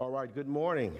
All 0.00 0.10
right, 0.10 0.32
good 0.32 0.46
morning. 0.46 0.96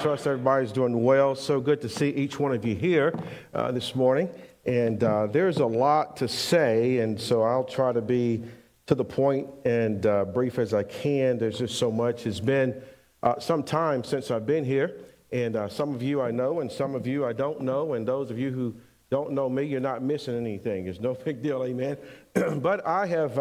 Trust 0.00 0.26
everybody's 0.26 0.72
doing 0.72 1.04
well. 1.04 1.36
So 1.36 1.60
good 1.60 1.80
to 1.82 1.88
see 1.88 2.08
each 2.08 2.40
one 2.40 2.50
of 2.50 2.64
you 2.64 2.74
here 2.74 3.16
uh, 3.54 3.70
this 3.70 3.94
morning. 3.94 4.28
And 4.66 5.04
uh, 5.04 5.28
there's 5.28 5.58
a 5.58 5.66
lot 5.66 6.16
to 6.16 6.26
say, 6.26 6.98
and 6.98 7.20
so 7.20 7.44
I'll 7.44 7.62
try 7.62 7.92
to 7.92 8.00
be 8.00 8.42
to 8.86 8.96
the 8.96 9.04
point 9.04 9.48
and 9.64 10.04
uh, 10.04 10.24
brief 10.24 10.58
as 10.58 10.74
I 10.74 10.82
can. 10.82 11.38
There's 11.38 11.58
just 11.58 11.78
so 11.78 11.92
much. 11.92 12.26
It's 12.26 12.40
been 12.40 12.82
uh, 13.22 13.38
some 13.38 13.62
time 13.62 14.02
since 14.02 14.32
I've 14.32 14.46
been 14.46 14.64
here, 14.64 14.96
and 15.30 15.54
uh, 15.54 15.68
some 15.68 15.94
of 15.94 16.02
you 16.02 16.20
I 16.20 16.32
know, 16.32 16.58
and 16.58 16.72
some 16.72 16.96
of 16.96 17.06
you 17.06 17.24
I 17.24 17.32
don't 17.32 17.60
know, 17.60 17.92
and 17.92 18.04
those 18.04 18.32
of 18.32 18.38
you 18.40 18.50
who 18.50 18.74
don't 19.10 19.30
know 19.30 19.48
me, 19.48 19.62
you're 19.62 19.78
not 19.78 20.02
missing 20.02 20.36
anything. 20.36 20.88
It's 20.88 20.98
no 20.98 21.14
big 21.24 21.40
deal, 21.40 21.62
amen. 21.62 21.98
but 22.34 22.84
I 22.84 23.06
have. 23.06 23.38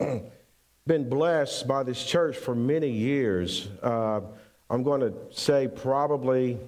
Been 0.86 1.08
blessed 1.08 1.66
by 1.66 1.82
this 1.82 2.04
church 2.04 2.36
for 2.36 2.54
many 2.54 2.90
years. 2.90 3.70
Uh, 3.82 4.20
I'm 4.68 4.82
going 4.82 5.00
to 5.00 5.14
say 5.30 5.66
probably 5.66 6.58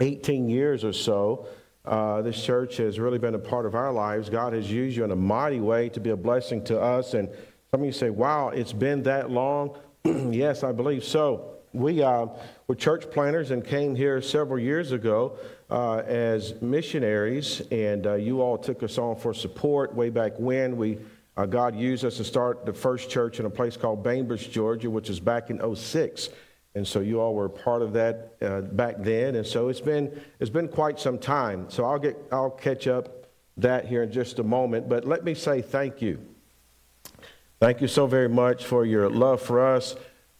18 0.00 0.48
years 0.48 0.84
or 0.84 0.94
so. 0.94 1.46
Uh, 1.84 2.22
this 2.22 2.42
church 2.42 2.78
has 2.78 2.98
really 2.98 3.18
been 3.18 3.34
a 3.34 3.38
part 3.38 3.66
of 3.66 3.74
our 3.74 3.92
lives. 3.92 4.30
God 4.30 4.54
has 4.54 4.72
used 4.72 4.96
you 4.96 5.04
in 5.04 5.10
a 5.10 5.16
mighty 5.16 5.60
way 5.60 5.90
to 5.90 6.00
be 6.00 6.08
a 6.08 6.16
blessing 6.16 6.64
to 6.64 6.80
us. 6.80 7.12
And 7.12 7.28
some 7.70 7.80
of 7.80 7.84
you 7.84 7.92
say, 7.92 8.08
wow, 8.08 8.48
it's 8.48 8.72
been 8.72 9.02
that 9.02 9.30
long. 9.30 9.76
yes, 10.04 10.64
I 10.64 10.72
believe 10.72 11.04
so. 11.04 11.56
We 11.74 12.02
uh, 12.02 12.24
were 12.68 12.74
church 12.74 13.10
planters 13.10 13.50
and 13.50 13.62
came 13.62 13.94
here 13.94 14.22
several 14.22 14.58
years 14.58 14.92
ago 14.92 15.36
uh, 15.68 15.98
as 16.06 16.54
missionaries, 16.62 17.60
and 17.70 18.06
uh, 18.06 18.14
you 18.14 18.40
all 18.40 18.56
took 18.56 18.82
us 18.82 18.96
on 18.96 19.16
for 19.16 19.34
support 19.34 19.94
way 19.94 20.08
back 20.08 20.32
when. 20.38 20.78
We 20.78 21.00
uh, 21.36 21.46
God 21.46 21.76
used 21.76 22.04
us 22.04 22.16
to 22.16 22.24
start 22.24 22.66
the 22.66 22.72
first 22.72 23.08
church 23.10 23.40
in 23.40 23.46
a 23.46 23.50
place 23.50 23.76
called 23.76 24.02
Bainbridge, 24.02 24.50
Georgia, 24.50 24.90
which 24.90 25.08
is 25.08 25.20
back 25.20 25.50
in 25.50 25.76
06. 25.76 26.28
And 26.74 26.86
so 26.86 27.00
you 27.00 27.20
all 27.20 27.34
were 27.34 27.48
part 27.48 27.82
of 27.82 27.92
that 27.94 28.34
uh, 28.42 28.60
back 28.60 28.96
then. 28.98 29.34
And 29.36 29.46
so 29.46 29.68
it's 29.68 29.80
been, 29.80 30.20
it's 30.38 30.50
been 30.50 30.68
quite 30.68 31.00
some 31.00 31.18
time. 31.18 31.68
So 31.68 31.84
I'll, 31.84 31.98
get, 31.98 32.16
I'll 32.30 32.50
catch 32.50 32.86
up 32.86 33.26
that 33.56 33.86
here 33.86 34.02
in 34.02 34.12
just 34.12 34.38
a 34.38 34.44
moment. 34.44 34.88
But 34.88 35.04
let 35.04 35.24
me 35.24 35.34
say 35.34 35.62
thank 35.62 36.00
you. 36.00 36.24
Thank 37.58 37.80
you 37.80 37.88
so 37.88 38.06
very 38.06 38.28
much 38.28 38.64
for 38.64 38.84
your 38.84 39.10
love 39.10 39.42
for 39.42 39.64
us. 39.74 39.96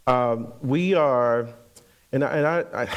Um, 0.06 0.52
we 0.62 0.94
are, 0.94 1.48
and, 2.12 2.24
I, 2.24 2.36
and 2.36 2.46
I, 2.46 2.82
I, 2.82 2.88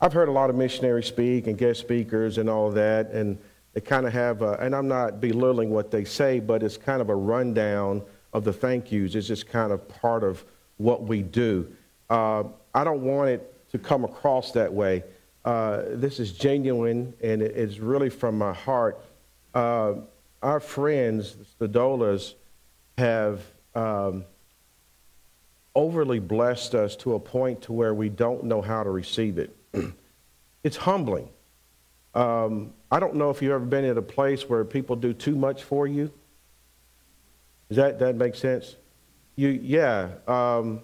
I've 0.00 0.12
heard 0.12 0.28
a 0.28 0.32
lot 0.32 0.50
of 0.50 0.56
missionaries 0.56 1.06
speak 1.06 1.46
and 1.46 1.56
guest 1.56 1.80
speakers 1.80 2.38
and 2.38 2.48
all 2.48 2.70
that. 2.72 3.10
And 3.10 3.38
they 3.76 3.82
kind 3.82 4.06
of 4.06 4.14
have, 4.14 4.40
a, 4.40 4.52
and 4.54 4.74
I'm 4.74 4.88
not 4.88 5.20
belittling 5.20 5.68
what 5.68 5.90
they 5.90 6.02
say, 6.02 6.40
but 6.40 6.62
it's 6.62 6.78
kind 6.78 7.02
of 7.02 7.10
a 7.10 7.14
rundown 7.14 8.02
of 8.32 8.42
the 8.42 8.52
thank 8.52 8.90
yous. 8.90 9.14
It's 9.14 9.26
just 9.26 9.48
kind 9.48 9.70
of 9.70 9.86
part 9.86 10.24
of 10.24 10.42
what 10.78 11.02
we 11.02 11.20
do. 11.20 11.70
Uh, 12.08 12.44
I 12.74 12.84
don't 12.84 13.02
want 13.02 13.28
it 13.28 13.68
to 13.72 13.78
come 13.78 14.02
across 14.02 14.52
that 14.52 14.72
way. 14.72 15.04
Uh, 15.44 15.82
this 15.88 16.18
is 16.20 16.32
genuine 16.32 17.12
and 17.22 17.42
it's 17.42 17.78
really 17.78 18.08
from 18.08 18.38
my 18.38 18.54
heart. 18.54 18.98
Uh, 19.52 19.96
our 20.42 20.58
friends, 20.58 21.36
the 21.58 21.68
Dolas, 21.68 22.34
have 22.96 23.42
um, 23.74 24.24
overly 25.74 26.18
blessed 26.18 26.74
us 26.74 26.96
to 26.96 27.12
a 27.12 27.20
point 27.20 27.60
to 27.60 27.74
where 27.74 27.92
we 27.92 28.08
don't 28.08 28.42
know 28.44 28.62
how 28.62 28.82
to 28.82 28.88
receive 28.88 29.36
it. 29.36 29.54
it's 30.64 30.78
humbling. 30.78 31.28
Um, 32.16 32.72
I 32.90 32.98
don't 32.98 33.16
know 33.16 33.28
if 33.28 33.42
you've 33.42 33.52
ever 33.52 33.64
been 33.66 33.84
at 33.84 33.98
a 33.98 34.02
place 34.02 34.48
where 34.48 34.64
people 34.64 34.96
do 34.96 35.12
too 35.12 35.36
much 35.36 35.64
for 35.64 35.86
you. 35.86 36.10
Does 37.68 37.76
that, 37.76 37.98
that 37.98 38.16
make 38.16 38.34
sense? 38.34 38.76
You, 39.36 39.48
yeah. 39.48 40.12
Um, 40.26 40.80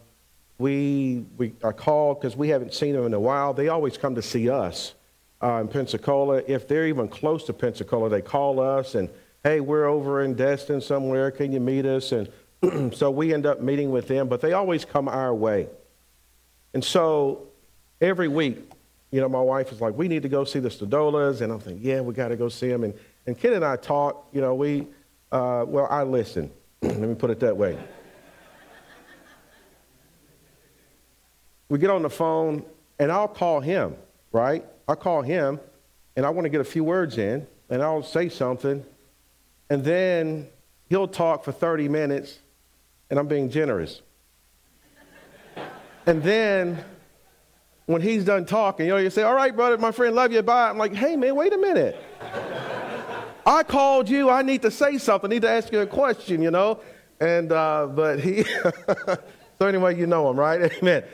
we, 0.59 1.25
we 1.39 1.55
are 1.63 1.73
called 1.73 2.21
because 2.21 2.37
we 2.37 2.51
haven't 2.51 2.75
seen 2.75 2.95
them 2.95 3.07
in 3.07 3.15
a 3.15 3.21
while. 3.21 3.55
They 3.55 3.69
always 3.69 3.97
come 3.97 4.15
to 4.17 4.23
see 4.23 4.51
us 4.51 4.93
uh, 5.43 5.61
in 5.63 5.69
Pensacola. 5.69 6.43
If 6.47 6.69
they're 6.69 6.87
even 6.87 7.09
close 7.09 7.45
to 7.45 7.55
Pensacola, 7.55 8.11
they 8.11 8.21
call 8.21 8.61
us 8.61 8.95
and, 8.95 9.09
hey, 9.43 9.61
we're 9.61 9.87
over 9.87 10.23
in 10.23 10.35
Destin 10.35 10.83
somewhere. 10.83 11.31
Can 11.31 11.51
you 11.51 11.61
meet 11.61 11.87
us? 11.87 12.13
And 12.13 12.29
so 12.95 13.11
we 13.11 13.33
end 13.33 13.47
up 13.47 13.63
meeting 13.63 13.91
with 13.91 14.07
them, 14.07 14.29
but 14.29 14.43
they 14.43 14.53
always 14.53 14.85
come 14.85 15.09
our 15.09 15.35
way. 15.35 15.69
And 16.75 16.85
so 16.85 17.47
every 18.03 18.29
week, 18.29 18.59
you 19.13 19.21
know, 19.21 19.29
my 19.29 19.41
wife 19.41 19.71
was 19.71 19.81
like, 19.81 19.97
we 19.97 20.09
need 20.09 20.23
to 20.23 20.29
go 20.29 20.43
see 20.43 20.59
the 20.59 20.71
Stodolas. 20.71 21.43
And 21.43 21.53
I'm 21.53 21.61
thinking, 21.61 21.85
yeah, 21.87 22.01
we 22.01 22.15
got 22.15 22.29
to 22.29 22.37
go 22.37 22.49
see 22.49 22.69
them. 22.69 22.83
And, 22.83 22.95
and 23.27 23.39
Ken 23.39 23.53
and 23.53 23.65
I 23.65 23.77
talked, 23.77 24.35
you 24.35 24.41
know, 24.41 24.55
we, 24.55 24.89
uh, 25.31 25.65
well, 25.69 25.87
I 25.91 26.03
listened. 26.03 26.51
Let 26.83 26.99
me 26.99 27.15
put 27.15 27.31
it 27.31 27.39
that 27.41 27.55
way. 27.55 27.79
we 31.69 31.79
get 31.79 31.91
on 31.91 32.03
the 32.03 32.11
phone, 32.11 32.65
and 32.99 33.13
I'll 33.13 33.29
call 33.29 33.61
him, 33.61 33.97
right? 34.33 34.65
I'll 34.89 34.97
call 34.97 35.21
him, 35.21 35.61
and 36.17 36.25
I 36.25 36.31
want 36.31 36.47
to 36.47 36.51
get 36.51 36.63
a 36.63 36.65
few 36.65 36.83
words 36.83 37.19
in, 37.19 37.47
and 37.69 37.83
I'll 37.83 38.03
say 38.03 38.31
something. 38.31 38.85
And 39.69 39.85
then 39.85 40.49
he'll 40.89 41.09
talk 41.09 41.45
for 41.45 41.53
30 41.53 41.89
minutes, 41.89 42.39
and 43.11 43.19
I'm 43.19 43.29
being 43.29 43.51
generous. 43.51 44.01
and 46.07 46.23
then 46.23 46.83
when 47.87 48.03
he's 48.03 48.25
done 48.25 48.45
talking, 48.45 48.87
you 48.87 48.93
know, 48.93 48.99
you 48.99 49.11
say, 49.11 49.23
All 49.23 49.35
right, 49.35 49.55
brother, 49.55 49.79
my 49.79 49.93
friend, 49.93 50.15
love 50.15 50.33
you, 50.33 50.43
bye. 50.43 50.69
I'm 50.69 50.79
like, 50.79 50.95
Hey, 50.95 51.17
man, 51.17 51.35
wait 51.35 51.53
a 51.53 51.59
minute. 51.59 51.97
I 53.45 53.65
called 53.65 54.09
you. 54.09 54.31
I 54.31 54.43
need 54.43 54.63
to 54.63 54.71
say 54.71 54.99
something. 54.99 55.31
I 55.31 55.35
need 55.35 55.43
to 55.43 55.51
ask 55.51 55.73
you 55.73 55.81
a 55.81 55.87
question, 55.87 56.43
you 56.43 56.51
know? 56.51 56.81
And, 57.21 57.51
uh, 57.53 57.89
but 57.89 58.21
he, 58.21 58.45
so 59.59 59.67
anyway, 59.67 59.99
you 59.99 60.07
know 60.07 60.31
him, 60.31 60.39
right? 60.39 60.73
Amen. 60.83 61.05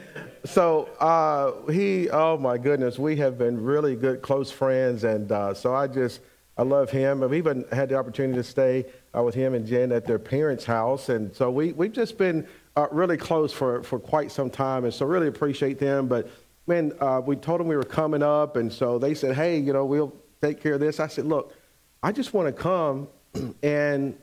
So 0.44 0.88
uh, 1.00 1.70
he, 1.70 2.09
oh 2.11 2.38
my 2.38 2.59
goodness, 2.59 2.99
we 2.99 3.17
have 3.17 3.38
been 3.38 3.62
really 3.62 3.97
good, 3.97 4.23
close 4.23 4.50
friends. 4.50 5.05
And 5.05 5.31
uh, 5.32 5.55
so 5.55 5.75
I 5.75 5.87
just, 5.87 6.20
I 6.56 6.62
love 6.62 6.91
him. 6.91 7.23
I've 7.23 7.35
even 7.35 7.65
had 7.73 7.88
the 7.88 7.97
opportunity 7.97 8.38
to 8.38 8.44
stay 8.44 8.87
uh, 9.17 9.23
with 9.23 9.35
him 9.35 9.55
and 9.55 9.67
Jen 9.67 9.93
at 9.93 10.06
their 10.06 10.19
parents' 10.19 10.65
house. 10.65 11.09
And 11.09 11.35
so 11.35 11.50
we, 11.50 11.73
we've 11.73 11.93
just 11.93 12.19
been 12.19 12.47
uh, 12.76 12.88
really 12.91 13.17
close 13.17 13.53
for, 13.53 13.82
for 13.82 13.99
quite 13.99 14.31
some 14.31 14.50
time. 14.50 14.85
And 14.85 14.93
so 14.93 15.06
really 15.06 15.29
appreciate 15.29 15.79
them. 15.79 16.09
But 16.09 16.29
man, 16.69 16.93
uh, 17.00 17.20
we 17.25 17.35
told 17.35 17.61
them 17.61 17.67
we 17.67 17.76
were 17.76 17.82
coming 17.82 18.23
up, 18.23 18.56
and 18.56 18.73
so 18.73 18.99
they 18.99 19.15
said, 19.15 19.35
hey, 19.35 19.59
you 19.59 19.73
know, 19.73 19.85
we'll 19.85 20.15
take 20.43 20.61
care 20.61 20.75
of 20.75 20.81
this. 20.81 21.00
I 21.00 21.06
said, 21.06 21.25
look, 21.25 21.55
I 22.03 22.12
just 22.12 22.35
want 22.35 22.47
to 22.47 22.53
come, 22.53 23.09
and 23.62 24.17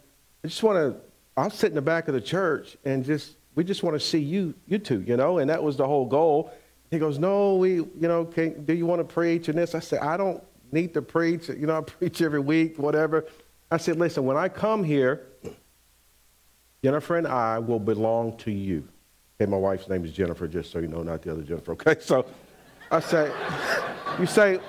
I 0.43 0.47
just 0.47 0.63
want 0.63 0.77
to. 0.77 1.01
I'll 1.37 1.49
sit 1.49 1.67
in 1.67 1.75
the 1.75 1.81
back 1.81 2.07
of 2.07 2.13
the 2.13 2.21
church, 2.21 2.77
and 2.85 3.03
just 3.03 3.35
we 3.55 3.63
just 3.63 3.83
want 3.83 3.95
to 3.95 3.99
see 3.99 4.19
you, 4.19 4.53
you 4.67 4.77
two, 4.77 5.01
you 5.01 5.17
know, 5.17 5.39
and 5.39 5.49
that 5.49 5.61
was 5.61 5.75
the 5.75 5.87
whole 5.87 6.05
goal. 6.05 6.53
He 6.91 6.99
goes, 6.99 7.17
no, 7.17 7.55
we, 7.55 7.73
you 7.73 7.93
know, 7.99 8.25
can, 8.25 8.63
do 8.63 8.73
you 8.73 8.85
want 8.85 8.99
to 8.99 9.13
preach 9.13 9.49
and 9.49 9.57
this? 9.57 9.75
I 9.75 9.79
said, 9.79 9.99
I 9.99 10.17
don't 10.17 10.43
need 10.71 10.93
to 10.93 11.01
preach. 11.01 11.49
You 11.49 11.65
know, 11.65 11.79
I 11.79 11.81
preach 11.85 12.21
every 12.21 12.39
week, 12.39 12.77
whatever. 12.77 13.25
I 13.71 13.77
said, 13.77 13.97
listen, 13.97 14.25
when 14.25 14.37
I 14.37 14.49
come 14.49 14.83
here, 14.83 15.25
Jennifer 16.83 17.17
and 17.17 17.27
I 17.27 17.59
will 17.59 17.79
belong 17.79 18.37
to 18.39 18.51
you. 18.51 18.87
Okay, 19.39 19.51
my 19.51 19.57
wife's 19.57 19.89
name 19.89 20.05
is 20.05 20.13
Jennifer, 20.13 20.47
just 20.47 20.71
so 20.71 20.79
you 20.79 20.87
know, 20.87 21.03
not 21.03 21.21
the 21.21 21.31
other 21.31 21.41
Jennifer. 21.41 21.73
Okay, 21.73 21.97
so 21.99 22.25
I 22.89 23.01
say, 23.01 23.29
you 24.17 24.25
say, 24.25 24.59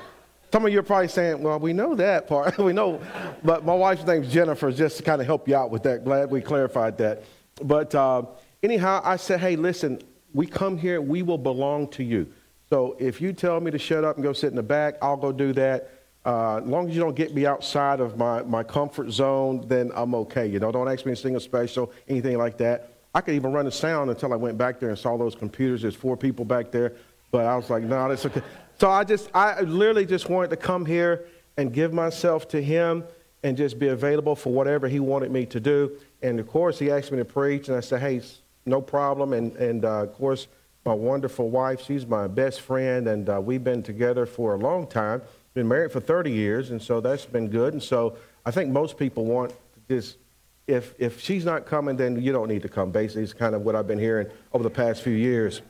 some 0.53 0.67
of 0.67 0.73
you 0.73 0.81
are 0.81 0.83
probably 0.83 1.07
saying, 1.07 1.41
well, 1.41 1.61
we 1.61 1.73
know 1.73 1.95
that 1.95 2.27
part. 2.27 2.59
we 2.59 2.73
know, 2.73 3.01
but 3.45 3.65
my 3.65 3.75
wife's 3.75 4.05
name 4.05 4.25
is 4.25 4.33
Jennifer, 4.33 4.73
just 4.73 4.97
to 4.97 5.03
kind 5.05 5.21
of 5.21 5.27
help 5.27 5.47
you 5.47 5.55
out 5.55 5.71
with 5.71 5.85
that. 5.85 6.05
Glad 6.05 6.33
we 6.33 6.41
clarified 6.41 6.99
that. 6.99 7.23
But 7.63 7.95
uh, 7.95 8.25
anyhow, 8.61 9.03
I 9.05 9.17
said, 9.17 9.39
hey, 9.39 9.55
listen, 9.55 10.03
we 10.35 10.47
come 10.47 10.77
here, 10.77 11.01
we 11.01 11.23
will 11.23 11.39
belong 11.39 11.87
to 11.91 12.03
you. 12.03 12.27
So 12.69 12.97
if 12.99 13.21
you 13.21 13.33
tell 13.33 13.61
me 13.61 13.71
to 13.71 13.79
shut 13.79 14.03
up 14.03 14.17
and 14.17 14.25
go 14.25 14.33
sit 14.33 14.51
in 14.51 14.57
the 14.57 14.65
back, 14.65 14.97
I'll 15.01 15.17
go 15.17 15.31
do 15.31 15.53
that. 15.53 15.91
Uh, 16.25 16.57
as 16.57 16.65
long 16.65 16.89
as 16.89 16.95
you 16.97 17.01
don't 17.01 17.15
get 17.15 17.33
me 17.33 17.47
outside 17.47 18.01
of 18.01 18.19
my, 18.19 18.43
my 18.43 18.65
comfort 18.65 19.13
zone, 19.13 19.65
then 19.69 19.93
I'm 19.95 20.13
okay. 20.17 20.49
You 20.49 20.59
know, 20.59 20.73
don't 20.73 20.89
ask 20.89 21.07
me 21.07 21.13
to 21.13 21.17
sing 21.17 21.37
a 21.37 21.41
special, 21.41 21.93
anything 22.09 22.37
like 22.37 22.59
that. 22.59 22.96
I 23.17 23.23
could 23.23 23.33
even 23.33 23.51
run 23.51 23.65
the 23.65 23.73
sound 23.73 24.11
until 24.11 24.35
I 24.35 24.37
went 24.37 24.59
back 24.59 24.79
there 24.79 24.91
and 24.91 24.99
saw 24.99 25.17
those 25.17 25.35
computers. 25.35 25.81
There's 25.81 25.97
four 25.97 26.19
people 26.19 26.45
back 26.45 26.71
there, 26.71 26.93
but 27.31 27.47
I 27.47 27.57
was 27.57 27.71
like, 27.71 27.83
no, 27.83 28.11
that's 28.11 28.27
okay. 28.27 28.43
So 28.79 28.91
I 28.91 29.05
just, 29.05 29.31
I 29.33 29.63
literally 29.63 30.05
just 30.05 30.29
wanted 30.29 30.51
to 30.51 30.59
come 30.59 30.85
here 30.85 31.25
and 31.57 31.73
give 31.73 31.95
myself 31.95 32.47
to 32.49 32.61
him 32.61 33.05
and 33.43 33.57
just 33.57 33.79
be 33.79 33.89
available 33.89 34.37
for 34.37 34.53
whatever 34.53 34.87
he 34.87 35.01
wanted 35.01 35.31
me 35.31 35.47
to 35.47 35.59
do. 35.59 35.97
And 36.21 36.39
of 36.39 36.47
course, 36.47 36.79
he 36.79 36.91
asked 36.91 37.11
me 37.11 37.17
to 37.17 37.25
preach, 37.25 37.69
and 37.69 37.77
I 37.79 37.81
said, 37.81 38.03
hey, 38.03 38.21
no 38.67 38.83
problem. 38.83 39.33
And, 39.33 39.57
and 39.57 39.87
uh, 39.87 40.03
of 40.03 40.13
course, 40.13 40.49
my 40.85 40.93
wonderful 40.93 41.49
wife, 41.49 41.87
she's 41.87 42.05
my 42.05 42.27
best 42.27 42.61
friend, 42.61 43.09
and 43.09 43.31
uh, 43.31 43.41
we've 43.41 43.65
been 43.65 43.83
together 43.83 44.27
for 44.27 44.57
a 44.57 44.59
long 44.59 44.87
time. 44.87 45.23
Been 45.55 45.69
married 45.69 45.91
for 45.91 46.01
30 46.01 46.33
years, 46.33 46.71
and 46.71 46.83
so 46.83 47.01
that's 47.01 47.25
been 47.25 47.49
good. 47.49 47.73
And 47.73 47.83
so 47.83 48.19
I 48.45 48.51
think 48.51 48.71
most 48.71 48.99
people 48.99 49.25
want 49.25 49.53
to 49.53 49.97
just 49.97 50.19
if, 50.67 50.95
if 50.99 51.21
she's 51.21 51.45
not 51.45 51.67
coming, 51.67 51.97
then 51.97 52.21
you 52.21 52.33
don't 52.33 52.49
need 52.49 52.63
to 52.63 52.69
come. 52.69 52.91
Basically, 52.91 53.23
it's 53.23 53.33
kind 53.33 53.55
of 53.55 53.63
what 53.63 53.77
I've 53.77 53.87
been 53.87 53.99
hearing 53.99 54.29
over 54.53 54.65
the 54.65 54.71
past 54.71 55.03
few 55.03 55.15
years. 55.15 55.63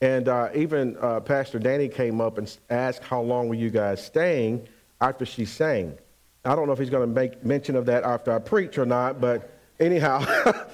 And 0.00 0.28
uh, 0.28 0.50
even 0.54 0.96
uh, 1.00 1.20
Pastor 1.20 1.58
Danny 1.58 1.88
came 1.88 2.20
up 2.20 2.38
and 2.38 2.56
asked, 2.70 3.02
How 3.02 3.20
long 3.20 3.48
were 3.48 3.54
you 3.54 3.70
guys 3.70 4.04
staying 4.04 4.68
after 5.00 5.24
she 5.24 5.44
sang? 5.44 5.98
I 6.44 6.54
don't 6.54 6.66
know 6.66 6.72
if 6.72 6.78
he's 6.78 6.90
going 6.90 7.08
to 7.08 7.14
make 7.14 7.44
mention 7.44 7.74
of 7.74 7.86
that 7.86 8.04
after 8.04 8.32
I 8.32 8.38
preach 8.38 8.78
or 8.78 8.86
not, 8.86 9.20
but 9.20 9.50
anyhow, 9.80 10.24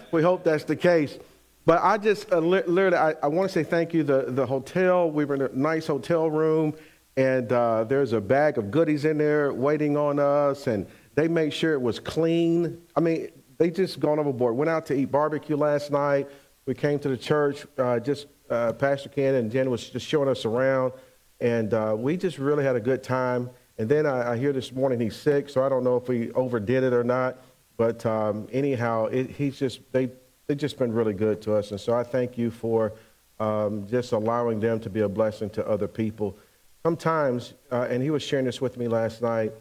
we 0.13 0.23
hope 0.23 0.45
that's 0.45 0.65
the 0.65 0.77
case. 0.77 1.19
But 1.65 1.83
I 1.83 1.97
just 1.97 2.31
uh, 2.31 2.39
literally, 2.41 2.97
I, 2.97 3.15
I 3.23 3.29
want 3.29 3.49
to 3.49 3.53
say 3.53 3.65
thank 3.65 3.95
you. 3.95 4.03
The, 4.03 4.27
the 4.29 4.45
hotel, 4.45 5.11
we 5.11 5.25
were 5.25 5.37
in 5.37 5.43
a 5.43 5.49
nice 5.49 5.87
hotel 5.87 6.29
room, 6.29 6.75
and 7.17 7.51
uh, 7.51 7.85
there's 7.85 8.13
a 8.13 8.21
bag 8.21 8.59
of 8.59 8.71
goodies 8.71 9.07
in 9.07 9.17
there 9.17 9.55
waiting 9.55 9.97
on 9.97 10.19
us, 10.19 10.67
and 10.67 10.87
they 11.15 11.29
made 11.29 11.55
sure 11.55 11.73
it 11.73 11.81
was 11.81 11.99
clean. 11.99 12.83
I 12.95 13.01
mean, 13.01 13.31
they 13.65 13.71
just 13.71 13.99
gone 13.99 14.19
overboard. 14.19 14.55
Went 14.55 14.69
out 14.69 14.85
to 14.87 14.95
eat 14.95 15.07
barbecue 15.07 15.57
last 15.57 15.91
night. 15.91 16.29
We 16.67 16.75
came 16.75 16.99
to 16.99 17.09
the 17.09 17.17
church. 17.17 17.65
Uh, 17.79 17.99
just 17.99 18.27
uh, 18.51 18.75
Pastor 18.75 19.09
Ken 19.09 19.37
and 19.37 19.51
Jen 19.51 19.71
was 19.71 19.89
just 19.89 20.07
showing 20.07 20.29
us 20.29 20.45
around, 20.45 20.93
and 21.41 21.73
uh, 21.73 21.95
we 21.97 22.19
just 22.19 22.37
really 22.37 22.63
had 22.63 22.77
a 22.77 22.81
good 22.81 23.03
time. 23.03 23.49
And 23.79 23.89
then 23.89 24.05
I, 24.05 24.33
I, 24.33 24.37
hear 24.37 24.53
this 24.53 24.71
morning 24.71 25.01
he's 25.01 25.17
sick, 25.17 25.49
so 25.49 25.65
I 25.65 25.71
don't 25.71 25.83
know 25.83 25.97
if 25.97 26.09
we 26.09 26.31
overdid 26.33 26.85
it 26.85 26.93
or 26.93 27.05
not. 27.05 27.39
But 27.79 28.05
um, 28.05 28.49
anyhow, 28.53 29.07
it, 29.07 29.31
he's 29.31 29.59
just 29.59 29.81
they 29.93 30.11
they've 30.47 30.59
just 30.59 30.79
been 30.79 30.93
really 30.93 31.15
good 31.15 31.41
to 31.43 31.57
us, 31.57 31.71
and 31.71 31.81
so 31.81 31.95
I 31.95 32.03
thank 32.03 32.37
you 32.37 32.51
for 32.51 32.93
um, 33.41 33.87
just 33.89 34.13
allowing 34.13 34.61
them 34.61 34.79
to 34.81 34.91
be 34.91 35.01
a 35.01 35.09
blessing 35.09 35.49
to 35.51 35.67
other 35.67 35.89
people. 35.89 36.37
Sometimes, 36.85 37.55
uh, 37.73 37.87
and 37.89 38.03
he 38.03 38.11
was 38.11 38.23
sharing 38.23 38.45
this 38.45 38.61
with 38.61 38.77
me 38.77 38.89
last 38.89 39.23
night. 39.23 39.55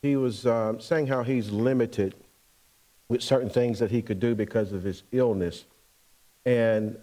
He 0.00 0.16
was 0.16 0.46
um, 0.46 0.80
saying 0.80 1.08
how 1.08 1.22
he's 1.22 1.50
limited 1.50 2.14
with 3.12 3.22
certain 3.22 3.50
things 3.50 3.78
that 3.78 3.90
he 3.90 4.02
could 4.02 4.18
do 4.18 4.34
because 4.34 4.72
of 4.72 4.82
his 4.82 5.02
illness, 5.12 5.64
and 6.46 6.96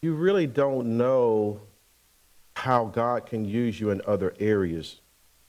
you 0.00 0.14
really 0.14 0.46
don't 0.46 0.96
know 0.96 1.60
how 2.54 2.86
God 2.86 3.26
can 3.26 3.44
use 3.44 3.78
you 3.78 3.90
in 3.90 4.00
other 4.06 4.34
areas. 4.38 5.00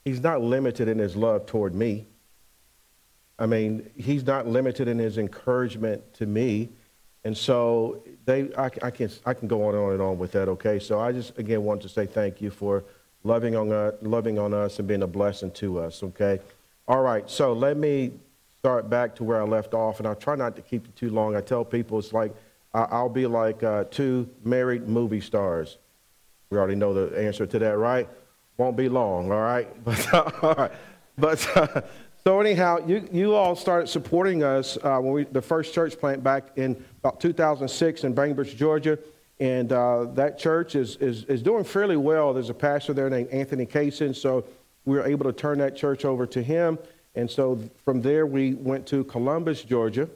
He's 0.04 0.20
not 0.20 0.42
limited 0.42 0.88
in 0.88 0.98
his 0.98 1.16
love 1.16 1.46
toward 1.46 1.76
me. 1.76 2.08
I 3.38 3.46
mean, 3.46 3.90
he's 3.96 4.26
not 4.26 4.48
limited 4.48 4.88
in 4.88 4.98
his 4.98 5.18
encouragement 5.18 6.14
to 6.16 6.26
me. 6.26 6.70
And 7.24 7.38
so 7.38 8.04
they, 8.26 8.54
I, 8.56 8.66
I, 8.82 8.90
can, 8.90 9.12
I 9.26 9.34
can 9.36 9.48
go 9.48 9.68
on 9.68 9.76
and 9.76 9.84
on 9.84 9.92
and 9.94 10.02
on 10.02 10.18
with 10.18 10.32
that, 10.32 10.50
okay? 10.50 10.80
So 10.80 11.00
I 11.00 11.12
just, 11.12 11.38
again, 11.38 11.64
want 11.64 11.82
to 11.84 11.90
say 11.90 12.08
thank 12.08 12.42
you 12.42 12.50
for 12.50 12.84
loving 13.24 13.56
on, 13.56 13.72
us, 13.72 13.94
loving 14.02 14.40
on 14.40 14.54
us 14.54 14.80
and 14.80 14.88
being 14.88 15.04
a 15.04 15.08
blessing 15.08 15.52
to 15.52 15.80
us, 15.80 16.02
okay? 16.02 16.40
All 16.88 17.02
right, 17.02 17.30
so 17.30 17.54
let 17.54 17.78
me 17.78 18.14
start 18.60 18.90
back 18.90 19.16
to 19.16 19.24
where 19.24 19.42
I 19.42 19.46
left 19.46 19.74
off, 19.74 20.00
and 20.00 20.08
I'll 20.08 20.16
try 20.16 20.36
not 20.36 20.56
to 20.56 20.62
keep 20.62 20.86
it 20.86 20.96
too 20.96 21.10
long. 21.10 21.36
I 21.36 21.42
tell 21.42 21.64
people 21.64 22.00
it's 22.00 22.14
like 22.14 22.34
I'll 22.74 23.10
be 23.10 23.26
like 23.26 23.64
uh, 23.64 23.86
two 23.86 24.30
married 24.44 24.88
movie 24.88 25.22
stars. 25.22 25.78
We 26.50 26.58
already 26.58 26.76
know 26.76 26.94
the 26.94 27.20
answer 27.20 27.46
to 27.46 27.60
that, 27.60 27.78
right? 27.78 28.08
Won't 28.58 28.78
be 28.78 28.90
long, 28.90 29.32
all 29.32 29.42
right? 29.42 29.68
But, 29.86 30.14
uh, 30.14 30.32
all 30.42 30.54
right. 30.56 30.72
But 31.18 31.58
uh, 31.58 31.82
so 32.24 32.40
anyhow, 32.40 32.86
you, 32.86 33.08
you 33.12 33.34
all 33.34 33.56
started 33.56 33.88
supporting 33.88 34.44
us 34.44 34.78
uh, 34.84 35.00
when 35.00 35.14
we 35.14 35.24
the 35.26 35.42
first 35.42 35.74
church 35.74 35.98
plant 36.00 36.24
back 36.24 36.50
in 36.58 36.84
about 37.00 37.20
2006 37.20 38.04
in 38.04 38.14
Bainbridge, 38.14 38.56
Georgia, 38.56 39.00
and 39.40 39.72
uh, 39.72 40.06
that 40.14 40.38
church 40.38 40.76
is, 40.76 40.98
is 40.98 41.24
is 41.26 41.42
doing 41.42 41.64
fairly 41.64 41.98
well. 41.98 42.34
There's 42.34 42.50
a 42.50 42.54
pastor 42.54 42.94
there 42.94 43.10
named 43.10 43.30
Anthony 43.30 43.66
Kaysen, 43.66 44.16
so 44.16 44.46
we 44.86 44.96
were 44.98 45.06
able 45.06 45.26
to 45.26 45.34
turn 45.34 45.58
that 45.60 45.76
church 45.76 46.06
over 46.06 46.28
to 46.28 46.42
him. 46.42 46.78
And 47.18 47.30
so 47.30 47.60
from 47.84 48.02
there, 48.02 48.28
we 48.28 48.54
went 48.54 48.86
to 48.88 49.04
Columbus, 49.06 49.64
Georgia. 49.64 50.08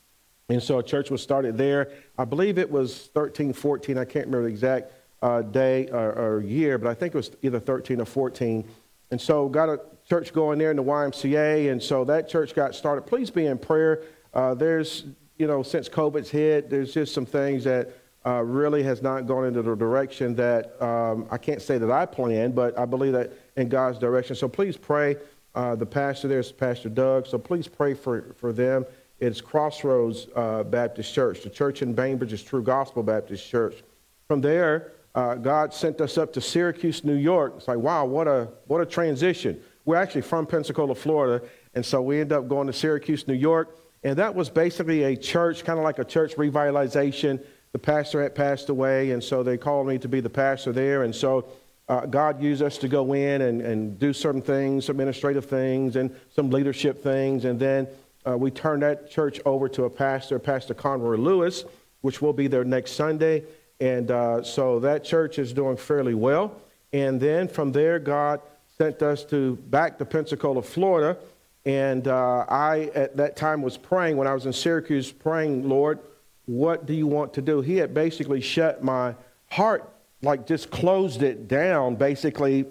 and 0.48 0.62
so 0.62 0.78
a 0.78 0.84
church 0.84 1.10
was 1.10 1.20
started 1.20 1.58
there. 1.58 1.90
I 2.16 2.24
believe 2.24 2.58
it 2.58 2.70
was 2.70 3.10
13, 3.12 3.52
14. 3.52 3.98
I 3.98 4.04
can't 4.04 4.26
remember 4.26 4.42
the 4.42 4.52
exact 4.52 4.92
uh, 5.20 5.42
day 5.42 5.88
or, 5.88 6.12
or 6.12 6.42
year, 6.42 6.78
but 6.78 6.88
I 6.88 6.94
think 6.94 7.12
it 7.12 7.16
was 7.16 7.32
either 7.42 7.58
13 7.58 8.00
or 8.00 8.04
14. 8.04 8.64
And 9.10 9.20
so 9.20 9.48
got 9.48 9.68
a 9.68 9.80
church 10.08 10.32
going 10.32 10.60
there 10.60 10.70
in 10.70 10.76
the 10.76 10.84
YMCA, 10.84 11.72
and 11.72 11.82
so 11.82 12.04
that 12.04 12.28
church 12.28 12.54
got 12.54 12.76
started. 12.76 13.02
Please 13.02 13.30
be 13.30 13.46
in 13.46 13.58
prayer. 13.58 14.02
Uh, 14.32 14.54
there's, 14.54 15.06
you 15.38 15.48
know, 15.48 15.64
since 15.64 15.88
COVID's 15.88 16.30
hit, 16.30 16.70
there's 16.70 16.94
just 16.94 17.14
some 17.14 17.26
things 17.26 17.64
that 17.64 17.90
uh, 18.24 18.42
really 18.42 18.82
has 18.84 19.02
not 19.02 19.26
gone 19.26 19.44
into 19.44 19.60
the 19.60 19.74
direction 19.74 20.34
that 20.36 20.80
um, 20.80 21.26
I 21.32 21.36
can't 21.36 21.60
say 21.60 21.78
that 21.78 21.90
I 21.90 22.06
planned, 22.06 22.54
but 22.54 22.78
I 22.78 22.84
believe 22.84 23.12
that 23.12 23.32
in 23.56 23.68
God's 23.68 23.98
direction. 23.98 24.36
So 24.36 24.48
please 24.48 24.76
pray. 24.76 25.16
Uh, 25.54 25.76
the 25.76 25.86
pastor 25.86 26.26
there 26.26 26.40
is 26.40 26.50
Pastor 26.50 26.88
Doug, 26.88 27.26
so 27.26 27.38
please 27.38 27.68
pray 27.68 27.94
for, 27.94 28.34
for 28.36 28.52
them. 28.52 28.84
It's 29.20 29.40
Crossroads 29.40 30.26
uh, 30.34 30.64
Baptist 30.64 31.14
Church. 31.14 31.42
The 31.42 31.50
church 31.50 31.82
in 31.82 31.94
Bainbridge 31.94 32.32
is 32.32 32.42
True 32.42 32.62
Gospel 32.62 33.02
Baptist 33.04 33.48
Church. 33.48 33.82
From 34.26 34.40
there, 34.40 34.92
uh, 35.14 35.36
God 35.36 35.72
sent 35.72 36.00
us 36.00 36.18
up 36.18 36.32
to 36.32 36.40
Syracuse, 36.40 37.04
New 37.04 37.14
York. 37.14 37.54
It's 37.56 37.68
like, 37.68 37.78
wow, 37.78 38.04
what 38.04 38.26
a, 38.26 38.48
what 38.66 38.80
a 38.80 38.86
transition. 38.86 39.60
We're 39.84 39.96
actually 39.96 40.22
from 40.22 40.46
Pensacola, 40.46 40.94
Florida, 40.96 41.46
and 41.74 41.86
so 41.86 42.02
we 42.02 42.20
ended 42.20 42.36
up 42.36 42.48
going 42.48 42.66
to 42.66 42.72
Syracuse, 42.72 43.28
New 43.28 43.34
York. 43.34 43.78
And 44.02 44.16
that 44.18 44.34
was 44.34 44.50
basically 44.50 45.04
a 45.04 45.16
church, 45.16 45.64
kind 45.64 45.78
of 45.78 45.84
like 45.84 46.00
a 46.00 46.04
church 46.04 46.34
revitalization. 46.34 47.42
The 47.72 47.78
pastor 47.78 48.22
had 48.22 48.34
passed 48.34 48.68
away, 48.70 49.12
and 49.12 49.22
so 49.22 49.42
they 49.42 49.56
called 49.56 49.86
me 49.86 49.98
to 49.98 50.08
be 50.08 50.20
the 50.20 50.30
pastor 50.30 50.72
there. 50.72 51.04
And 51.04 51.14
so 51.14 51.46
uh, 51.88 52.06
God 52.06 52.42
used 52.42 52.62
us 52.62 52.78
to 52.78 52.88
go 52.88 53.12
in 53.12 53.42
and, 53.42 53.60
and 53.60 53.98
do 53.98 54.12
certain 54.12 54.40
things, 54.40 54.86
some 54.86 54.94
administrative 54.94 55.44
things, 55.44 55.96
and 55.96 56.14
some 56.34 56.50
leadership 56.50 57.02
things. 57.02 57.44
And 57.44 57.60
then 57.60 57.86
uh, 58.26 58.38
we 58.38 58.50
turned 58.50 58.82
that 58.82 59.10
church 59.10 59.40
over 59.44 59.68
to 59.68 59.84
a 59.84 59.90
pastor, 59.90 60.38
Pastor 60.38 60.72
Conroy 60.74 61.16
Lewis, 61.16 61.64
which 62.00 62.22
will 62.22 62.32
be 62.32 62.46
there 62.46 62.64
next 62.64 62.92
Sunday. 62.92 63.44
And 63.80 64.10
uh, 64.10 64.42
so 64.42 64.80
that 64.80 65.04
church 65.04 65.38
is 65.38 65.52
doing 65.52 65.76
fairly 65.76 66.14
well. 66.14 66.60
And 66.92 67.20
then 67.20 67.48
from 67.48 67.72
there, 67.72 67.98
God 67.98 68.40
sent 68.78 69.02
us 69.02 69.24
to 69.26 69.56
back 69.56 69.98
to 69.98 70.04
Pensacola, 70.04 70.62
Florida. 70.62 71.18
And 71.66 72.08
uh, 72.08 72.46
I, 72.48 72.90
at 72.94 73.16
that 73.16 73.36
time, 73.36 73.62
was 73.62 73.76
praying 73.76 74.16
when 74.16 74.26
I 74.26 74.34
was 74.34 74.46
in 74.46 74.52
Syracuse, 74.52 75.12
praying, 75.12 75.68
Lord, 75.68 75.98
what 76.46 76.86
do 76.86 76.92
you 76.94 77.06
want 77.06 77.34
to 77.34 77.42
do? 77.42 77.60
He 77.60 77.76
had 77.76 77.94
basically 77.94 78.40
shut 78.40 78.84
my 78.84 79.14
heart, 79.50 79.90
like 80.24 80.46
just 80.46 80.70
closed 80.70 81.22
it 81.22 81.48
down, 81.48 81.96
basically, 81.96 82.66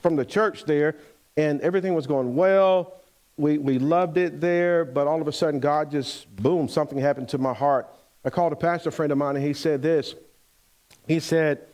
from 0.00 0.16
the 0.16 0.24
church 0.24 0.64
there. 0.64 0.96
And 1.36 1.60
everything 1.60 1.94
was 1.94 2.06
going 2.06 2.34
well. 2.34 2.94
We, 3.36 3.58
we 3.58 3.78
loved 3.78 4.16
it 4.16 4.40
there, 4.40 4.84
but 4.84 5.06
all 5.06 5.20
of 5.20 5.28
a 5.28 5.32
sudden, 5.32 5.60
God 5.60 5.90
just, 5.90 6.34
boom, 6.36 6.68
something 6.68 6.98
happened 6.98 7.28
to 7.30 7.38
my 7.38 7.52
heart. 7.52 7.88
I 8.24 8.30
called 8.30 8.52
a 8.52 8.56
pastor 8.56 8.90
friend 8.90 9.12
of 9.12 9.18
mine, 9.18 9.36
and 9.36 9.44
he 9.44 9.52
said 9.52 9.82
this. 9.82 10.14
He 11.06 11.20
said, 11.20 11.66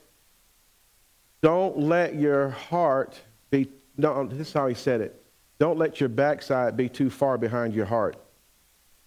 Don't 1.41 1.79
let 1.79 2.15
your 2.17 2.51
heart 2.51 3.19
be, 3.51 3.69
no, 3.97 4.27
this 4.27 4.49
is 4.49 4.53
how 4.53 4.67
he 4.67 4.75
said 4.75 5.01
it. 5.01 5.25
Don't 5.59 5.79
let 5.79 6.01
your 6.01 6.09
backside 6.09 6.77
be 6.77 6.89
too 6.89 7.09
far 7.09 7.39
behind 7.39 7.75
your 7.75 7.87
heart. 7.87 8.17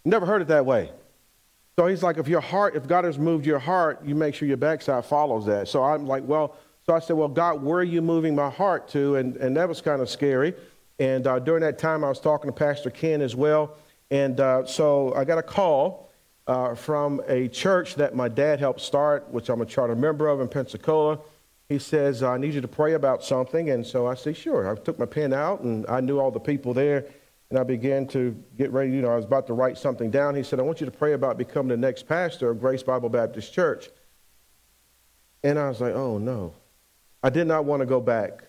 Never 0.05 0.25
heard 0.25 0.41
it 0.41 0.47
that 0.47 0.65
way. 0.65 0.91
So 1.77 1.87
he's 1.87 2.03
like, 2.03 2.17
if 2.17 2.27
your 2.27 2.41
heart, 2.41 2.75
if 2.75 2.87
God 2.87 3.03
has 3.03 3.19
moved 3.19 3.45
your 3.45 3.59
heart, 3.59 3.99
you 4.05 4.15
make 4.15 4.35
sure 4.35 4.47
your 4.47 4.57
backside 4.57 5.05
follows 5.05 5.45
that. 5.45 5.67
So 5.67 5.83
I'm 5.83 6.05
like, 6.05 6.23
well, 6.25 6.55
so 6.85 6.93
I 6.93 6.99
said, 6.99 7.17
well, 7.17 7.27
God, 7.27 7.61
where 7.61 7.79
are 7.79 7.83
you 7.83 8.01
moving 8.01 8.35
my 8.35 8.49
heart 8.49 8.87
to? 8.89 9.15
And, 9.15 9.35
and 9.37 9.57
that 9.57 9.67
was 9.67 9.81
kind 9.81 10.01
of 10.01 10.09
scary. 10.09 10.53
And 10.99 11.27
uh, 11.27 11.39
during 11.39 11.61
that 11.61 11.77
time, 11.77 12.03
I 12.03 12.09
was 12.09 12.19
talking 12.19 12.49
to 12.49 12.55
Pastor 12.55 12.89
Ken 12.89 13.21
as 13.21 13.35
well. 13.35 13.75
And 14.11 14.39
uh, 14.39 14.65
so 14.65 15.13
I 15.15 15.25
got 15.25 15.37
a 15.37 15.43
call 15.43 16.11
uh, 16.47 16.75
from 16.75 17.21
a 17.27 17.47
church 17.49 17.95
that 17.95 18.15
my 18.15 18.29
dad 18.29 18.59
helped 18.59 18.81
start, 18.81 19.29
which 19.31 19.49
I'm 19.49 19.61
a 19.61 19.65
charter 19.65 19.95
member 19.95 20.27
of 20.27 20.39
in 20.39 20.47
Pensacola 20.47 21.19
he 21.67 21.79
says, 21.79 22.21
I 22.21 22.37
need 22.37 22.53
you 22.53 22.61
to 22.61 22.67
pray 22.67 22.93
about 22.93 23.23
something. 23.23 23.69
And 23.71 23.85
so 23.85 24.07
I 24.07 24.13
said, 24.15 24.37
sure. 24.37 24.69
I 24.69 24.75
took 24.75 24.99
my 24.99 25.05
pen 25.05 25.33
out 25.33 25.61
and 25.61 25.85
I 25.87 25.99
knew 25.99 26.19
all 26.19 26.31
the 26.31 26.39
people 26.39 26.73
there. 26.73 27.05
And 27.49 27.59
I 27.59 27.63
began 27.63 28.07
to 28.07 28.35
get 28.57 28.71
ready. 28.71 28.91
You 28.91 29.01
know, 29.01 29.11
I 29.11 29.15
was 29.15 29.25
about 29.25 29.47
to 29.47 29.53
write 29.53 29.77
something 29.77 30.09
down. 30.09 30.35
He 30.35 30.43
said, 30.43 30.59
I 30.59 30.63
want 30.63 30.79
you 30.81 30.85
to 30.85 30.91
pray 30.91 31.13
about 31.13 31.37
becoming 31.37 31.69
the 31.69 31.77
next 31.77 32.07
pastor 32.07 32.49
of 32.49 32.59
Grace 32.59 32.83
Bible 32.83 33.09
Baptist 33.09 33.53
Church. 33.53 33.89
And 35.43 35.59
I 35.59 35.69
was 35.69 35.79
like, 35.79 35.93
oh, 35.93 36.17
no. 36.17 36.53
I 37.21 37.29
did 37.29 37.47
not 37.47 37.65
want 37.65 37.81
to 37.81 37.85
go 37.85 38.01
back 38.01 38.43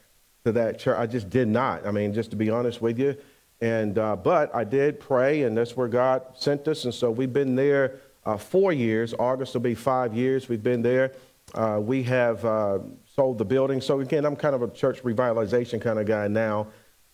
to 0.45 0.53
that 0.53 0.79
church. 0.79 0.99
I 0.99 1.07
just 1.07 1.29
did 1.29 1.49
not. 1.49 1.87
I 1.87 1.91
mean, 1.91 2.15
just 2.15 2.31
to 2.31 2.37
be 2.37 2.51
honest 2.51 2.81
with 2.81 2.99
you. 2.99 3.17
And, 3.61 3.99
uh, 3.99 4.17
but 4.17 4.55
I 4.55 4.65
did 4.65 5.01
pray, 5.01 5.43
and 5.43 5.57
that's 5.57 5.77
where 5.77 5.89
God 5.89 6.23
sent 6.35 6.69
us. 6.69 6.85
And 6.85 6.93
so 6.93 7.11
we've 7.11 7.33
been 7.33 7.55
there 7.55 8.01
uh, 8.25 8.37
four 8.37 8.73
years. 8.73 9.15
August 9.19 9.55
will 9.55 9.63
be 9.63 9.75
five 9.75 10.15
years. 10.15 10.49
We've 10.49 10.63
been 10.63 10.83
there. 10.83 11.13
Uh, 11.55 11.79
we 11.81 12.03
have 12.03 12.45
uh, 12.45 12.79
sold 13.15 13.39
the 13.39 13.45
building. 13.45 13.81
So 13.81 14.01
again, 14.01 14.25
I'm 14.25 14.37
kind 14.37 14.55
of 14.55 14.63
a 14.63 14.69
church 14.69 15.03
revitalization 15.03 15.81
kind 15.81 15.99
of 15.99 16.07
guy 16.07 16.29
now. 16.29 16.69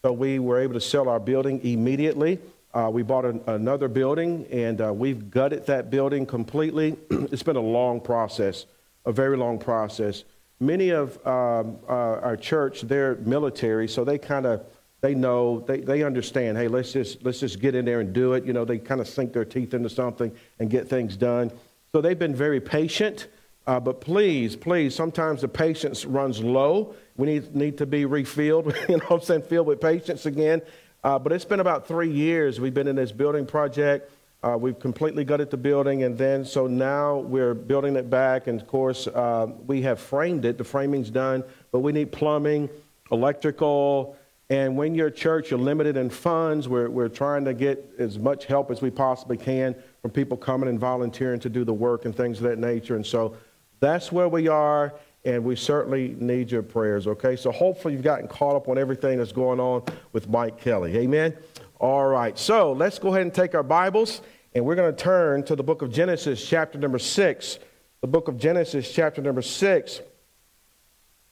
So 0.05 0.13
we 0.13 0.41
were 0.41 0.59
able 0.59 0.75
to 0.75 0.81
sell 0.81 1.09
our 1.09 1.21
building 1.21 1.61
immediately. 1.63 2.41
Uh, 2.75 2.91
we 2.93 3.05
bought 3.05 3.25
an, 3.25 3.41
another 3.47 3.87
building 3.87 4.47
and 4.51 4.81
uh, 4.81 4.93
we've 4.93 5.31
gutted 5.31 5.65
that 5.67 5.91
building 5.91 6.27
completely. 6.27 6.97
it's 7.11 7.45
been 7.45 7.55
a 7.55 7.61
long 7.61 8.01
process, 8.01 8.67
a 9.07 9.13
very 9.13 9.37
long 9.37 9.61
process. 9.61 10.25
Many 10.59 10.91
of 10.91 11.25
um, 11.25 11.79
uh, 11.89 12.19
our 12.19 12.37
church, 12.37 12.81
they're 12.81 13.15
military, 13.15 13.87
so 13.87 14.03
they 14.03 14.19
kind 14.19 14.45
of 14.45 14.65
they 15.03 15.15
know 15.15 15.61
they, 15.61 15.79
they 15.79 16.03
understand. 16.03 16.59
Hey, 16.59 16.67
let's 16.67 16.93
just 16.93 17.23
let's 17.23 17.39
just 17.39 17.61
get 17.61 17.77
in 17.77 17.85
there 17.85 18.01
and 18.01 18.13
do 18.13 18.33
it. 18.33 18.45
You 18.45 18.53
know, 18.53 18.65
they 18.65 18.79
kind 18.79 19.01
of 19.01 19.07
sink 19.07 19.33
their 19.33 19.45
teeth 19.45 19.73
into 19.73 19.89
something 19.89 20.33
and 20.59 20.69
get 20.69 20.89
things 20.89 21.17
done. 21.17 21.53
So 21.93 22.01
they've 22.01 22.19
been 22.19 22.35
very 22.35 22.61
patient. 22.61 23.29
Uh, 23.67 23.79
but 23.79 24.01
please, 24.01 24.57
please, 24.57 24.95
sometimes 24.95 25.41
the 25.41 25.49
patience 25.49 26.05
runs 26.05 26.41
low. 26.41 26.95
We 27.17 27.27
need, 27.27 27.55
need 27.55 27.79
to 27.79 27.87
be 27.87 28.05
refilled, 28.05 28.75
you 28.89 28.97
know 28.97 29.07
I'm 29.11 29.21
saying, 29.21 29.43
filled 29.43 29.69
with 29.69 29.81
patience 29.81 30.27
again. 30.27 30.63
Uh, 31.05 31.19
but 31.19 31.33
it's 31.33 31.45
been 31.45 31.61
about 31.61 31.87
three 31.87 32.11
years 32.11 32.61
we've 32.61 32.75
been 32.75 32.89
in 32.89 32.97
this 32.97 33.13
building 33.13 33.47
project. 33.47 34.11
Uh, 34.43 34.57
we've 34.59 34.79
completely 34.81 35.25
gutted 35.25 35.51
the 35.51 35.57
building, 35.57 36.03
and 36.03 36.19
then 36.19 36.45
so 36.45 36.67
now 36.67 37.19
we're 37.19 37.55
building 37.55 37.95
it 37.95 38.11
back. 38.11 38.49
And 38.49 38.61
of 38.61 38.67
course, 38.67 39.07
uh, 39.07 39.47
we 39.67 39.83
have 39.83 40.01
framed 40.01 40.45
it. 40.45 40.59
The 40.59 40.65
framing's 40.65 41.11
done, 41.11 41.45
but 41.71 41.79
we 41.81 41.93
need 41.93 42.11
plumbing, 42.11 42.69
electrical, 43.13 44.17
and 44.53 44.77
when 44.77 44.95
you're 44.95 45.07
a 45.07 45.13
church, 45.13 45.51
you're 45.51 45.59
limited 45.59 45.97
in 45.97 46.11
funds. 46.11 46.69
We're, 46.69 46.91
we're 46.91 47.09
trying 47.09 47.47
to 47.47 47.55
get 47.55 47.95
as 47.99 48.19
much 48.19 48.45
help 48.45 48.71
as 48.71 48.83
we 48.83 48.91
possibly 48.91 49.39
can 49.39 49.75
from 50.03 50.11
people 50.11 50.37
coming 50.37 50.69
and 50.69 50.79
volunteering 50.79 51.41
to 51.41 51.49
do 51.49 51.65
the 51.65 51.73
work 51.73 52.05
and 52.05 52.15
things 52.15 52.37
of 52.37 52.43
that 52.45 52.59
nature. 52.59 52.95
And 52.95 53.07
so 53.07 53.35
that's 53.83 54.13
where 54.13 54.29
we 54.29 54.47
are, 54.47 54.95
and 55.25 55.43
we 55.45 55.57
certainly 55.57 56.15
need 56.21 56.53
your 56.53 56.63
prayers, 56.63 57.09
okay? 57.09 57.35
So 57.35 57.51
hopefully 57.51 57.95
you've 57.95 58.05
gotten 58.05 58.29
caught 58.29 58.55
up 58.55 58.69
on 58.69 58.79
everything 58.79 59.19
that's 59.19 59.33
going 59.33 59.59
on 59.59 59.83
with 60.13 60.29
Mike 60.29 60.61
Kelly. 60.61 60.97
Amen? 60.99 61.37
All 61.81 62.07
right, 62.07 62.39
so 62.39 62.73
let's 62.73 63.01
go 63.01 63.09
ahead 63.09 63.23
and 63.23 63.35
take 63.35 63.57
our 63.57 63.65
Bibles, 63.65 64.23
and 64.55 64.65
we're 64.65 64.77
going 64.77 64.95
to 64.95 65.03
turn 65.03 65.43
to 65.47 65.57
the 65.57 65.65
book 65.65 65.83
of 65.83 65.93
Genesis, 65.93 66.49
chapter 66.49 66.79
number 66.79 67.01
six. 67.01 67.59
The 68.03 68.07
book 68.07 68.29
of 68.29 68.39
Genesis, 68.39 68.93
chapter 68.93 69.21
number 69.21 69.43
six. 69.43 70.01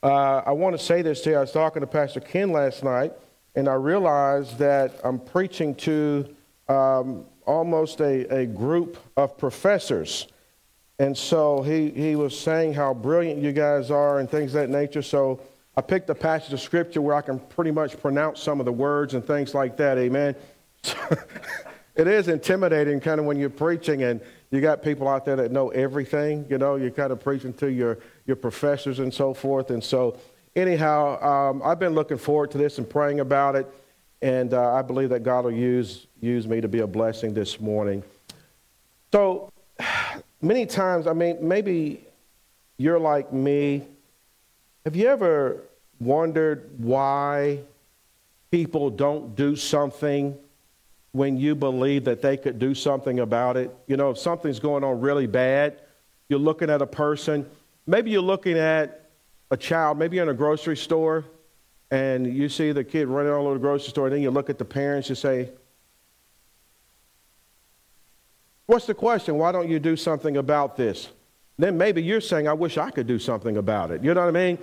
Uh, 0.02 0.42
I 0.44 0.50
want 0.50 0.76
to 0.76 0.84
say 0.84 1.02
this 1.02 1.20
to 1.20 1.30
you. 1.30 1.36
I 1.36 1.40
was 1.42 1.52
talking 1.52 1.82
to 1.82 1.86
Pastor 1.86 2.18
Ken 2.18 2.50
last 2.50 2.82
night, 2.82 3.12
and 3.54 3.68
I 3.68 3.74
realized 3.74 4.58
that 4.58 4.98
I'm 5.04 5.20
preaching 5.20 5.76
to 5.76 6.34
um, 6.68 7.26
almost 7.46 8.00
a, 8.00 8.26
a 8.34 8.46
group 8.46 8.96
of 9.16 9.38
professors. 9.38 10.26
And 11.00 11.16
so 11.16 11.62
he, 11.62 11.88
he 11.92 12.14
was 12.14 12.38
saying 12.38 12.74
how 12.74 12.92
brilliant 12.92 13.40
you 13.40 13.52
guys 13.52 13.90
are 13.90 14.18
and 14.18 14.28
things 14.28 14.54
of 14.54 14.60
that 14.60 14.68
nature. 14.68 15.00
So 15.00 15.40
I 15.74 15.80
picked 15.80 16.10
a 16.10 16.14
passage 16.14 16.52
of 16.52 16.60
scripture 16.60 17.00
where 17.00 17.16
I 17.16 17.22
can 17.22 17.38
pretty 17.38 17.70
much 17.70 17.98
pronounce 17.98 18.42
some 18.42 18.60
of 18.60 18.66
the 18.66 18.72
words 18.72 19.14
and 19.14 19.24
things 19.26 19.54
like 19.54 19.78
that. 19.78 19.96
Amen. 19.96 20.36
it 21.96 22.06
is 22.06 22.28
intimidating 22.28 23.00
kind 23.00 23.18
of 23.18 23.24
when 23.24 23.38
you're 23.38 23.48
preaching 23.48 24.02
and 24.02 24.20
you 24.50 24.60
got 24.60 24.82
people 24.82 25.08
out 25.08 25.24
there 25.24 25.36
that 25.36 25.50
know 25.50 25.70
everything. 25.70 26.44
You 26.50 26.58
know, 26.58 26.76
you're 26.76 26.90
kind 26.90 27.12
of 27.12 27.24
preaching 27.24 27.54
to 27.54 27.72
your 27.72 27.98
your 28.26 28.36
professors 28.36 28.98
and 28.98 29.12
so 29.12 29.32
forth. 29.32 29.70
And 29.70 29.82
so, 29.82 30.18
anyhow, 30.54 31.18
um, 31.22 31.62
I've 31.64 31.78
been 31.78 31.94
looking 31.94 32.18
forward 32.18 32.50
to 32.50 32.58
this 32.58 32.76
and 32.76 32.88
praying 32.88 33.20
about 33.20 33.56
it. 33.56 33.66
And 34.20 34.52
uh, 34.52 34.74
I 34.74 34.82
believe 34.82 35.08
that 35.08 35.22
God 35.22 35.44
will 35.44 35.52
use, 35.52 36.08
use 36.20 36.46
me 36.46 36.60
to 36.60 36.68
be 36.68 36.80
a 36.80 36.86
blessing 36.86 37.32
this 37.32 37.58
morning. 37.58 38.02
So, 39.12 39.50
many 40.40 40.66
times, 40.66 41.06
I 41.06 41.12
mean, 41.12 41.38
maybe 41.40 42.04
you're 42.78 43.00
like 43.00 43.32
me. 43.32 43.86
Have 44.84 44.96
you 44.96 45.08
ever 45.08 45.62
wondered 45.98 46.70
why 46.78 47.60
people 48.50 48.90
don't 48.90 49.36
do 49.36 49.54
something 49.56 50.36
when 51.12 51.36
you 51.36 51.54
believe 51.54 52.04
that 52.04 52.22
they 52.22 52.36
could 52.36 52.58
do 52.58 52.74
something 52.74 53.20
about 53.20 53.56
it? 53.56 53.74
You 53.86 53.96
know, 53.96 54.10
if 54.10 54.18
something's 54.18 54.60
going 54.60 54.84
on 54.84 55.00
really 55.00 55.26
bad, 55.26 55.80
you're 56.28 56.38
looking 56.38 56.70
at 56.70 56.80
a 56.80 56.86
person 56.86 57.46
Maybe 57.90 58.12
you're 58.12 58.22
looking 58.22 58.56
at 58.56 59.10
a 59.50 59.56
child, 59.56 59.98
maybe 59.98 60.14
you're 60.14 60.22
in 60.24 60.28
a 60.28 60.34
grocery 60.34 60.76
store, 60.76 61.24
and 61.90 62.24
you 62.24 62.48
see 62.48 62.70
the 62.70 62.84
kid 62.84 63.08
running 63.08 63.32
all 63.32 63.46
over 63.46 63.54
the 63.54 63.60
grocery 63.60 63.90
store, 63.90 64.06
and 64.06 64.14
then 64.14 64.22
you 64.22 64.30
look 64.30 64.48
at 64.48 64.58
the 64.58 64.64
parents, 64.64 65.08
you 65.08 65.16
say, 65.16 65.50
What's 68.70 68.86
the 68.86 68.94
question? 68.94 69.34
Why 69.34 69.50
don't 69.50 69.68
you 69.68 69.80
do 69.80 69.96
something 69.96 70.36
about 70.36 70.76
this? 70.76 71.08
Then 71.58 71.76
maybe 71.76 72.04
you're 72.04 72.20
saying, 72.20 72.46
I 72.46 72.52
wish 72.52 72.78
I 72.78 72.92
could 72.92 73.08
do 73.08 73.18
something 73.18 73.56
about 73.56 73.90
it. 73.90 74.04
You 74.04 74.14
know 74.14 74.20
what 74.20 74.28
I 74.28 74.30
mean? 74.30 74.58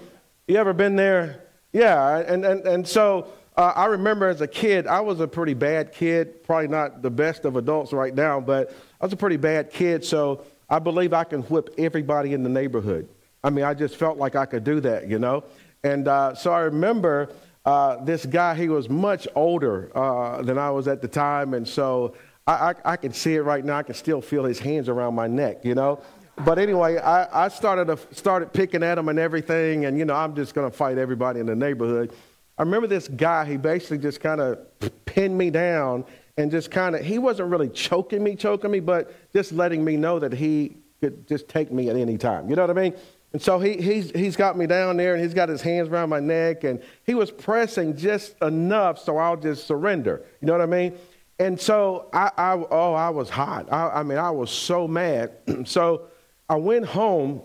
You 0.47 0.55
ever 0.55 0.71
been 0.71 0.95
there? 0.95 1.43
Yeah, 1.73 2.19
and, 2.19 2.45
and, 2.45 2.65
and 2.65 2.87
so 2.87 3.27
uh, 3.57 3.73
I 3.75 3.87
remember 3.87 4.29
as 4.29 4.39
a 4.39 4.47
kid, 4.47 4.87
I 4.87 5.01
was 5.01 5.19
a 5.19 5.27
pretty 5.27 5.55
bad 5.55 5.91
kid, 5.91 6.41
probably 6.45 6.69
not 6.69 7.01
the 7.01 7.09
best 7.09 7.43
of 7.43 7.57
adults 7.57 7.91
right 7.91 8.15
now, 8.15 8.39
but 8.39 8.73
I 9.01 9.05
was 9.05 9.11
a 9.11 9.17
pretty 9.17 9.35
bad 9.35 9.71
kid, 9.71 10.05
so 10.05 10.45
I 10.69 10.79
believe 10.79 11.11
I 11.11 11.25
can 11.25 11.41
whip 11.41 11.75
everybody 11.77 12.31
in 12.31 12.43
the 12.43 12.49
neighborhood. 12.49 13.09
I 13.43 13.49
mean, 13.49 13.65
I 13.65 13.73
just 13.73 13.97
felt 13.97 14.17
like 14.17 14.37
I 14.37 14.45
could 14.45 14.63
do 14.63 14.79
that, 14.79 15.09
you 15.09 15.19
know? 15.19 15.43
And 15.83 16.07
uh, 16.07 16.33
so 16.33 16.53
I 16.53 16.61
remember 16.61 17.33
uh, 17.65 18.01
this 18.05 18.25
guy, 18.25 18.55
he 18.55 18.69
was 18.69 18.87
much 18.87 19.27
older 19.35 19.91
uh, 19.93 20.43
than 20.43 20.57
I 20.57 20.71
was 20.71 20.87
at 20.87 21.01
the 21.01 21.09
time. 21.09 21.53
And 21.53 21.67
so 21.67 22.15
I, 22.47 22.51
I, 22.53 22.73
I, 22.85 22.97
can 22.97 23.11
see 23.11 23.35
it 23.35 23.41
right 23.41 23.63
now. 23.63 23.77
I 23.77 23.83
can 23.83 23.93
still 23.93 24.21
feel 24.21 24.45
his 24.45 24.57
hands 24.57 24.87
around 24.87 25.13
my 25.15 25.27
neck, 25.27 25.65
you 25.65 25.75
know? 25.75 25.99
But 26.45 26.59
anyway, 26.59 26.97
I, 26.97 27.45
I 27.45 27.47
started, 27.49 27.89
a, 27.89 27.97
started 28.15 28.53
picking 28.53 28.83
at 28.83 28.97
him 28.97 29.09
and 29.09 29.19
everything. 29.19 29.85
And, 29.85 29.97
you 29.97 30.05
know, 30.05 30.15
I'm 30.15 30.35
just 30.35 30.55
going 30.55 30.69
to 30.69 30.75
fight 30.75 30.97
everybody 30.97 31.39
in 31.39 31.45
the 31.45 31.55
neighborhood. 31.55 32.13
I 32.57 32.63
remember 32.63 32.87
this 32.87 33.07
guy, 33.07 33.45
he 33.45 33.57
basically 33.57 33.97
just 33.97 34.19
kind 34.19 34.39
of 34.39 34.59
pinned 35.05 35.37
me 35.37 35.49
down 35.49 36.05
and 36.37 36.49
just 36.49 36.71
kind 36.71 36.95
of, 36.95 37.03
he 37.03 37.17
wasn't 37.17 37.49
really 37.49 37.69
choking 37.69 38.23
me, 38.23 38.35
choking 38.35 38.71
me, 38.71 38.79
but 38.79 39.13
just 39.33 39.51
letting 39.51 39.83
me 39.83 39.97
know 39.97 40.19
that 40.19 40.31
he 40.31 40.77
could 41.01 41.27
just 41.27 41.47
take 41.49 41.71
me 41.71 41.89
at 41.89 41.95
any 41.95 42.17
time. 42.17 42.49
You 42.49 42.55
know 42.55 42.65
what 42.65 42.77
I 42.77 42.81
mean? 42.81 42.93
And 43.33 43.41
so 43.41 43.59
he, 43.59 43.77
he's, 43.77 44.11
he's 44.11 44.35
got 44.35 44.57
me 44.57 44.67
down 44.67 44.97
there 44.97 45.13
and 45.13 45.21
he's 45.21 45.33
got 45.33 45.49
his 45.49 45.61
hands 45.61 45.89
around 45.89 46.09
my 46.09 46.19
neck 46.19 46.63
and 46.63 46.81
he 47.03 47.13
was 47.13 47.29
pressing 47.29 47.95
just 47.95 48.35
enough 48.41 48.99
so 48.99 49.17
I'll 49.17 49.35
just 49.35 49.67
surrender. 49.67 50.23
You 50.41 50.47
know 50.47 50.53
what 50.53 50.61
I 50.61 50.65
mean? 50.65 50.97
And 51.39 51.59
so 51.59 52.09
I, 52.13 52.31
I 52.37 52.65
oh, 52.71 52.93
I 52.93 53.09
was 53.09 53.29
hot. 53.29 53.71
I, 53.71 53.89
I 53.99 54.03
mean, 54.03 54.17
I 54.17 54.31
was 54.31 54.49
so 54.49 54.87
mad. 54.87 55.31
so 55.65 56.07
I 56.49 56.55
went 56.55 56.85
home. 56.85 57.41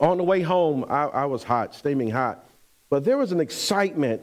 On 0.00 0.16
the 0.16 0.24
way 0.24 0.40
home, 0.40 0.84
I, 0.88 1.04
I 1.04 1.24
was 1.26 1.44
hot, 1.44 1.72
steaming 1.74 2.10
hot. 2.10 2.44
But 2.90 3.04
there 3.04 3.16
was 3.16 3.30
an 3.30 3.38
excitement 3.38 4.22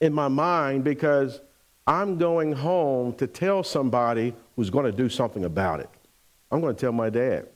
in 0.00 0.12
my 0.12 0.26
mind 0.26 0.82
because 0.82 1.40
I'm 1.86 2.18
going 2.18 2.52
home 2.52 3.14
to 3.14 3.26
tell 3.26 3.62
somebody 3.62 4.34
who's 4.56 4.70
going 4.70 4.86
to 4.86 4.92
do 4.92 5.08
something 5.08 5.44
about 5.44 5.80
it. 5.80 5.88
I'm 6.50 6.60
going 6.60 6.74
to 6.74 6.80
tell 6.80 6.92
my 6.92 7.10
dad. 7.10 7.48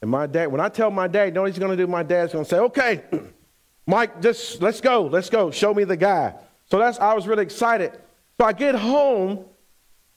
And 0.00 0.10
my 0.10 0.26
dad, 0.26 0.46
when 0.46 0.60
I 0.60 0.68
tell 0.68 0.90
my 0.90 1.08
dad, 1.08 1.26
you 1.26 1.32
know 1.32 1.44
he's 1.44 1.58
going 1.58 1.76
to 1.76 1.76
do? 1.76 1.86
My 1.86 2.02
dad's 2.02 2.32
going 2.32 2.44
to 2.44 2.48
say, 2.48 2.58
okay, 2.58 3.02
Mike, 3.86 4.20
just 4.20 4.60
let's 4.60 4.80
go, 4.80 5.06
let's 5.06 5.30
go, 5.30 5.50
show 5.50 5.72
me 5.72 5.84
the 5.84 5.96
guy. 5.96 6.34
So 6.70 6.78
that's, 6.78 6.98
I 6.98 7.14
was 7.14 7.26
really 7.26 7.42
excited. 7.42 7.92
So 8.38 8.46
I 8.46 8.52
get 8.52 8.74
home 8.74 9.44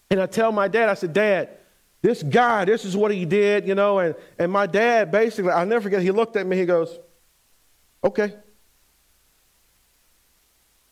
and 0.09 0.21
I 0.21 0.25
tell 0.25 0.51
my 0.51 0.67
dad, 0.67 0.89
I 0.89 0.93
said, 0.95 1.13
Dad, 1.13 1.49
this 2.01 2.23
guy, 2.23 2.65
this 2.65 2.85
is 2.85 2.95
what 2.95 3.11
he 3.11 3.25
did, 3.25 3.67
you 3.67 3.75
know, 3.75 3.99
and, 3.99 4.15
and 4.37 4.51
my 4.51 4.65
dad 4.65 5.11
basically, 5.11 5.51
I'll 5.51 5.65
never 5.65 5.81
forget, 5.81 6.01
he 6.01 6.11
looked 6.11 6.35
at 6.35 6.45
me, 6.45 6.57
he 6.57 6.65
goes, 6.65 6.97
okay. 8.03 8.33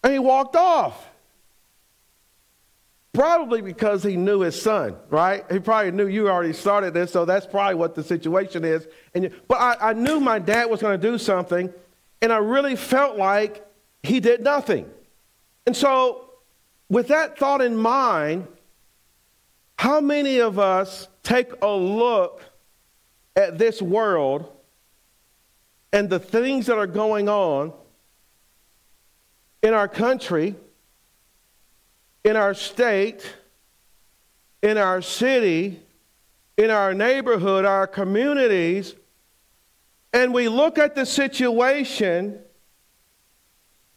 And 0.03 0.13
he 0.13 0.19
walked 0.19 0.55
off. 0.55 1.07
Probably 3.13 3.61
because 3.61 4.03
he 4.03 4.15
knew 4.15 4.41
his 4.41 4.61
son, 4.61 4.95
right? 5.09 5.43
He 5.51 5.59
probably 5.59 5.91
knew 5.91 6.07
you 6.07 6.29
already 6.29 6.53
started 6.53 6.93
this, 6.93 7.11
so 7.11 7.25
that's 7.25 7.47
probably 7.47 7.73
what 7.73 7.95
the 7.95 8.03
situation 8.03 8.63
is. 8.63 8.87
And 9.15 9.23
you, 9.23 9.31
but 9.47 9.55
I, 9.55 9.89
I 9.89 9.93
knew 9.93 10.19
my 10.19 10.37
dad 10.37 10.69
was 10.69 10.81
going 10.81 11.01
to 11.01 11.11
do 11.11 11.17
something, 11.17 11.73
and 12.21 12.31
I 12.31 12.37
really 12.37 12.75
felt 12.75 13.17
like 13.17 13.65
he 14.03 14.19
did 14.19 14.43
nothing. 14.43 14.87
And 15.65 15.75
so, 15.75 16.26
with 16.89 17.09
that 17.09 17.37
thought 17.37 17.61
in 17.61 17.75
mind, 17.75 18.47
how 19.77 20.01
many 20.01 20.39
of 20.39 20.57
us 20.59 21.07
take 21.23 21.51
a 21.61 21.71
look 21.71 22.41
at 23.35 23.57
this 23.57 23.81
world 23.81 24.51
and 25.93 26.09
the 26.09 26.19
things 26.19 26.65
that 26.65 26.77
are 26.77 26.87
going 26.87 27.29
on 27.29 27.73
in 29.61 29.73
our 29.73 29.87
country? 29.87 30.55
in 32.27 32.35
our 32.35 32.53
state, 32.53 33.25
in 34.61 34.77
our 34.77 35.01
city, 35.01 35.79
in 36.57 36.69
our 36.69 36.93
neighborhood, 36.93 37.63
our 37.63 37.87
communities, 37.87 38.95
and 40.11 40.33
we 40.33 40.49
look 40.49 40.77
at 40.77 40.93
the 40.93 41.05
situation 41.05 42.37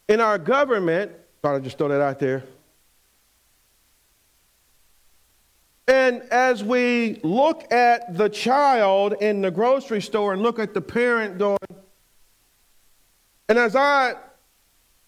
in 0.08 0.20
our 0.20 0.38
government, 0.38 1.10
I'd 1.42 1.64
just 1.64 1.76
throw 1.76 1.88
that 1.88 2.00
out 2.00 2.20
there. 2.20 2.44
And 5.90 6.22
as 6.30 6.62
we 6.62 7.18
look 7.24 7.72
at 7.72 8.16
the 8.16 8.28
child 8.28 9.14
in 9.20 9.40
the 9.40 9.50
grocery 9.50 10.00
store 10.00 10.32
and 10.32 10.40
look 10.40 10.60
at 10.60 10.72
the 10.72 10.80
parent 10.80 11.36
going, 11.36 11.58
and 13.48 13.58
as 13.58 13.74
I 13.74 14.14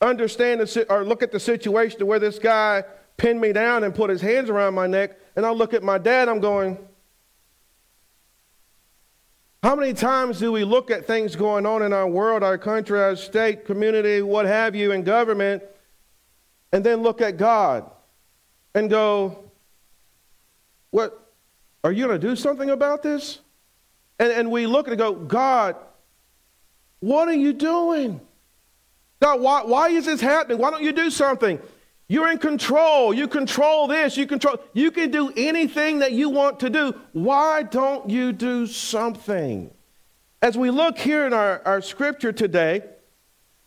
understand 0.00 0.60
the, 0.60 0.86
or 0.90 1.04
look 1.04 1.22
at 1.22 1.30
the 1.30 1.38
situation 1.38 2.04
where 2.04 2.18
this 2.18 2.40
guy 2.40 2.82
pinned 3.16 3.40
me 3.40 3.52
down 3.52 3.84
and 3.84 3.94
put 3.94 4.10
his 4.10 4.20
hands 4.20 4.50
around 4.50 4.74
my 4.74 4.88
neck. 4.88 5.16
And 5.36 5.46
I 5.46 5.50
look 5.50 5.72
at 5.72 5.84
my 5.84 5.98
dad, 5.98 6.28
I'm 6.28 6.40
going, 6.40 6.76
how 9.62 9.76
many 9.76 9.92
times 9.92 10.40
do 10.40 10.50
we 10.50 10.64
look 10.64 10.90
at 10.90 11.06
things 11.06 11.36
going 11.36 11.64
on 11.64 11.84
in 11.84 11.92
our 11.92 12.08
world, 12.08 12.42
our 12.42 12.58
country, 12.58 13.00
our 13.00 13.14
state, 13.14 13.64
community, 13.64 14.20
what 14.20 14.46
have 14.46 14.74
you, 14.74 14.90
in 14.90 15.04
government, 15.04 15.62
and 16.72 16.82
then 16.82 17.04
look 17.04 17.20
at 17.20 17.36
God 17.36 17.88
and 18.74 18.90
go, 18.90 19.51
What? 20.92 21.18
Are 21.82 21.90
you 21.90 22.06
going 22.06 22.20
to 22.20 22.26
do 22.26 22.36
something 22.36 22.70
about 22.70 23.02
this? 23.02 23.40
And, 24.20 24.30
and 24.30 24.50
we 24.52 24.66
look 24.66 24.86
and 24.86 24.96
go, 24.96 25.12
God, 25.12 25.74
what 27.00 27.26
are 27.26 27.34
you 27.34 27.52
doing? 27.52 28.20
God, 29.20 29.40
why, 29.40 29.62
why 29.64 29.88
is 29.88 30.06
this 30.06 30.20
happening? 30.20 30.58
Why 30.58 30.70
don't 30.70 30.82
you 30.82 30.92
do 30.92 31.10
something? 31.10 31.58
You're 32.06 32.30
in 32.30 32.38
control. 32.38 33.12
You 33.12 33.26
control 33.26 33.88
this. 33.88 34.16
You 34.16 34.26
control. 34.26 34.58
You 34.74 34.90
can 34.90 35.10
do 35.10 35.32
anything 35.36 36.00
that 36.00 36.12
you 36.12 36.28
want 36.28 36.60
to 36.60 36.70
do. 36.70 36.94
Why 37.12 37.64
don't 37.64 38.08
you 38.08 38.32
do 38.32 38.66
something? 38.66 39.72
As 40.40 40.56
we 40.56 40.70
look 40.70 40.98
here 40.98 41.26
in 41.26 41.32
our, 41.32 41.62
our 41.64 41.80
scripture 41.80 42.32
today, 42.32 42.82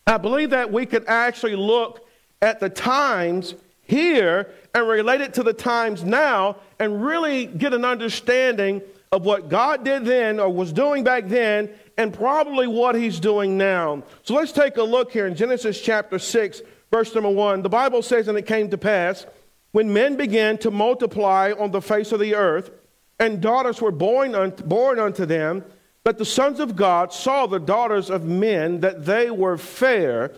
I 0.06 0.18
believe 0.18 0.52
that 0.52 0.72
we 0.72 0.86
can 0.86 1.04
actually 1.08 1.56
look 1.56 2.08
at 2.42 2.60
the 2.60 2.70
times 2.70 3.56
here 3.86 4.52
and 4.74 4.88
relate 4.88 5.22
it 5.22 5.34
to 5.36 5.44
the 5.44 5.54
times 5.54 6.04
now 6.04 6.58
and 6.80 7.06
really 7.06 7.46
get 7.46 7.74
an 7.74 7.86
understanding 7.86 8.82
of 9.12 9.24
what 9.24 9.50
God 9.50 9.86
did 9.86 10.06
then 10.06 10.40
or 10.40 10.50
was 10.50 10.74
doing 10.74 11.04
back 11.04 11.28
then 11.28 11.70
and 11.98 12.14
probably 12.14 12.68
what 12.68 12.96
he's 12.96 13.20
doing 13.20 13.58
now. 13.58 14.04
So 14.24 14.34
let's 14.34 14.52
take 14.52 14.78
a 14.78 14.84
look 14.84 15.12
here 15.12 15.28
in 15.28 15.36
Genesis 15.36 15.80
chapter 15.80 16.20
6, 16.20 16.62
verse 16.92 17.14
number 17.14 17.30
1. 17.30 17.62
The 17.62 17.70
Bible 17.70 18.02
says, 18.02 18.28
And 18.28 18.38
it 18.38 18.46
came 18.46 18.70
to 18.72 18.78
pass 18.78 19.26
when 19.72 19.92
men 19.92 20.16
began 20.16 20.58
to 20.60 20.72
multiply 20.72 21.54
on 21.58 21.72
the 21.72 21.82
face 21.82 22.12
of 22.12 22.20
the 22.20 22.36
earth, 22.36 22.72
and 23.20 23.42
daughters 23.42 23.82
were 23.82 23.92
born, 23.92 24.34
unto, 24.34 24.64
born 24.64 25.00
unto 25.00 25.26
them, 25.26 25.64
that 26.04 26.18
the 26.18 26.26
sons 26.26 26.60
of 26.60 26.76
God 26.76 27.12
saw 27.12 27.46
the 27.46 27.60
daughters 27.60 28.10
of 28.10 28.26
men, 28.26 28.80
that 28.82 29.06
they 29.06 29.32
were 29.32 29.58
fair, 29.58 30.34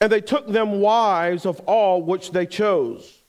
and 0.00 0.10
they 0.10 0.20
took 0.20 0.46
them 0.46 0.80
wives 0.80 1.44
of 1.44 1.60
all 1.60 2.02
which 2.02 2.32
they 2.32 2.46
chose. 2.46 3.22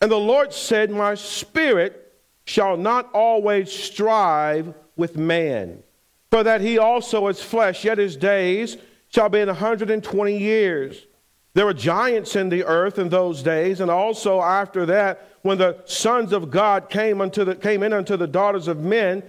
And 0.00 0.10
the 0.10 0.16
Lord 0.16 0.52
said, 0.52 0.90
My 0.90 1.14
spirit 1.14 2.12
shall 2.44 2.76
not 2.76 3.10
always 3.12 3.72
strive 3.72 4.74
with 4.96 5.16
man, 5.16 5.82
for 6.30 6.42
that 6.42 6.60
he 6.60 6.78
also 6.78 7.28
is 7.28 7.42
flesh, 7.42 7.84
yet 7.84 7.98
his 7.98 8.16
days 8.16 8.76
shall 9.08 9.28
be 9.28 9.40
in 9.40 9.48
120 9.48 10.36
years. 10.36 11.06
There 11.54 11.64
were 11.64 11.74
giants 11.74 12.36
in 12.36 12.50
the 12.50 12.64
earth 12.64 12.98
in 12.98 13.08
those 13.08 13.42
days, 13.42 13.80
and 13.80 13.90
also 13.90 14.40
after 14.42 14.84
that, 14.86 15.26
when 15.42 15.58
the 15.58 15.80
sons 15.86 16.32
of 16.32 16.50
God 16.50 16.90
came, 16.90 17.20
unto 17.20 17.44
the, 17.44 17.54
came 17.54 17.82
in 17.82 17.92
unto 17.92 18.16
the 18.16 18.26
daughters 18.26 18.68
of 18.68 18.80
men, 18.80 19.22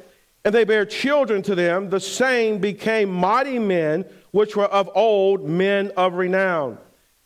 and 0.44 0.54
they 0.54 0.64
bare 0.64 0.86
children 0.86 1.42
to 1.44 1.56
them, 1.56 1.90
the 1.90 2.00
same 2.00 2.58
became 2.60 3.10
mighty 3.10 3.60
men, 3.60 4.06
which 4.32 4.56
were 4.56 4.66
of 4.66 4.90
old 4.94 5.48
men 5.48 5.92
of 5.96 6.16
renown. 6.16 6.78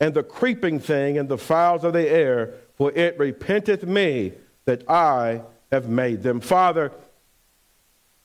and 0.00 0.14
the 0.14 0.22
creeping 0.22 0.78
thing 0.78 1.18
and 1.18 1.28
the 1.28 1.38
fowls 1.38 1.84
of 1.84 1.92
the 1.92 2.08
air, 2.08 2.54
for 2.74 2.92
it 2.92 3.18
repenteth 3.18 3.84
me 3.84 4.32
that 4.66 4.88
I 4.88 5.42
have 5.72 5.88
made 5.88 6.22
them. 6.22 6.40
Father, 6.40 6.92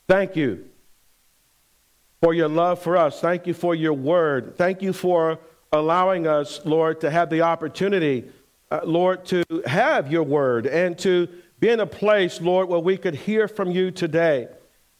thank 0.06 0.36
you 0.36 0.68
for 2.20 2.34
your 2.34 2.48
love 2.48 2.80
for 2.80 2.96
us. 2.96 3.20
Thank 3.20 3.46
you 3.46 3.54
for 3.54 3.74
your 3.74 3.94
word. 3.94 4.56
Thank 4.56 4.82
you 4.82 4.92
for 4.92 5.38
allowing 5.72 6.26
us, 6.26 6.60
Lord, 6.64 7.00
to 7.00 7.10
have 7.10 7.30
the 7.30 7.40
opportunity, 7.40 8.30
uh, 8.70 8.80
Lord, 8.84 9.24
to 9.26 9.42
have 9.66 10.12
your 10.12 10.22
word 10.22 10.66
and 10.66 10.98
to 10.98 11.28
be 11.58 11.70
in 11.70 11.80
a 11.80 11.86
place, 11.86 12.40
Lord, 12.40 12.68
where 12.68 12.80
we 12.80 12.96
could 12.96 13.14
hear 13.14 13.48
from 13.48 13.70
you 13.70 13.90
today. 13.90 14.48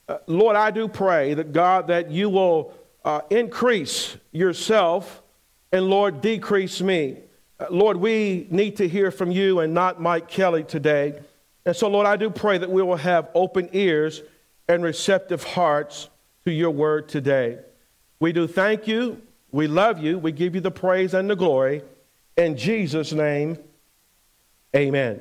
Uh, 0.08 0.18
Lord, 0.26 0.56
I 0.56 0.70
do 0.70 0.88
pray 0.88 1.34
that 1.34 1.52
God, 1.52 1.88
that 1.88 2.10
you 2.10 2.28
will 2.28 2.74
uh, 3.04 3.20
increase 3.30 4.16
yourself 4.30 5.21
and 5.72 5.88
Lord, 5.88 6.20
decrease 6.20 6.80
me. 6.80 7.16
Uh, 7.58 7.66
Lord, 7.70 7.96
we 7.96 8.46
need 8.50 8.76
to 8.76 8.88
hear 8.88 9.10
from 9.10 9.30
you 9.30 9.60
and 9.60 9.72
not 9.72 10.00
Mike 10.00 10.28
Kelly 10.28 10.64
today. 10.64 11.18
And 11.64 11.74
so, 11.74 11.88
Lord, 11.88 12.06
I 12.06 12.16
do 12.16 12.28
pray 12.28 12.58
that 12.58 12.70
we 12.70 12.82
will 12.82 12.96
have 12.96 13.28
open 13.34 13.70
ears 13.72 14.22
and 14.68 14.82
receptive 14.82 15.42
hearts 15.42 16.10
to 16.44 16.52
your 16.52 16.70
word 16.70 17.08
today. 17.08 17.58
We 18.20 18.32
do 18.32 18.46
thank 18.46 18.86
you. 18.86 19.22
We 19.50 19.66
love 19.66 20.02
you. 20.02 20.18
We 20.18 20.32
give 20.32 20.54
you 20.54 20.60
the 20.60 20.70
praise 20.70 21.14
and 21.14 21.28
the 21.28 21.36
glory. 21.36 21.82
In 22.36 22.56
Jesus' 22.56 23.12
name, 23.12 23.58
amen. 24.74 25.20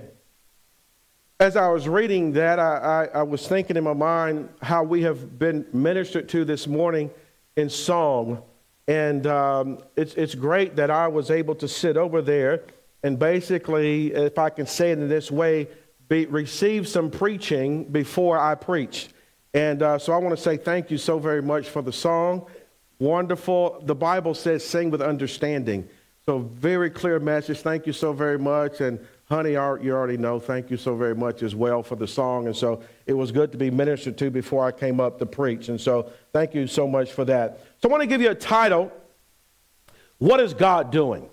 As 1.39 1.55
I 1.55 1.69
was 1.69 1.87
reading 1.87 2.33
that, 2.33 2.59
I, 2.59 3.07
I, 3.13 3.19
I 3.19 3.23
was 3.23 3.47
thinking 3.47 3.75
in 3.75 3.83
my 3.83 3.93
mind 3.93 4.49
how 4.61 4.83
we 4.83 5.01
have 5.03 5.39
been 5.39 5.65
ministered 5.73 6.29
to 6.29 6.45
this 6.45 6.67
morning 6.67 7.09
in 7.55 7.69
song. 7.69 8.43
And 8.91 9.25
um, 9.25 9.80
it's, 9.95 10.15
it's 10.15 10.36
great 10.36 10.75
that 10.75 10.91
I 10.91 11.08
was 11.08 11.32
able 11.32 11.56
to 11.56 11.67
sit 11.67 11.95
over 11.95 12.21
there 12.21 12.63
and 13.04 13.17
basically, 13.17 14.13
if 14.13 14.38
I 14.38 14.49
can 14.49 14.67
say 14.67 14.91
it 14.91 14.99
in 14.99 15.10
this 15.10 15.32
way, 15.32 15.67
be, 16.08 16.25
receive 16.25 16.88
some 16.88 17.10
preaching 17.10 17.86
before 17.86 18.38
I 18.38 18.56
preach. 18.56 19.10
And 19.54 19.82
uh, 19.82 19.97
so 19.97 20.13
I 20.13 20.17
want 20.17 20.36
to 20.36 20.41
say 20.41 20.58
thank 20.58 20.91
you 20.91 20.97
so 20.97 21.17
very 21.19 21.41
much 21.41 21.69
for 21.69 21.82
the 21.82 21.91
song. 21.91 22.45
Wonderful. 22.99 23.82
The 23.86 23.95
Bible 23.95 24.34
says 24.36 24.65
sing 24.65 24.91
with 24.91 25.01
understanding. 25.01 25.89
So, 26.25 26.39
very 26.39 26.91
clear 26.91 27.19
message. 27.19 27.62
Thank 27.62 27.88
you 27.88 27.93
so 27.93 28.13
very 28.13 28.38
much. 28.38 28.80
And, 28.82 28.99
honey, 29.32 29.52
you 29.52 29.60
already 29.60 30.17
know, 30.17 30.39
thank 30.39 30.70
you 30.70 30.76
so 30.76 30.96
very 30.96 31.15
much 31.15 31.41
as 31.41 31.56
well 31.56 31.82
for 31.82 31.96
the 31.96 32.06
song. 32.06 32.48
And 32.48 32.56
so, 32.56 32.84
it 33.06 33.13
was 33.13 33.32
good 33.32 33.52
to 33.54 33.58
be 33.58 33.72
ministered 33.72 34.17
to 34.17 34.30
before 34.30 34.65
I 34.65 34.72
came 34.72 35.00
up 35.00 35.20
to 35.20 35.26
preach. 35.26 35.70
And 35.70 35.80
so, 35.80 36.12
thank 36.34 36.54
you 36.54 36.67
so 36.67 36.86
much 36.86 37.13
for 37.13 37.24
that. 37.26 37.62
So 37.82 37.88
I 37.88 37.91
want 37.91 38.02
to 38.02 38.08
give 38.08 38.22
you 38.22 38.30
a 38.30 38.36
title 38.36 38.91
What 40.17 40.41
is 40.41 40.54
God 40.54 40.91
doing? 40.91 41.30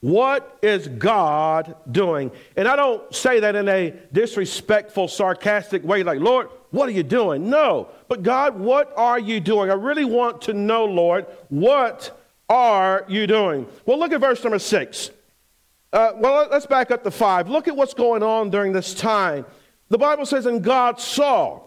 What 0.00 0.58
is 0.60 0.88
God 0.88 1.76
doing? 1.90 2.30
And 2.56 2.66
I 2.66 2.76
don't 2.76 3.14
say 3.14 3.40
that 3.40 3.56
in 3.56 3.68
a 3.68 3.94
disrespectful, 4.12 5.08
sarcastic 5.08 5.84
way, 5.84 6.02
like, 6.02 6.20
Lord, 6.20 6.48
what 6.72 6.88
are 6.88 6.92
you 6.92 7.02
doing? 7.02 7.48
No. 7.48 7.88
But 8.08 8.22
God, 8.22 8.58
what 8.58 8.92
are 8.96 9.18
you 9.18 9.40
doing? 9.40 9.70
I 9.70 9.74
really 9.74 10.04
want 10.04 10.42
to 10.42 10.52
know, 10.52 10.84
Lord, 10.84 11.26
what 11.48 12.20
are 12.48 13.04
you 13.08 13.26
doing? 13.26 13.66
Well, 13.86 13.98
look 13.98 14.12
at 14.12 14.20
verse 14.20 14.42
number 14.44 14.58
six. 14.58 15.10
Uh, 15.94 16.12
well, 16.16 16.48
let's 16.50 16.66
back 16.66 16.90
up 16.90 17.04
to 17.04 17.10
five. 17.10 17.48
Look 17.48 17.68
at 17.68 17.76
what's 17.76 17.94
going 17.94 18.24
on 18.24 18.50
during 18.50 18.72
this 18.72 18.94
time. 18.94 19.46
The 19.90 19.98
Bible 19.98 20.26
says, 20.26 20.44
And 20.44 20.60
God 20.60 20.98
saw 20.98 21.60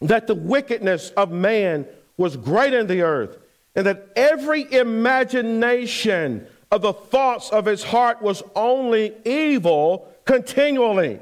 that 0.00 0.26
the 0.26 0.34
wickedness 0.34 1.10
of 1.10 1.30
man 1.30 1.86
was 2.16 2.36
great 2.36 2.74
in 2.74 2.88
the 2.88 3.02
earth, 3.02 3.38
and 3.76 3.86
that 3.86 4.08
every 4.16 4.70
imagination 4.72 6.44
of 6.72 6.82
the 6.82 6.92
thoughts 6.92 7.50
of 7.50 7.66
his 7.66 7.84
heart 7.84 8.20
was 8.20 8.42
only 8.56 9.14
evil 9.24 10.12
continually. 10.24 11.20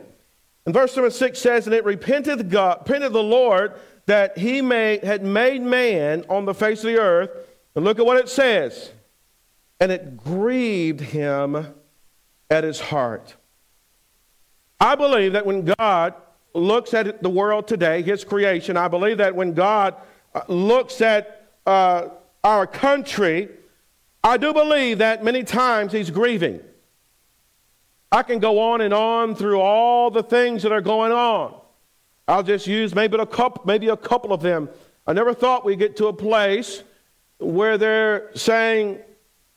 And 0.64 0.72
verse 0.72 0.96
number 0.96 1.10
six 1.10 1.40
says, 1.40 1.66
And 1.66 1.74
it 1.74 1.84
repented 1.84 2.48
God, 2.48 2.78
repented 2.80 3.12
the 3.12 3.22
Lord 3.22 3.74
that 4.06 4.38
he 4.38 4.62
made, 4.62 5.04
had 5.04 5.22
made 5.22 5.60
man 5.60 6.24
on 6.30 6.46
the 6.46 6.54
face 6.54 6.78
of 6.78 6.86
the 6.86 6.98
earth. 6.98 7.28
And 7.74 7.84
look 7.84 7.98
at 7.98 8.06
what 8.06 8.16
it 8.16 8.30
says. 8.30 8.92
And 9.78 9.92
it 9.92 10.16
grieved 10.16 11.00
him 11.00 11.74
at 12.52 12.64
his 12.64 12.78
heart. 12.78 13.34
I 14.78 14.94
believe 14.94 15.32
that 15.32 15.46
when 15.46 15.64
God 15.78 16.14
looks 16.54 16.92
at 16.92 17.22
the 17.22 17.30
world 17.30 17.66
today, 17.66 18.02
his 18.02 18.24
creation, 18.24 18.76
I 18.76 18.88
believe 18.88 19.18
that 19.18 19.34
when 19.34 19.54
God 19.54 19.96
uh, 20.34 20.42
looks 20.48 21.00
at 21.00 21.48
uh, 21.66 22.08
our 22.44 22.66
country, 22.66 23.48
I 24.22 24.36
do 24.36 24.52
believe 24.52 24.98
that 24.98 25.24
many 25.24 25.44
times 25.44 25.92
he's 25.92 26.10
grieving. 26.10 26.60
I 28.10 28.22
can 28.22 28.38
go 28.38 28.58
on 28.58 28.82
and 28.82 28.92
on 28.92 29.34
through 29.34 29.60
all 29.60 30.10
the 30.10 30.22
things 30.22 30.62
that 30.64 30.72
are 30.72 30.82
going 30.82 31.12
on. 31.12 31.58
I'll 32.28 32.42
just 32.42 32.66
use 32.66 32.94
maybe 32.94 33.16
a 33.18 33.26
couple, 33.26 33.62
maybe 33.64 33.88
a 33.88 33.96
couple 33.96 34.32
of 34.32 34.42
them. 34.42 34.68
I 35.06 35.14
never 35.14 35.32
thought 35.32 35.64
we'd 35.64 35.78
get 35.78 35.96
to 35.96 36.08
a 36.08 36.12
place 36.12 36.82
where 37.38 37.78
they're 37.78 38.30
saying 38.36 38.98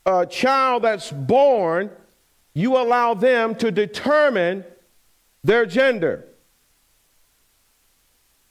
a 0.05 0.25
child 0.25 0.83
that's 0.83 1.11
born, 1.11 1.91
you 2.55 2.77
allow 2.77 3.13
them 3.13 3.53
to 3.55 3.69
determine 3.69 4.63
their 5.43 5.67
gender. 5.67 6.25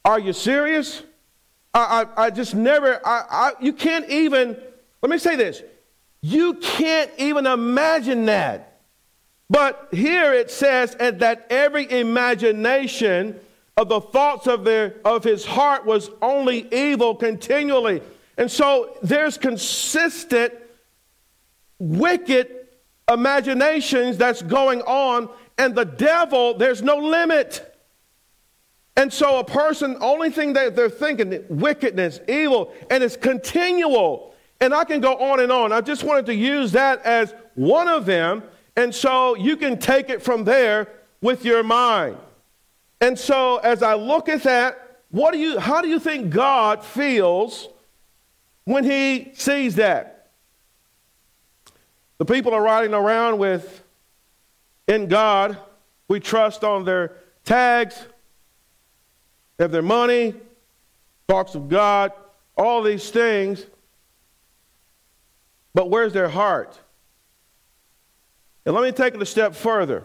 Are 0.05 0.21
you 0.21 0.33
serious? 0.33 1.03
I, 1.73 2.05
I, 2.17 2.27
I 2.27 2.31
just 2.31 2.55
never, 2.55 3.01
I, 3.05 3.25
I, 3.29 3.53
you 3.61 3.73
can't 3.73 4.09
even, 4.09 4.57
let 5.03 5.11
me 5.11 5.19
say 5.19 5.35
this, 5.35 5.63
you 6.21 6.55
can't 6.55 7.11
even 7.19 7.47
imagine 7.47 8.27
that. 8.27 8.83
But 9.51 9.89
here 9.91 10.33
it 10.33 10.51
says 10.51 10.95
that 10.97 11.47
every 11.51 11.91
imagination 11.91 13.41
of 13.77 13.89
the 13.89 14.01
thoughts 14.01 14.47
of, 14.47 14.65
their, 14.65 14.97
of 15.05 15.25
his 15.25 15.45
heart 15.45 15.85
was 15.85 16.11
only 16.23 16.69
evil 16.73 17.15
continually. 17.15 18.03
And 18.37 18.51
so 18.51 18.97
there's 19.03 19.39
consistent, 19.39 20.53
wicked 21.79 22.64
imaginations 23.11 24.17
that's 24.17 24.43
going 24.43 24.83
on, 24.83 25.29
and 25.59 25.75
the 25.75 25.85
devil, 25.85 26.55
there's 26.55 26.83
no 26.83 26.97
limit. 26.97 27.71
And 28.97 29.13
so 29.13 29.39
a 29.39 29.45
person, 29.45 29.97
only 30.01 30.31
thing 30.31 30.53
that 30.55 30.77
they're 30.77 30.89
thinking, 30.89 31.45
wickedness, 31.49 32.21
evil, 32.29 32.73
and 32.91 33.03
it's 33.03 33.17
continual. 33.17 34.35
And 34.61 34.73
I 34.73 34.85
can 34.85 35.01
go 35.01 35.17
on 35.17 35.41
and 35.41 35.51
on. 35.51 35.73
I 35.73 35.81
just 35.81 36.05
wanted 36.05 36.27
to 36.27 36.35
use 36.35 36.73
that 36.73 37.03
as 37.03 37.35
one 37.55 37.89
of 37.89 38.07
them. 38.07 38.43
And 38.77 38.95
so 38.95 39.35
you 39.37 39.57
can 39.57 39.79
take 39.79 40.11
it 40.11 40.23
from 40.23 40.45
there 40.45 40.89
with 41.21 41.45
your 41.45 41.63
mind. 41.63 42.17
And 43.01 43.19
so 43.19 43.59
as 43.59 43.83
I 43.83 43.95
look 43.95 44.29
at 44.29 44.45
that, 44.45 45.01
what 45.11 45.33
do 45.33 45.39
you, 45.39 45.59
how 45.59 45.81
do 45.81 45.89
you 45.89 45.99
think 45.99 46.31
God 46.31 46.85
feels 46.85 47.69
when 48.65 48.85
he 48.85 49.33
sees 49.35 49.75
that? 49.75 50.14
The 52.19 52.25
people 52.25 52.55
are 52.55 52.63
riding 52.63 52.95
around 52.95 53.39
with, 53.39 53.83
in 54.87 55.09
God, 55.09 55.59
we 56.09 56.21
trust 56.21 56.63
on 56.63 56.85
their 56.85 57.13
tags, 57.45 58.07
have 59.59 59.71
their 59.71 59.83
money, 59.83 60.35
talks 61.29 61.55
of 61.55 61.69
God, 61.69 62.13
all 62.57 62.83
these 62.83 63.11
things. 63.11 63.65
But 65.75 65.91
where's 65.91 66.13
their 66.13 66.29
heart? 66.29 66.79
And 68.65 68.75
let 68.75 68.85
me 68.85 68.93
take 68.93 69.15
it 69.15 69.21
a 69.21 69.27
step 69.27 69.55
further. 69.55 70.05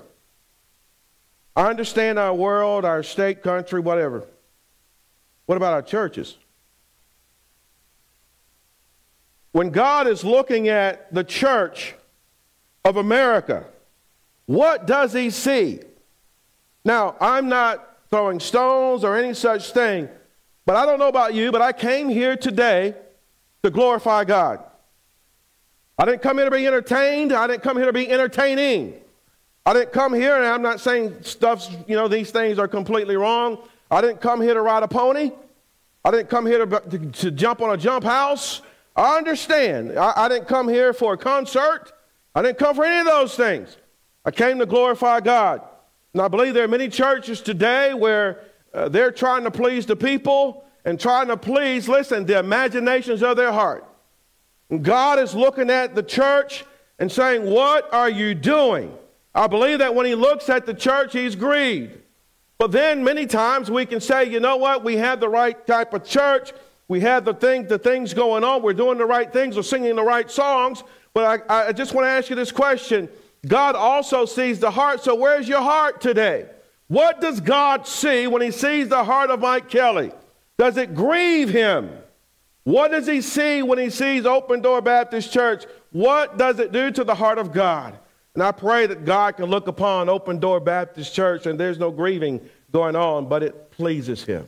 I 1.55 1.67
understand 1.69 2.17
our 2.17 2.33
world, 2.33 2.85
our 2.85 3.03
state, 3.03 3.43
country, 3.43 3.79
whatever. 3.79 4.25
What 5.45 5.57
about 5.57 5.73
our 5.73 5.81
churches? 5.81 6.37
When 9.51 9.69
God 9.69 10.07
is 10.07 10.23
looking 10.23 10.67
at 10.67 11.13
the 11.13 11.23
church 11.23 11.95
of 12.85 12.97
America, 12.97 13.65
what 14.45 14.87
does 14.87 15.13
he 15.13 15.29
see? 15.29 15.79
Now, 16.85 17.15
I'm 17.19 17.49
not 17.49 17.85
throwing 18.09 18.39
stones 18.39 19.03
or 19.03 19.15
any 19.15 19.33
such 19.33 19.71
thing. 19.71 20.09
But 20.65 20.75
I 20.75 20.85
don't 20.85 20.99
know 20.99 21.07
about 21.07 21.33
you, 21.33 21.51
but 21.51 21.61
I 21.61 21.71
came 21.71 22.09
here 22.09 22.35
today 22.35 22.93
to 23.63 23.69
glorify 23.69 24.23
God. 24.23 24.63
I 25.97 26.05
didn't 26.05 26.21
come 26.21 26.37
here 26.37 26.45
to 26.45 26.55
be 26.55 26.65
entertained. 26.65 27.33
I 27.33 27.47
didn't 27.47 27.63
come 27.63 27.75
here 27.77 27.87
to 27.87 27.93
be 27.93 28.09
entertaining. 28.09 28.93
I 29.65 29.73
didn't 29.73 29.91
come 29.91 30.13
here, 30.13 30.35
and 30.35 30.45
I'm 30.45 30.61
not 30.61 30.79
saying 30.79 31.23
stuff, 31.23 31.69
you 31.87 31.95
know, 31.95 32.07
these 32.07 32.31
things 32.31 32.57
are 32.57 32.67
completely 32.67 33.17
wrong. 33.17 33.57
I 33.91 34.01
didn't 34.01 34.21
come 34.21 34.41
here 34.41 34.53
to 34.53 34.61
ride 34.61 34.83
a 34.83 34.87
pony. 34.87 35.31
I 36.05 36.11
didn't 36.11 36.29
come 36.29 36.45
here 36.45 36.65
to, 36.65 36.79
to, 36.79 36.99
to 36.99 37.31
jump 37.31 37.61
on 37.61 37.71
a 37.71 37.77
jump 37.77 38.05
house. 38.05 38.61
I 38.95 39.17
understand. 39.17 39.97
I, 39.97 40.13
I 40.15 40.29
didn't 40.29 40.47
come 40.47 40.67
here 40.67 40.93
for 40.93 41.13
a 41.13 41.17
concert. 41.17 41.91
I 42.35 42.41
didn't 42.41 42.57
come 42.57 42.75
for 42.75 42.85
any 42.85 42.99
of 42.99 43.05
those 43.05 43.35
things. 43.35 43.77
I 44.25 44.31
came 44.31 44.59
to 44.59 44.65
glorify 44.65 45.19
God. 45.19 45.61
And 46.13 46.21
I 46.21 46.27
believe 46.27 46.53
there 46.53 46.63
are 46.63 46.69
many 46.69 46.89
churches 46.89 47.41
today 47.41 47.93
where 47.93 48.41
uh, 48.73 48.89
they're 48.89 49.11
trying 49.11 49.43
to 49.43 49.51
please 49.51 49.85
the 49.85 49.95
people 49.95 50.65
and 50.85 50.99
trying 50.99 51.27
to 51.27 51.37
please, 51.37 51.87
listen, 51.89 52.25
the 52.25 52.39
imaginations 52.39 53.21
of 53.23 53.37
their 53.37 53.51
heart. 53.51 53.85
And 54.69 54.83
God 54.83 55.19
is 55.19 55.35
looking 55.35 55.69
at 55.69 55.95
the 55.95 56.03
church 56.03 56.65
and 56.99 57.11
saying, 57.11 57.49
What 57.49 57.91
are 57.93 58.09
you 58.09 58.35
doing? 58.35 58.93
I 59.33 59.47
believe 59.47 59.79
that 59.79 59.95
when 59.95 60.05
He 60.05 60.15
looks 60.15 60.49
at 60.49 60.65
the 60.65 60.73
church, 60.73 61.13
He's 61.13 61.35
grieved. 61.35 61.97
But 62.57 62.73
then 62.73 63.03
many 63.05 63.25
times 63.25 63.71
we 63.71 63.85
can 63.85 64.01
say, 64.01 64.25
you 64.25 64.41
know 64.41 64.57
what, 64.57 64.83
we 64.83 64.97
have 64.97 65.21
the 65.21 65.29
right 65.29 65.65
type 65.65 65.93
of 65.93 66.03
church, 66.03 66.51
we 66.89 66.99
have 66.99 67.23
the 67.23 67.33
thing, 67.33 67.67
the 67.67 67.79
things 67.79 68.13
going 68.13 68.43
on, 68.43 68.61
we're 68.61 68.73
doing 68.73 68.97
the 68.97 69.05
right 69.05 69.31
things, 69.31 69.55
we're 69.55 69.63
singing 69.63 69.95
the 69.95 70.03
right 70.03 70.29
songs. 70.29 70.83
But 71.13 71.45
I, 71.49 71.67
I 71.67 71.71
just 71.71 71.93
want 71.93 72.05
to 72.05 72.09
ask 72.09 72.29
you 72.29 72.35
this 72.35 72.51
question 72.51 73.09
God 73.45 73.75
also 73.75 74.25
sees 74.25 74.59
the 74.59 74.71
heart. 74.71 75.03
So, 75.03 75.15
where's 75.15 75.47
your 75.47 75.61
heart 75.61 76.01
today? 76.01 76.47
What 76.87 77.21
does 77.21 77.39
God 77.39 77.87
see 77.87 78.27
when 78.27 78.41
He 78.41 78.51
sees 78.51 78.89
the 78.89 79.03
heart 79.03 79.29
of 79.29 79.39
Mike 79.39 79.69
Kelly? 79.69 80.11
Does 80.57 80.75
it 80.77 80.95
grieve 80.95 81.49
Him? 81.49 81.89
What 82.63 82.91
does 82.91 83.07
He 83.07 83.21
see 83.21 83.61
when 83.63 83.79
He 83.79 83.89
sees 83.89 84.25
Open 84.25 84.61
Door 84.61 84.81
Baptist 84.81 85.31
Church? 85.31 85.65
What 85.91 86.37
does 86.37 86.59
it 86.59 86.71
do 86.71 86.91
to 86.91 87.03
the 87.03 87.15
heart 87.15 87.37
of 87.37 87.51
God? 87.51 87.97
And 88.33 88.43
I 88.43 88.51
pray 88.51 88.85
that 88.87 89.05
God 89.05 89.37
can 89.37 89.45
look 89.45 89.67
upon 89.67 90.09
Open 90.09 90.39
Door 90.39 90.61
Baptist 90.61 91.13
Church 91.13 91.45
and 91.45 91.59
there's 91.59 91.79
no 91.79 91.91
grieving 91.91 92.41
going 92.71 92.95
on, 92.95 93.27
but 93.27 93.43
it 93.43 93.71
pleases 93.71 94.23
Him. 94.23 94.45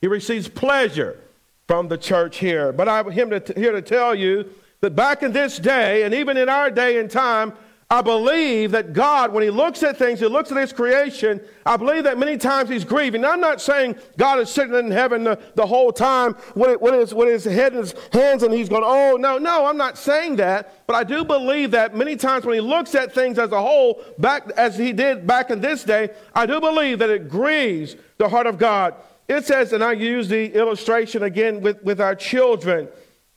He 0.00 0.06
receives 0.06 0.48
pleasure 0.48 1.18
from 1.66 1.88
the 1.88 1.98
church 1.98 2.38
here. 2.38 2.72
But 2.72 2.88
I'm 2.88 3.10
here 3.10 3.26
to 3.28 3.82
tell 3.82 4.14
you 4.14 4.50
that 4.80 4.94
back 4.94 5.22
in 5.22 5.32
this 5.32 5.58
day, 5.58 6.04
and 6.04 6.14
even 6.14 6.36
in 6.36 6.48
our 6.48 6.70
day 6.70 6.98
and 6.98 7.10
time, 7.10 7.52
I 7.90 8.02
believe 8.02 8.72
that 8.72 8.92
God, 8.92 9.32
when 9.32 9.42
He 9.42 9.48
looks 9.48 9.82
at 9.82 9.96
things, 9.96 10.20
He 10.20 10.26
looks 10.26 10.52
at 10.52 10.58
His 10.58 10.74
creation, 10.74 11.40
I 11.64 11.78
believe 11.78 12.04
that 12.04 12.18
many 12.18 12.36
times 12.36 12.68
He's 12.68 12.84
grieving. 12.84 13.22
Now, 13.22 13.32
I'm 13.32 13.40
not 13.40 13.62
saying 13.62 13.96
God 14.18 14.38
is 14.40 14.50
sitting 14.50 14.74
in 14.74 14.90
heaven 14.90 15.24
the, 15.24 15.38
the 15.54 15.66
whole 15.66 15.90
time 15.90 16.36
with, 16.54 16.82
with, 16.82 16.92
his, 16.92 17.14
with 17.14 17.28
his 17.28 17.44
head 17.44 17.72
in 17.72 17.78
His 17.78 17.94
hands 18.12 18.42
and 18.42 18.52
He's 18.52 18.68
going, 18.68 18.82
oh, 18.84 19.16
no, 19.16 19.38
no, 19.38 19.64
I'm 19.64 19.78
not 19.78 19.96
saying 19.96 20.36
that. 20.36 20.86
But 20.86 20.96
I 20.96 21.04
do 21.04 21.24
believe 21.24 21.70
that 21.70 21.96
many 21.96 22.14
times 22.14 22.44
when 22.44 22.54
He 22.54 22.60
looks 22.60 22.94
at 22.94 23.14
things 23.14 23.38
as 23.38 23.52
a 23.52 23.60
whole, 23.60 24.02
back 24.18 24.50
as 24.58 24.76
He 24.76 24.92
did 24.92 25.26
back 25.26 25.50
in 25.50 25.62
this 25.62 25.82
day, 25.82 26.10
I 26.34 26.44
do 26.44 26.60
believe 26.60 26.98
that 26.98 27.08
it 27.08 27.30
grieves 27.30 27.96
the 28.18 28.28
heart 28.28 28.46
of 28.46 28.58
God. 28.58 28.96
It 29.28 29.46
says, 29.46 29.72
and 29.72 29.82
I 29.82 29.92
use 29.92 30.28
the 30.28 30.52
illustration 30.52 31.22
again 31.22 31.62
with, 31.62 31.82
with 31.82 32.02
our 32.02 32.14
children. 32.14 32.88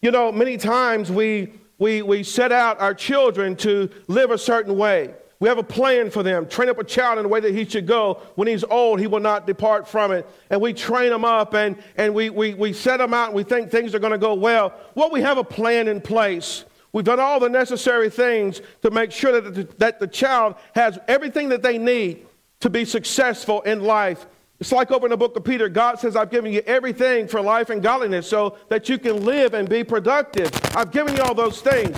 You 0.01 0.11
know, 0.11 0.31
many 0.31 0.57
times 0.57 1.11
we 1.11 1.53
we, 1.81 2.03
we 2.03 2.21
set 2.21 2.51
out 2.51 2.79
our 2.79 2.93
children 2.93 3.55
to 3.55 3.89
live 4.07 4.29
a 4.29 4.37
certain 4.37 4.77
way. 4.77 5.15
We 5.39 5.49
have 5.49 5.57
a 5.57 5.63
plan 5.63 6.11
for 6.11 6.21
them. 6.21 6.47
Train 6.47 6.69
up 6.69 6.77
a 6.77 6.83
child 6.83 7.17
in 7.17 7.23
the 7.23 7.29
way 7.29 7.39
that 7.39 7.55
he 7.55 7.67
should 7.67 7.87
go. 7.87 8.21
When 8.35 8.47
he's 8.47 8.63
old, 8.63 8.99
he 8.99 9.07
will 9.07 9.19
not 9.19 9.47
depart 9.47 9.87
from 9.87 10.11
it. 10.11 10.29
And 10.51 10.61
we 10.61 10.73
train 10.73 11.09
them 11.09 11.25
up 11.25 11.55
and, 11.55 11.75
and 11.97 12.13
we, 12.13 12.29
we, 12.29 12.53
we 12.53 12.71
set 12.71 12.97
them 12.97 13.15
out 13.15 13.29
and 13.29 13.35
we 13.35 13.41
think 13.41 13.71
things 13.71 13.95
are 13.95 13.99
going 13.99 14.11
to 14.11 14.19
go 14.19 14.35
well. 14.35 14.75
Well, 14.93 15.09
we 15.09 15.21
have 15.21 15.39
a 15.39 15.43
plan 15.43 15.87
in 15.87 16.01
place. 16.01 16.65
We've 16.93 17.03
done 17.03 17.19
all 17.19 17.39
the 17.39 17.49
necessary 17.49 18.11
things 18.11 18.61
to 18.83 18.91
make 18.91 19.11
sure 19.11 19.41
that 19.41 19.55
the, 19.55 19.63
that 19.79 19.99
the 19.99 20.05
child 20.05 20.57
has 20.75 20.99
everything 21.07 21.49
that 21.49 21.63
they 21.63 21.79
need 21.79 22.27
to 22.59 22.69
be 22.69 22.85
successful 22.85 23.61
in 23.61 23.81
life. 23.81 24.27
It's 24.61 24.71
like 24.71 24.91
over 24.91 25.07
in 25.07 25.09
the 25.09 25.17
book 25.17 25.35
of 25.35 25.43
Peter, 25.43 25.67
God 25.67 25.99
says, 25.99 26.15
I've 26.15 26.29
given 26.29 26.53
you 26.53 26.61
everything 26.67 27.27
for 27.27 27.41
life 27.41 27.71
and 27.71 27.81
godliness 27.81 28.27
so 28.27 28.57
that 28.69 28.87
you 28.87 28.99
can 28.99 29.25
live 29.25 29.55
and 29.55 29.67
be 29.67 29.83
productive. 29.83 30.51
I've 30.75 30.91
given 30.91 31.15
you 31.15 31.23
all 31.23 31.33
those 31.33 31.61
things. 31.61 31.97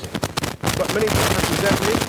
But 0.77 0.93
many 0.95 1.07
times, 1.07 1.49
is 1.49 1.61
that 1.61 2.02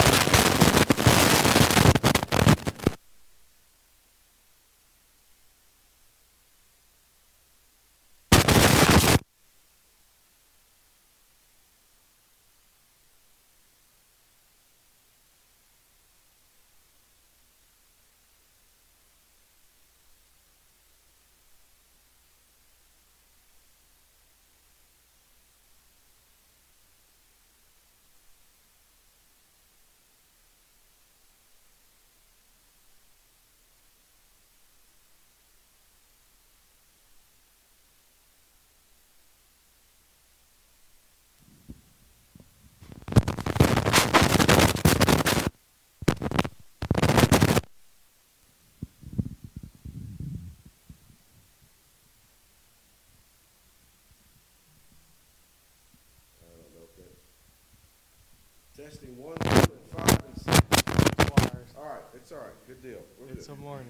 Testing 58.85 59.17
one, 59.17 59.35
two, 59.39 59.49
and 59.49 59.69
five, 59.97 60.11
and 60.27 60.37
six. 60.37 61.73
All 61.75 61.85
right, 61.85 62.01
it's 62.15 62.31
all 62.33 62.39
right. 62.39 62.53
Good 62.67 62.83
deal. 62.83 62.99
We're 63.19 63.33
It's 63.33 63.49
a 63.49 63.57
morning. 63.57 63.87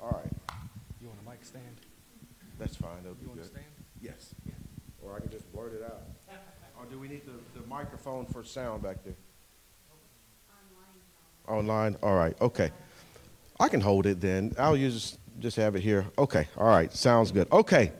All 0.00 0.10
right, 0.10 0.26
You 1.00 1.06
want 1.06 1.20
a 1.24 1.30
mic 1.30 1.44
stand? 1.44 1.62
that's 2.58 2.74
fine. 2.74 2.96
That'll 3.02 3.14
be 3.14 3.22
You 3.22 3.28
want 3.28 3.38
a 3.38 3.42
good. 3.44 3.50
stand? 3.52 3.66
Yes. 4.02 4.34
Or 5.00 5.14
I 5.14 5.20
can 5.20 5.30
just 5.30 5.50
blurt 5.52 5.74
it 5.74 5.82
out. 5.84 6.02
Or 6.78 6.84
do 6.90 6.98
we 6.98 7.08
need 7.08 7.22
the, 7.24 7.60
the 7.60 7.66
microphone 7.68 8.26
for 8.26 8.42
sound 8.44 8.82
back 8.82 8.96
there? 9.04 9.14
Online. 11.48 11.92
Online? 11.92 11.96
All 12.02 12.14
right, 12.16 12.36
okay. 12.40 12.70
I 13.60 13.68
can 13.68 13.80
hold 13.80 14.06
it 14.06 14.20
then. 14.20 14.54
I'll 14.58 14.76
use, 14.76 15.16
just 15.38 15.56
have 15.56 15.74
it 15.76 15.80
here. 15.82 16.04
Okay, 16.18 16.48
all 16.58 16.66
right, 16.66 16.92
sounds 16.92 17.30
good. 17.30 17.46
Okay. 17.52 17.92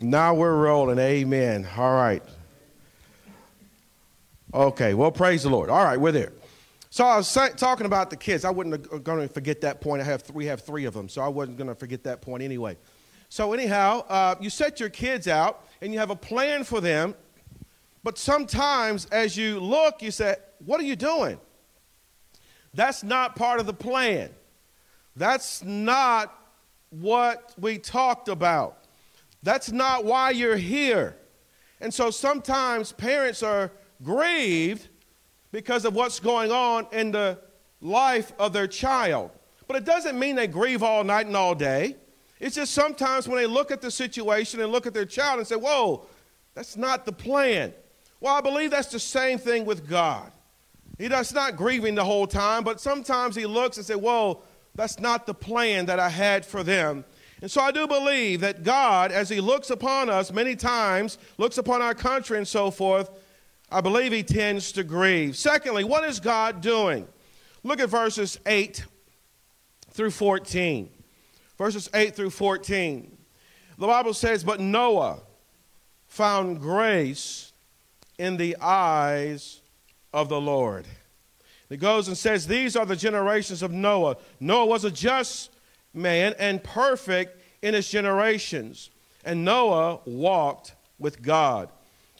Now 0.00 0.32
we're 0.32 0.56
rolling. 0.56 0.98
Amen. 0.98 1.68
All 1.76 1.94
right. 1.94 2.22
Okay, 4.52 4.94
well, 4.94 5.12
praise 5.12 5.44
the 5.44 5.48
Lord. 5.48 5.70
All 5.70 5.84
right, 5.84 5.98
we're 5.98 6.10
there. 6.10 6.32
So 6.90 7.04
I 7.04 7.16
was 7.16 7.32
talking 7.56 7.86
about 7.86 8.10
the 8.10 8.16
kids. 8.16 8.44
I 8.44 8.50
wasn't 8.50 9.04
going 9.04 9.20
to 9.20 9.32
forget 9.32 9.60
that 9.60 9.80
point. 9.80 10.02
I 10.02 10.04
have 10.04 10.28
we 10.30 10.46
have 10.46 10.62
three 10.62 10.86
of 10.86 10.94
them, 10.94 11.08
so 11.08 11.22
I 11.22 11.28
wasn't 11.28 11.56
going 11.56 11.68
to 11.68 11.76
forget 11.76 12.02
that 12.02 12.20
point 12.20 12.42
anyway. 12.42 12.76
So 13.28 13.52
anyhow, 13.52 14.04
uh, 14.08 14.34
you 14.40 14.50
set 14.50 14.80
your 14.80 14.88
kids 14.88 15.28
out 15.28 15.68
and 15.80 15.92
you 15.92 16.00
have 16.00 16.10
a 16.10 16.16
plan 16.16 16.64
for 16.64 16.80
them, 16.80 17.14
but 18.02 18.18
sometimes 18.18 19.06
as 19.06 19.36
you 19.36 19.60
look, 19.60 20.02
you 20.02 20.10
say, 20.10 20.34
"What 20.64 20.80
are 20.80 20.84
you 20.84 20.96
doing?" 20.96 21.38
That's 22.74 23.04
not 23.04 23.36
part 23.36 23.60
of 23.60 23.66
the 23.66 23.72
plan. 23.72 24.30
That's 25.14 25.62
not 25.62 26.34
what 26.90 27.54
we 27.56 27.78
talked 27.78 28.28
about. 28.28 28.78
That's 29.44 29.70
not 29.70 30.04
why 30.04 30.30
you're 30.30 30.56
here. 30.56 31.16
And 31.80 31.94
so 31.94 32.10
sometimes 32.10 32.90
parents 32.90 33.44
are 33.44 33.70
grieved 34.02 34.88
because 35.52 35.84
of 35.84 35.94
what's 35.94 36.20
going 36.20 36.50
on 36.50 36.86
in 36.92 37.10
the 37.10 37.38
life 37.80 38.32
of 38.38 38.52
their 38.52 38.66
child. 38.66 39.30
But 39.66 39.76
it 39.76 39.84
doesn't 39.84 40.18
mean 40.18 40.36
they 40.36 40.46
grieve 40.46 40.82
all 40.82 41.04
night 41.04 41.26
and 41.26 41.36
all 41.36 41.54
day. 41.54 41.96
It's 42.38 42.56
just 42.56 42.72
sometimes 42.72 43.28
when 43.28 43.38
they 43.38 43.46
look 43.46 43.70
at 43.70 43.80
the 43.80 43.90
situation 43.90 44.60
and 44.60 44.72
look 44.72 44.86
at 44.86 44.94
their 44.94 45.04
child 45.04 45.38
and 45.38 45.46
say, 45.46 45.56
Whoa, 45.56 46.06
that's 46.54 46.76
not 46.76 47.04
the 47.04 47.12
plan. 47.12 47.72
Well, 48.20 48.34
I 48.34 48.40
believe 48.40 48.70
that's 48.70 48.88
the 48.88 49.00
same 49.00 49.38
thing 49.38 49.64
with 49.64 49.88
God. 49.88 50.32
He 50.98 51.08
does 51.08 51.32
not 51.32 51.56
grieving 51.56 51.94
the 51.94 52.04
whole 52.04 52.26
time, 52.26 52.64
but 52.64 52.80
sometimes 52.80 53.34
he 53.36 53.46
looks 53.46 53.76
and 53.76 53.86
says, 53.86 53.96
Whoa, 53.96 54.42
that's 54.74 54.98
not 54.98 55.26
the 55.26 55.34
plan 55.34 55.86
that 55.86 55.98
I 55.98 56.08
had 56.08 56.44
for 56.44 56.62
them. 56.62 57.04
And 57.42 57.50
so 57.50 57.60
I 57.60 57.70
do 57.70 57.86
believe 57.86 58.40
that 58.40 58.62
God, 58.62 59.12
as 59.12 59.28
He 59.28 59.40
looks 59.40 59.70
upon 59.70 60.10
us 60.10 60.32
many 60.32 60.56
times, 60.56 61.18
looks 61.38 61.58
upon 61.58 61.80
our 61.80 61.94
country 61.94 62.36
and 62.36 62.46
so 62.46 62.70
forth, 62.70 63.10
I 63.70 63.80
believe 63.80 64.12
He 64.12 64.22
tends 64.22 64.72
to 64.72 64.84
grieve. 64.84 65.36
Secondly, 65.36 65.84
what 65.84 66.04
is 66.04 66.20
God 66.20 66.60
doing? 66.60 67.06
Look 67.62 67.80
at 67.80 67.88
verses 67.88 68.38
8 68.46 68.84
through 69.90 70.10
14. 70.10 70.88
Verses 71.58 71.90
8 71.92 72.16
through 72.16 72.30
14. 72.30 73.16
The 73.78 73.86
Bible 73.86 74.14
says, 74.14 74.44
But 74.44 74.60
Noah 74.60 75.20
found 76.06 76.60
grace 76.60 77.52
in 78.18 78.36
the 78.36 78.56
eyes 78.60 79.60
of 80.12 80.28
the 80.28 80.40
Lord. 80.40 80.86
It 81.68 81.78
goes 81.78 82.08
and 82.08 82.16
says, 82.16 82.46
These 82.46 82.76
are 82.76 82.84
the 82.84 82.96
generations 82.96 83.62
of 83.62 83.72
Noah. 83.72 84.16
Noah 84.40 84.66
was 84.66 84.84
a 84.84 84.90
just 84.90 85.50
man 85.94 86.34
and 86.38 86.62
perfect 86.62 87.40
in 87.62 87.74
his 87.74 87.88
generations. 87.88 88.90
And 89.24 89.44
Noah 89.44 90.00
walked 90.04 90.74
with 90.98 91.22
God. 91.22 91.70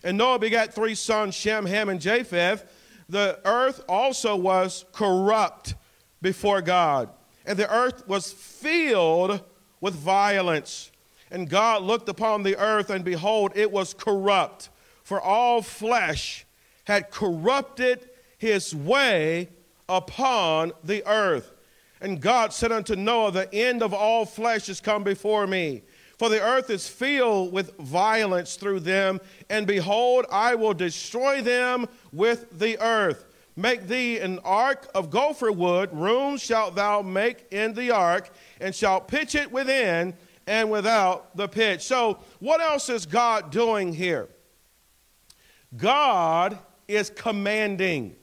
And 0.03 0.17
Noah 0.17 0.39
begat 0.39 0.73
three 0.75 0.95
sons, 0.95 1.35
Shem, 1.35 1.67
Ham, 1.67 1.89
and 1.89 2.01
Japheth. 2.01 2.65
The 3.09 3.39
earth 3.45 3.83
also 3.89 4.37
was 4.37 4.85
corrupt 4.93 5.75
before 6.23 6.63
God, 6.63 7.09
and 7.45 7.59
the 7.59 7.73
earth 7.73 8.07
was 8.07 8.33
filled 8.33 9.43
with 9.81 9.95
violence. 9.95 10.93
And 11.31 11.49
God 11.49 11.83
looked 11.83 12.09
upon 12.09 12.43
the 12.43 12.57
earth, 12.57 12.91
and 12.91 13.05
behold, 13.05 13.53
it 13.55 13.71
was 13.71 13.95
corrupt, 13.95 14.69
for 15.03 15.21
all 15.21 15.63
flesh 15.63 16.47
had 16.85 17.11
corrupted 17.11 18.11
his 18.39 18.75
way 18.75 19.49
upon 19.89 20.73
the 20.83 21.07
earth. 21.07 21.53
And 22.01 22.21
God 22.21 22.53
said 22.53 22.73
unto 22.73 22.97
Noah, 22.97 23.33
The 23.33 23.55
end 23.55 23.83
of 23.83 23.93
all 23.93 24.25
flesh 24.25 24.69
is 24.69 24.81
come 24.81 25.05
before 25.05 25.47
me. 25.47 25.83
For 26.21 26.29
the 26.29 26.43
earth 26.43 26.69
is 26.69 26.87
filled 26.87 27.51
with 27.51 27.75
violence 27.79 28.57
through 28.57 28.81
them, 28.81 29.23
and 29.49 29.67
behold, 29.67 30.27
I 30.31 30.55
will 30.55 30.75
destroy 30.75 31.41
them 31.41 31.89
with 32.13 32.59
the 32.59 32.79
earth. 32.79 33.25
Make 33.57 33.87
thee 33.87 34.19
an 34.19 34.39
ark 34.45 34.87
of 34.95 35.09
gopher 35.09 35.51
wood, 35.51 35.89
rooms 35.95 36.43
shalt 36.43 36.75
thou 36.75 37.01
make 37.01 37.51
in 37.51 37.73
the 37.73 37.93
ark, 37.93 38.29
and 38.61 38.75
shalt 38.75 39.09
pitch 39.09 39.35
it 39.35 39.51
within 39.51 40.13
and 40.47 40.71
without 40.71 41.35
the 41.39 41.49
pitch. 41.49 41.81
So, 41.85 42.19
what 42.39 42.61
else 42.61 42.91
is 42.91 43.07
God 43.07 43.51
doing 43.51 43.95
here? 43.95 44.29
God 45.75 46.59
is 46.87 47.09
commanding. 47.09 48.15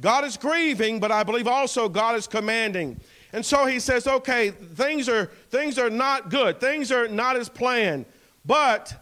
God 0.00 0.24
is 0.24 0.36
grieving, 0.36 0.98
but 0.98 1.12
I 1.12 1.22
believe 1.22 1.46
also 1.46 1.88
God 1.88 2.16
is 2.16 2.26
commanding. 2.26 3.00
And 3.36 3.44
so 3.44 3.66
he 3.66 3.80
says, 3.80 4.06
okay, 4.06 4.48
things 4.48 5.10
are, 5.10 5.26
things 5.50 5.78
are 5.78 5.90
not 5.90 6.30
good. 6.30 6.58
Things 6.58 6.90
are 6.90 7.06
not 7.06 7.36
as 7.36 7.50
planned. 7.50 8.06
But 8.46 8.94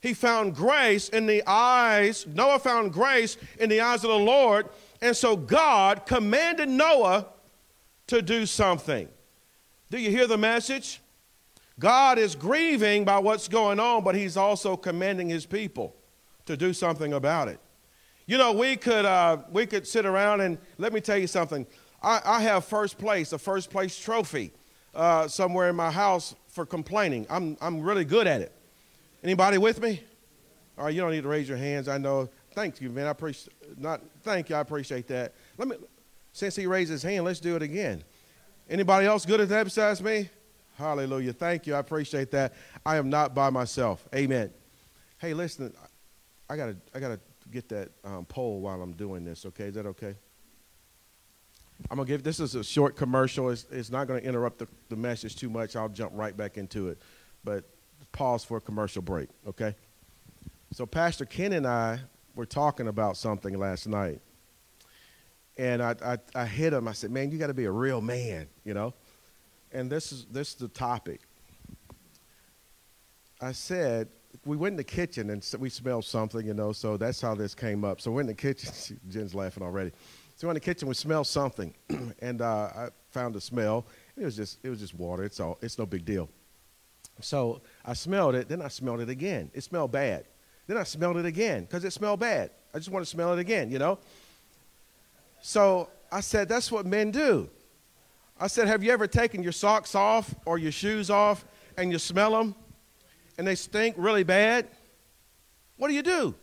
he 0.00 0.14
found 0.14 0.56
grace 0.56 1.08
in 1.10 1.26
the 1.26 1.44
eyes, 1.46 2.26
Noah 2.26 2.58
found 2.58 2.92
grace 2.92 3.36
in 3.60 3.68
the 3.68 3.80
eyes 3.80 4.02
of 4.02 4.10
the 4.10 4.18
Lord. 4.18 4.68
And 5.00 5.16
so 5.16 5.36
God 5.36 6.06
commanded 6.06 6.68
Noah 6.68 7.26
to 8.08 8.20
do 8.20 8.46
something. 8.46 9.08
Do 9.90 9.98
you 9.98 10.10
hear 10.10 10.26
the 10.26 10.36
message? 10.36 11.00
God 11.78 12.18
is 12.18 12.34
grieving 12.34 13.04
by 13.04 13.20
what's 13.20 13.46
going 13.46 13.78
on, 13.78 14.02
but 14.02 14.16
he's 14.16 14.36
also 14.36 14.76
commanding 14.76 15.28
his 15.28 15.46
people 15.46 15.94
to 16.46 16.56
do 16.56 16.72
something 16.72 17.12
about 17.12 17.46
it. 17.46 17.60
You 18.26 18.38
know, 18.38 18.52
we 18.52 18.74
could, 18.74 19.04
uh, 19.04 19.38
we 19.52 19.66
could 19.66 19.86
sit 19.86 20.04
around 20.04 20.40
and 20.40 20.58
let 20.78 20.92
me 20.92 21.00
tell 21.00 21.16
you 21.16 21.28
something. 21.28 21.64
I, 22.02 22.20
I 22.24 22.40
have 22.42 22.64
first 22.64 22.98
place, 22.98 23.32
a 23.32 23.38
first 23.38 23.70
place 23.70 23.98
trophy 23.98 24.52
uh, 24.94 25.28
somewhere 25.28 25.68
in 25.68 25.76
my 25.76 25.90
house 25.90 26.34
for 26.48 26.64
complaining. 26.64 27.26
I'm, 27.28 27.56
I'm 27.60 27.80
really 27.80 28.04
good 28.04 28.26
at 28.26 28.40
it. 28.40 28.52
Anybody 29.22 29.58
with 29.58 29.80
me? 29.82 30.02
All 30.76 30.84
right, 30.84 30.94
you 30.94 31.00
don't 31.00 31.10
need 31.10 31.22
to 31.22 31.28
raise 31.28 31.48
your 31.48 31.58
hands. 31.58 31.88
I 31.88 31.98
know. 31.98 32.28
Thank 32.52 32.80
you, 32.80 32.90
man. 32.90 33.06
I 33.06 33.10
appreciate 33.10 33.54
not. 33.78 34.00
Thank 34.22 34.48
you. 34.48 34.56
I 34.56 34.60
appreciate 34.60 35.08
that. 35.08 35.34
Let 35.56 35.68
me. 35.68 35.76
Since 36.32 36.54
he 36.54 36.66
raised 36.66 36.90
his 36.90 37.02
hand, 37.02 37.24
let's 37.24 37.40
do 37.40 37.56
it 37.56 37.62
again. 37.62 38.02
Anybody 38.70 39.06
else 39.06 39.26
good 39.26 39.40
at 39.40 39.48
that 39.48 39.64
besides 39.64 40.00
me? 40.02 40.28
Hallelujah. 40.76 41.32
Thank 41.32 41.66
you. 41.66 41.74
I 41.74 41.80
appreciate 41.80 42.30
that. 42.30 42.54
I 42.86 42.96
am 42.96 43.10
not 43.10 43.34
by 43.34 43.50
myself. 43.50 44.06
Amen. 44.14 44.52
Hey, 45.18 45.34
listen. 45.34 45.74
I 46.48 46.56
gotta. 46.56 46.76
I 46.94 47.00
gotta 47.00 47.18
get 47.50 47.68
that 47.70 47.90
um, 48.04 48.24
poll 48.24 48.60
while 48.60 48.80
I'm 48.80 48.92
doing 48.92 49.24
this. 49.24 49.46
Okay, 49.46 49.64
is 49.64 49.74
that 49.74 49.86
okay? 49.86 50.14
I'm 51.90 51.96
gonna 51.96 52.06
give 52.08 52.22
this 52.22 52.40
is 52.40 52.54
a 52.54 52.64
short 52.64 52.96
commercial. 52.96 53.50
It's, 53.50 53.66
it's 53.70 53.90
not 53.90 54.06
gonna 54.08 54.20
interrupt 54.20 54.58
the, 54.58 54.68
the 54.88 54.96
message 54.96 55.36
too 55.36 55.48
much. 55.48 55.76
I'll 55.76 55.88
jump 55.88 56.12
right 56.14 56.36
back 56.36 56.58
into 56.58 56.88
it. 56.88 56.98
But 57.44 57.64
pause 58.12 58.44
for 58.44 58.56
a 58.56 58.60
commercial 58.60 59.02
break, 59.02 59.28
okay? 59.46 59.74
So 60.72 60.86
Pastor 60.86 61.24
Ken 61.24 61.52
and 61.52 61.66
I 61.66 62.00
were 62.34 62.46
talking 62.46 62.88
about 62.88 63.16
something 63.16 63.58
last 63.58 63.86
night. 63.86 64.20
And 65.56 65.82
I, 65.82 65.96
I, 66.04 66.18
I 66.34 66.44
hit 66.46 66.72
him. 66.72 66.86
I 66.86 66.92
said, 66.92 67.10
man, 67.10 67.32
you 67.32 67.38
got 67.38 67.48
to 67.48 67.54
be 67.54 67.64
a 67.64 67.70
real 67.70 68.00
man, 68.00 68.46
you 68.64 68.74
know? 68.74 68.94
And 69.72 69.90
this 69.90 70.12
is, 70.12 70.26
this 70.30 70.50
is 70.50 70.54
the 70.54 70.68
topic. 70.68 71.22
I 73.40 73.52
said, 73.52 74.08
we 74.44 74.56
went 74.56 74.74
in 74.74 74.76
the 74.76 74.84
kitchen 74.84 75.30
and 75.30 75.44
we 75.58 75.68
smelled 75.68 76.04
something, 76.04 76.46
you 76.46 76.54
know, 76.54 76.72
so 76.72 76.96
that's 76.96 77.20
how 77.20 77.34
this 77.34 77.54
came 77.54 77.84
up. 77.84 78.00
So 78.00 78.10
we're 78.10 78.20
in 78.20 78.26
the 78.26 78.34
kitchen. 78.34 79.00
Jen's 79.08 79.34
laughing 79.34 79.62
already. 79.62 79.92
So 80.38 80.48
in 80.48 80.54
the 80.54 80.60
kitchen, 80.60 80.86
we 80.86 80.94
smelled 80.94 81.26
something, 81.26 81.74
and 82.20 82.40
uh, 82.40 82.70
I 82.72 82.88
found 83.10 83.34
a 83.34 83.40
smell. 83.40 83.84
It 84.16 84.24
was 84.24 84.36
just 84.36 84.60
it 84.62 84.70
was 84.70 84.78
just 84.78 84.94
water. 84.94 85.24
It's 85.24 85.40
all 85.40 85.58
it's 85.60 85.76
no 85.80 85.84
big 85.84 86.04
deal. 86.04 86.28
So 87.20 87.60
I 87.84 87.94
smelled 87.94 88.36
it. 88.36 88.48
Then 88.48 88.62
I 88.62 88.68
smelled 88.68 89.00
it 89.00 89.08
again. 89.08 89.50
It 89.52 89.64
smelled 89.64 89.90
bad. 89.90 90.26
Then 90.68 90.76
I 90.76 90.84
smelled 90.84 91.16
it 91.16 91.26
again 91.26 91.62
because 91.62 91.84
it 91.84 91.92
smelled 91.92 92.20
bad. 92.20 92.52
I 92.72 92.78
just 92.78 92.88
want 92.88 93.04
to 93.04 93.10
smell 93.10 93.32
it 93.32 93.40
again, 93.40 93.68
you 93.68 93.80
know. 93.80 93.98
So 95.42 95.90
I 96.12 96.20
said, 96.20 96.48
that's 96.48 96.70
what 96.70 96.86
men 96.86 97.10
do. 97.10 97.50
I 98.38 98.46
said, 98.46 98.68
have 98.68 98.84
you 98.84 98.92
ever 98.92 99.08
taken 99.08 99.42
your 99.42 99.50
socks 99.50 99.96
off 99.96 100.32
or 100.44 100.56
your 100.56 100.70
shoes 100.70 101.10
off 101.10 101.44
and 101.76 101.90
you 101.90 101.98
smell 101.98 102.30
them 102.30 102.54
and 103.38 103.44
they 103.44 103.56
stink 103.56 103.96
really 103.98 104.22
bad? 104.22 104.68
What 105.78 105.88
do 105.88 105.94
you 105.94 106.02
do? 106.02 106.36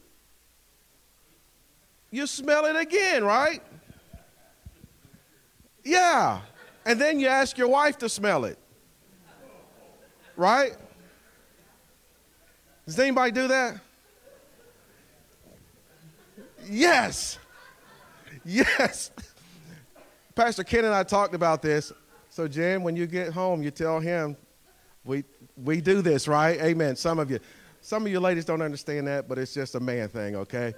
You 2.12 2.27
smell 2.27 2.65
it 2.65 2.75
again, 2.75 3.23
right? 3.23 3.62
Yeah. 5.86 6.41
And 6.86 7.00
then 7.00 7.19
you 7.19 7.28
ask 7.28 7.58
your 7.58 7.69
wife 7.69 7.98
to 8.00 8.10
smell 8.10 8.43
it. 8.43 8.58
Right? 10.36 10.74
Does 12.86 13.00
anybody 13.00 13.32
do 13.32 13.48
that? 13.48 13.80
Yes. 16.69 17.39
Yes. 18.43 19.12
Pastor 20.36 20.63
Ken 20.63 20.86
and 20.86 20.93
I 20.93 21.04
talked 21.04 21.34
about 21.34 21.62
this. 21.62 21.93
So, 22.30 22.48
Jen, 22.48 22.84
when 22.84 22.95
you 22.95 23.08
get 23.08 23.32
home, 23.32 23.63
you 23.63 23.71
tell 23.71 24.00
him, 24.00 24.36
we, 25.06 25.24
we 25.56 25.80
do 25.80 26.02
this, 26.02 26.28
right? 26.28 26.60
Amen. 26.62 26.95
Some 26.95 27.17
of 27.19 27.32
you, 27.32 27.39
some 27.80 28.06
of 28.06 28.12
you 28.12 28.19
ladies 28.19 28.43
don't 28.43 28.62
understand 28.62 29.08
that, 29.08 29.30
but 29.30 29.38
it's 29.38 29.54
just 29.54 29.76
a 29.76 29.80
man 29.80 30.10
thing, 30.10 30.36
okay? 30.36 30.74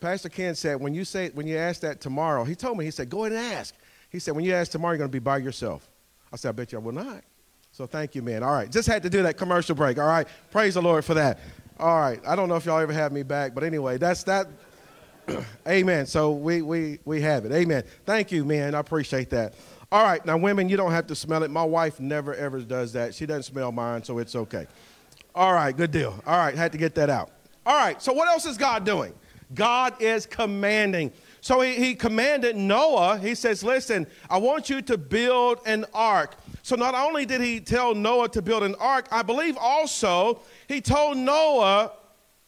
Pastor 0.00 0.28
Ken 0.28 0.54
said, 0.54 0.80
when 0.80 0.92
you 0.92 1.04
say, 1.04 1.30
when 1.30 1.46
you 1.46 1.56
ask 1.56 1.80
that 1.80 2.00
tomorrow, 2.00 2.44
he 2.44 2.54
told 2.54 2.76
me, 2.76 2.84
he 2.84 2.90
said, 2.90 3.08
go 3.08 3.24
ahead 3.24 3.38
and 3.38 3.54
ask. 3.54 3.74
He 4.10 4.18
said, 4.18 4.34
when 4.34 4.44
you 4.44 4.52
ask 4.54 4.70
tomorrow, 4.72 4.92
you're 4.92 4.98
going 4.98 5.10
to 5.10 5.12
be 5.12 5.18
by 5.18 5.38
yourself. 5.38 5.88
I 6.32 6.36
said, 6.36 6.50
I 6.50 6.52
bet 6.52 6.72
you 6.72 6.78
I 6.78 6.82
will 6.82 6.92
not. 6.92 7.22
So 7.72 7.86
thank 7.86 8.14
you, 8.14 8.22
man. 8.22 8.42
All 8.42 8.52
right. 8.52 8.70
Just 8.70 8.88
had 8.88 9.02
to 9.04 9.10
do 9.10 9.22
that 9.22 9.36
commercial 9.36 9.74
break. 9.74 9.98
All 9.98 10.06
right. 10.06 10.26
Praise 10.50 10.74
the 10.74 10.82
Lord 10.82 11.04
for 11.04 11.14
that. 11.14 11.38
All 11.78 11.98
right. 11.98 12.20
I 12.26 12.36
don't 12.36 12.48
know 12.48 12.56
if 12.56 12.66
y'all 12.66 12.80
ever 12.80 12.92
have 12.92 13.12
me 13.12 13.22
back, 13.22 13.54
but 13.54 13.64
anyway, 13.64 13.96
that's 13.96 14.24
that. 14.24 14.48
Amen. 15.68 16.06
So 16.06 16.32
we, 16.32 16.62
we, 16.62 16.98
we 17.04 17.20
have 17.20 17.44
it. 17.44 17.52
Amen. 17.52 17.84
Thank 18.04 18.32
you, 18.32 18.44
man. 18.44 18.74
I 18.74 18.80
appreciate 18.80 19.30
that. 19.30 19.54
All 19.92 20.02
right. 20.02 20.24
Now, 20.26 20.36
women, 20.36 20.68
you 20.68 20.76
don't 20.76 20.92
have 20.92 21.06
to 21.08 21.14
smell 21.14 21.42
it. 21.42 21.50
My 21.50 21.64
wife 21.64 22.00
never, 22.00 22.34
ever 22.34 22.60
does 22.60 22.92
that. 22.92 23.14
She 23.14 23.26
doesn't 23.26 23.44
smell 23.44 23.72
mine, 23.72 24.02
so 24.02 24.18
it's 24.18 24.34
okay. 24.34 24.66
All 25.34 25.54
right. 25.54 25.76
Good 25.76 25.90
deal. 25.92 26.20
All 26.26 26.38
right. 26.38 26.54
Had 26.54 26.72
to 26.72 26.78
get 26.78 26.94
that 26.96 27.10
out. 27.10 27.30
All 27.64 27.76
right. 27.76 28.00
So, 28.02 28.12
what 28.12 28.28
else 28.28 28.46
is 28.46 28.58
God 28.58 28.84
doing? 28.84 29.14
God 29.54 30.00
is 30.00 30.26
commanding. 30.26 31.12
So, 31.40 31.60
he, 31.60 31.74
he 31.74 31.94
commanded 31.94 32.56
Noah, 32.56 33.18
he 33.18 33.34
says, 33.34 33.62
Listen, 33.62 34.06
I 34.28 34.38
want 34.38 34.68
you 34.68 34.82
to 34.82 34.98
build 34.98 35.60
an 35.66 35.86
ark. 35.94 36.36
So, 36.62 36.76
not 36.76 36.94
only 36.94 37.24
did 37.24 37.40
he 37.40 37.60
tell 37.60 37.94
Noah 37.94 38.28
to 38.30 38.42
build 38.42 38.62
an 38.62 38.74
ark, 38.76 39.08
I 39.10 39.22
believe 39.22 39.56
also 39.56 40.40
he 40.68 40.80
told 40.80 41.16
Noah 41.16 41.92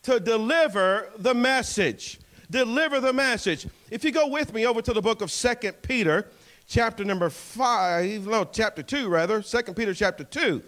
to 0.02 0.20
deliver 0.20 1.08
the 1.18 1.34
message. 1.34 2.18
Deliver 2.50 3.00
the 3.00 3.12
message. 3.12 3.66
If 3.90 4.04
you 4.04 4.10
go 4.10 4.26
with 4.28 4.52
me 4.52 4.66
over 4.66 4.82
to 4.82 4.92
the 4.92 5.00
book 5.00 5.22
of 5.22 5.30
Second 5.30 5.80
Peter, 5.82 6.28
chapter 6.66 7.04
number 7.04 7.30
5, 7.30 8.26
no, 8.26 8.44
chapter 8.44 8.82
2 8.82 9.08
rather, 9.08 9.42
Second 9.42 9.74
Peter 9.74 9.94
chapter 9.94 10.24
2, 10.24 10.62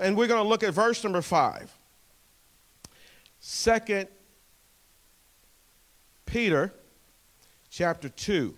and 0.00 0.16
we're 0.16 0.26
going 0.26 0.42
to 0.42 0.48
look 0.48 0.62
at 0.62 0.74
verse 0.74 1.02
number 1.02 1.22
5. 1.22 1.74
Second 3.40 4.08
Peter 6.26 6.72
chapter 7.70 8.08
2. 8.08 8.54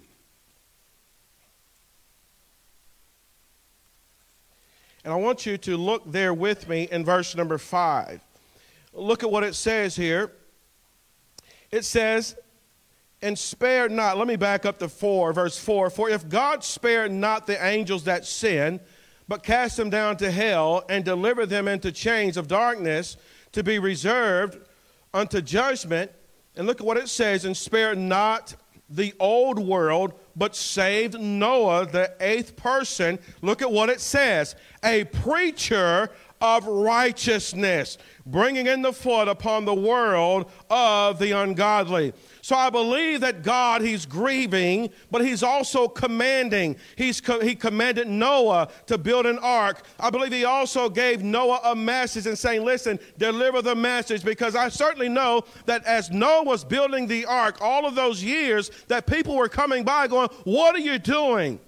And 5.04 5.12
I 5.12 5.16
want 5.16 5.46
you 5.46 5.58
to 5.58 5.76
look 5.76 6.10
there 6.10 6.32
with 6.32 6.68
me 6.68 6.88
in 6.90 7.04
verse 7.04 7.34
number 7.34 7.58
5. 7.58 8.20
Look 8.94 9.22
at 9.22 9.30
what 9.30 9.42
it 9.42 9.54
says 9.54 9.96
here. 9.96 10.32
It 11.70 11.84
says, 11.84 12.36
and 13.20 13.38
spare 13.38 13.88
not, 13.88 14.18
let 14.18 14.26
me 14.26 14.36
back 14.36 14.64
up 14.66 14.78
to 14.78 14.88
4, 14.88 15.32
verse 15.32 15.58
4. 15.58 15.90
For 15.90 16.10
if 16.10 16.28
God 16.28 16.62
spared 16.62 17.12
not 17.12 17.46
the 17.46 17.64
angels 17.64 18.04
that 18.04 18.24
sin, 18.26 18.80
but 19.28 19.42
cast 19.42 19.76
them 19.76 19.90
down 19.90 20.16
to 20.18 20.30
hell 20.30 20.84
and 20.88 21.04
delivered 21.04 21.46
them 21.46 21.68
into 21.68 21.90
chains 21.92 22.36
of 22.36 22.48
darkness 22.48 23.16
to 23.52 23.62
be 23.62 23.78
reserved 23.78 24.58
unto 25.14 25.40
judgment, 25.40 26.10
and 26.56 26.66
look 26.66 26.80
at 26.80 26.86
what 26.86 26.96
it 26.96 27.08
says, 27.08 27.44
and 27.44 27.56
spared 27.56 27.98
not 27.98 28.54
the 28.94 29.14
old 29.18 29.58
world, 29.58 30.12
but 30.36 30.54
saved 30.54 31.18
Noah, 31.18 31.86
the 31.86 32.14
eighth 32.20 32.56
person. 32.56 33.18
Look 33.40 33.62
at 33.62 33.70
what 33.70 33.88
it 33.88 34.00
says 34.00 34.54
a 34.84 35.04
preacher 35.04 36.10
of 36.42 36.66
righteousness, 36.66 37.98
bringing 38.26 38.66
in 38.66 38.82
the 38.82 38.92
flood 38.92 39.28
upon 39.28 39.64
the 39.64 39.74
world 39.74 40.50
of 40.68 41.20
the 41.20 41.30
ungodly. 41.30 42.12
So 42.42 42.56
I 42.56 42.68
believe 42.68 43.20
that 43.20 43.44
God, 43.44 43.80
He's 43.80 44.04
grieving, 44.04 44.90
but 45.12 45.24
He's 45.24 45.44
also 45.44 45.86
commanding. 45.86 46.76
He's 46.96 47.20
co- 47.20 47.40
he 47.40 47.54
commanded 47.54 48.08
Noah 48.08 48.68
to 48.86 48.98
build 48.98 49.26
an 49.26 49.38
ark. 49.38 49.86
I 50.00 50.10
believe 50.10 50.32
He 50.32 50.44
also 50.44 50.90
gave 50.90 51.22
Noah 51.22 51.60
a 51.62 51.76
message 51.76 52.26
and 52.26 52.36
saying, 52.36 52.64
Listen, 52.64 52.98
deliver 53.16 53.62
the 53.62 53.76
message, 53.76 54.24
because 54.24 54.56
I 54.56 54.68
certainly 54.68 55.08
know 55.08 55.44
that 55.66 55.84
as 55.84 56.10
Noah 56.10 56.42
was 56.42 56.64
building 56.64 57.06
the 57.06 57.24
ark, 57.24 57.58
all 57.60 57.86
of 57.86 57.94
those 57.94 58.22
years 58.22 58.72
that 58.88 59.06
people 59.06 59.36
were 59.36 59.48
coming 59.48 59.84
by 59.84 60.08
going, 60.08 60.28
What 60.42 60.74
are 60.74 60.80
you 60.80 60.98
doing? 60.98 61.60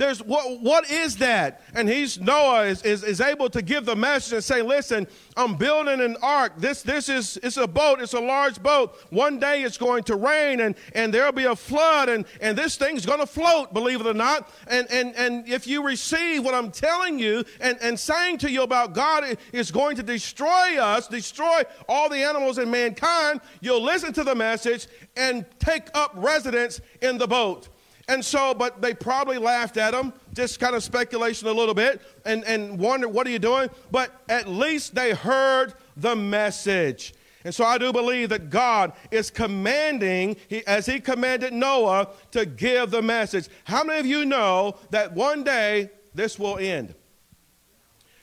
There's 0.00 0.22
what, 0.22 0.62
what 0.62 0.90
is 0.90 1.18
that? 1.18 1.60
And 1.74 1.86
he's 1.86 2.18
Noah 2.18 2.64
is, 2.64 2.80
is, 2.84 3.04
is 3.04 3.20
able 3.20 3.50
to 3.50 3.60
give 3.60 3.84
the 3.84 3.94
message 3.94 4.32
and 4.32 4.42
say, 4.42 4.62
listen, 4.62 5.06
I'm 5.36 5.56
building 5.56 6.00
an 6.00 6.16
ark. 6.22 6.54
This 6.56 6.80
this 6.80 7.10
is 7.10 7.38
it's 7.42 7.58
a 7.58 7.66
boat, 7.66 8.00
it's 8.00 8.14
a 8.14 8.20
large 8.20 8.62
boat. 8.62 8.96
One 9.10 9.38
day 9.38 9.62
it's 9.62 9.76
going 9.76 10.04
to 10.04 10.16
rain 10.16 10.60
and, 10.60 10.74
and 10.94 11.12
there'll 11.12 11.32
be 11.32 11.44
a 11.44 11.54
flood 11.54 12.08
and, 12.08 12.24
and 12.40 12.56
this 12.56 12.76
thing's 12.76 13.04
gonna 13.04 13.26
float, 13.26 13.74
believe 13.74 14.00
it 14.00 14.06
or 14.06 14.14
not. 14.14 14.50
And 14.68 14.90
and 14.90 15.14
and 15.16 15.46
if 15.46 15.66
you 15.66 15.84
receive 15.84 16.46
what 16.46 16.54
I'm 16.54 16.70
telling 16.70 17.18
you 17.18 17.44
and, 17.60 17.76
and 17.82 18.00
saying 18.00 18.38
to 18.38 18.50
you 18.50 18.62
about 18.62 18.94
God 18.94 19.36
is 19.52 19.70
going 19.70 19.96
to 19.96 20.02
destroy 20.02 20.78
us, 20.78 21.08
destroy 21.08 21.64
all 21.90 22.08
the 22.08 22.22
animals 22.24 22.56
and 22.56 22.70
mankind, 22.70 23.42
you'll 23.60 23.82
listen 23.82 24.14
to 24.14 24.24
the 24.24 24.34
message 24.34 24.86
and 25.14 25.44
take 25.58 25.88
up 25.92 26.12
residence 26.14 26.80
in 27.02 27.18
the 27.18 27.28
boat. 27.28 27.68
And 28.10 28.24
so, 28.24 28.54
but 28.54 28.82
they 28.82 28.92
probably 28.92 29.38
laughed 29.38 29.76
at 29.76 29.94
him, 29.94 30.12
just 30.34 30.58
kind 30.58 30.74
of 30.74 30.82
speculation 30.82 31.46
a 31.46 31.52
little 31.52 31.74
bit, 31.74 32.02
and, 32.26 32.44
and 32.44 32.76
wondered, 32.76 33.10
what 33.10 33.24
are 33.24 33.30
you 33.30 33.38
doing? 33.38 33.70
But 33.92 34.10
at 34.28 34.48
least 34.48 34.96
they 34.96 35.12
heard 35.12 35.74
the 35.96 36.16
message. 36.16 37.14
And 37.44 37.54
so 37.54 37.64
I 37.64 37.78
do 37.78 37.92
believe 37.92 38.30
that 38.30 38.50
God 38.50 38.94
is 39.12 39.30
commanding, 39.30 40.36
he, 40.48 40.66
as 40.66 40.86
He 40.86 40.98
commanded 40.98 41.52
Noah, 41.52 42.08
to 42.32 42.46
give 42.46 42.90
the 42.90 43.00
message. 43.00 43.48
How 43.62 43.84
many 43.84 44.00
of 44.00 44.06
you 44.06 44.26
know 44.26 44.74
that 44.90 45.12
one 45.12 45.44
day 45.44 45.90
this 46.12 46.36
will 46.36 46.58
end? 46.58 46.96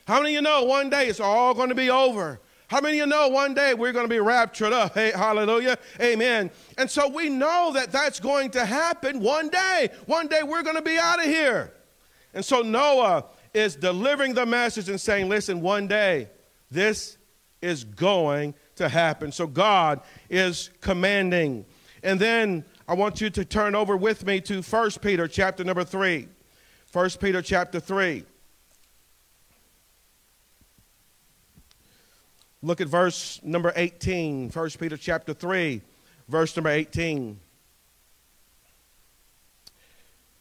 How 0.05 0.17
many 0.17 0.31
of 0.31 0.35
you 0.35 0.41
know 0.41 0.63
one 0.63 0.89
day 0.89 1.07
it's 1.07 1.21
all 1.21 1.53
going 1.53 1.69
to 1.69 1.75
be 1.75 1.89
over? 1.89 2.41
How 2.67 2.81
many 2.81 2.99
of 2.99 3.05
you 3.05 3.09
know 3.09 3.29
one 3.29 3.53
day 3.53 3.73
we're 3.73 3.93
going 3.93 4.05
to 4.05 4.13
be 4.13 4.19
raptured 4.19 4.73
up? 4.73 4.93
Hey, 4.93 5.11
hallelujah. 5.11 5.77
Amen. 6.01 6.51
And 6.77 6.91
so 6.91 7.07
we 7.07 7.29
know 7.29 7.71
that 7.73 7.93
that's 7.93 8.19
going 8.19 8.51
to 8.51 8.65
happen 8.65 9.21
one 9.21 9.47
day. 9.47 9.89
One 10.05 10.27
day 10.27 10.43
we're 10.43 10.63
going 10.63 10.75
to 10.75 10.81
be 10.81 10.97
out 10.97 11.19
of 11.19 11.25
here. 11.25 11.73
And 12.33 12.43
so 12.43 12.61
Noah 12.61 13.25
is 13.53 13.77
delivering 13.77 14.33
the 14.33 14.45
message 14.45 14.89
and 14.89 14.99
saying, 14.99 15.29
listen, 15.29 15.61
one 15.61 15.87
day 15.87 16.27
this 16.69 17.17
is 17.61 17.85
going 17.85 18.53
to 18.75 18.89
happen. 18.89 19.31
So 19.31 19.47
God 19.47 20.01
is 20.29 20.69
commanding. 20.81 21.65
And 22.03 22.19
then 22.19 22.65
I 22.85 22.95
want 22.95 23.21
you 23.21 23.29
to 23.29 23.45
turn 23.45 23.75
over 23.75 23.95
with 23.95 24.25
me 24.25 24.41
to 24.41 24.61
1 24.61 24.91
Peter 25.01 25.27
chapter 25.27 25.63
number 25.63 25.85
3. 25.85 26.27
1 26.91 27.09
Peter 27.21 27.41
chapter 27.41 27.79
3. 27.79 28.25
Look 32.63 32.81
at 32.81 32.87
verse 32.87 33.39
number 33.43 33.71
18, 33.75 34.49
1 34.49 34.69
Peter 34.79 34.97
chapter 34.97 35.33
3, 35.33 35.81
verse 36.27 36.55
number 36.55 36.69
18. 36.69 37.39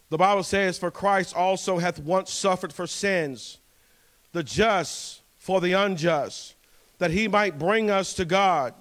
The 0.08 0.16
Bible 0.16 0.42
says, 0.42 0.78
For 0.78 0.90
Christ 0.90 1.36
also 1.36 1.78
hath 1.78 1.98
once 1.98 2.32
suffered 2.32 2.72
for 2.72 2.86
sins, 2.86 3.58
the 4.32 4.42
just 4.42 5.20
for 5.36 5.60
the 5.60 5.74
unjust, 5.74 6.54
that 6.98 7.10
he 7.10 7.28
might 7.28 7.58
bring 7.58 7.90
us 7.90 8.14
to 8.14 8.24
God, 8.24 8.72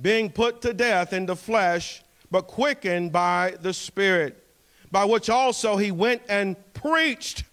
being 0.00 0.30
put 0.30 0.60
to 0.62 0.74
death 0.74 1.12
in 1.12 1.26
the 1.26 1.36
flesh, 1.36 2.02
but 2.32 2.48
quickened 2.48 3.12
by 3.12 3.54
the 3.60 3.72
Spirit, 3.72 4.44
by 4.90 5.04
which 5.04 5.30
also 5.30 5.76
he 5.76 5.92
went 5.92 6.22
and 6.28 6.56
preached 6.74 7.44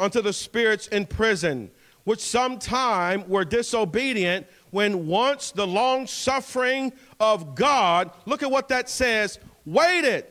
unto 0.00 0.20
the 0.20 0.32
spirits 0.32 0.88
in 0.88 1.06
prison 1.06 1.70
which 2.08 2.20
sometime 2.20 3.22
were 3.28 3.44
disobedient 3.44 4.46
when 4.70 5.06
once 5.06 5.50
the 5.50 5.66
long 5.66 6.06
suffering 6.06 6.90
of 7.20 7.54
God, 7.54 8.10
look 8.24 8.42
at 8.42 8.50
what 8.50 8.68
that 8.68 8.88
says, 8.88 9.38
waited 9.66 10.24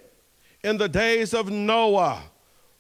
in 0.64 0.78
the 0.78 0.90
days 0.90 1.36
of 1.36 1.52
Noah 1.52 2.24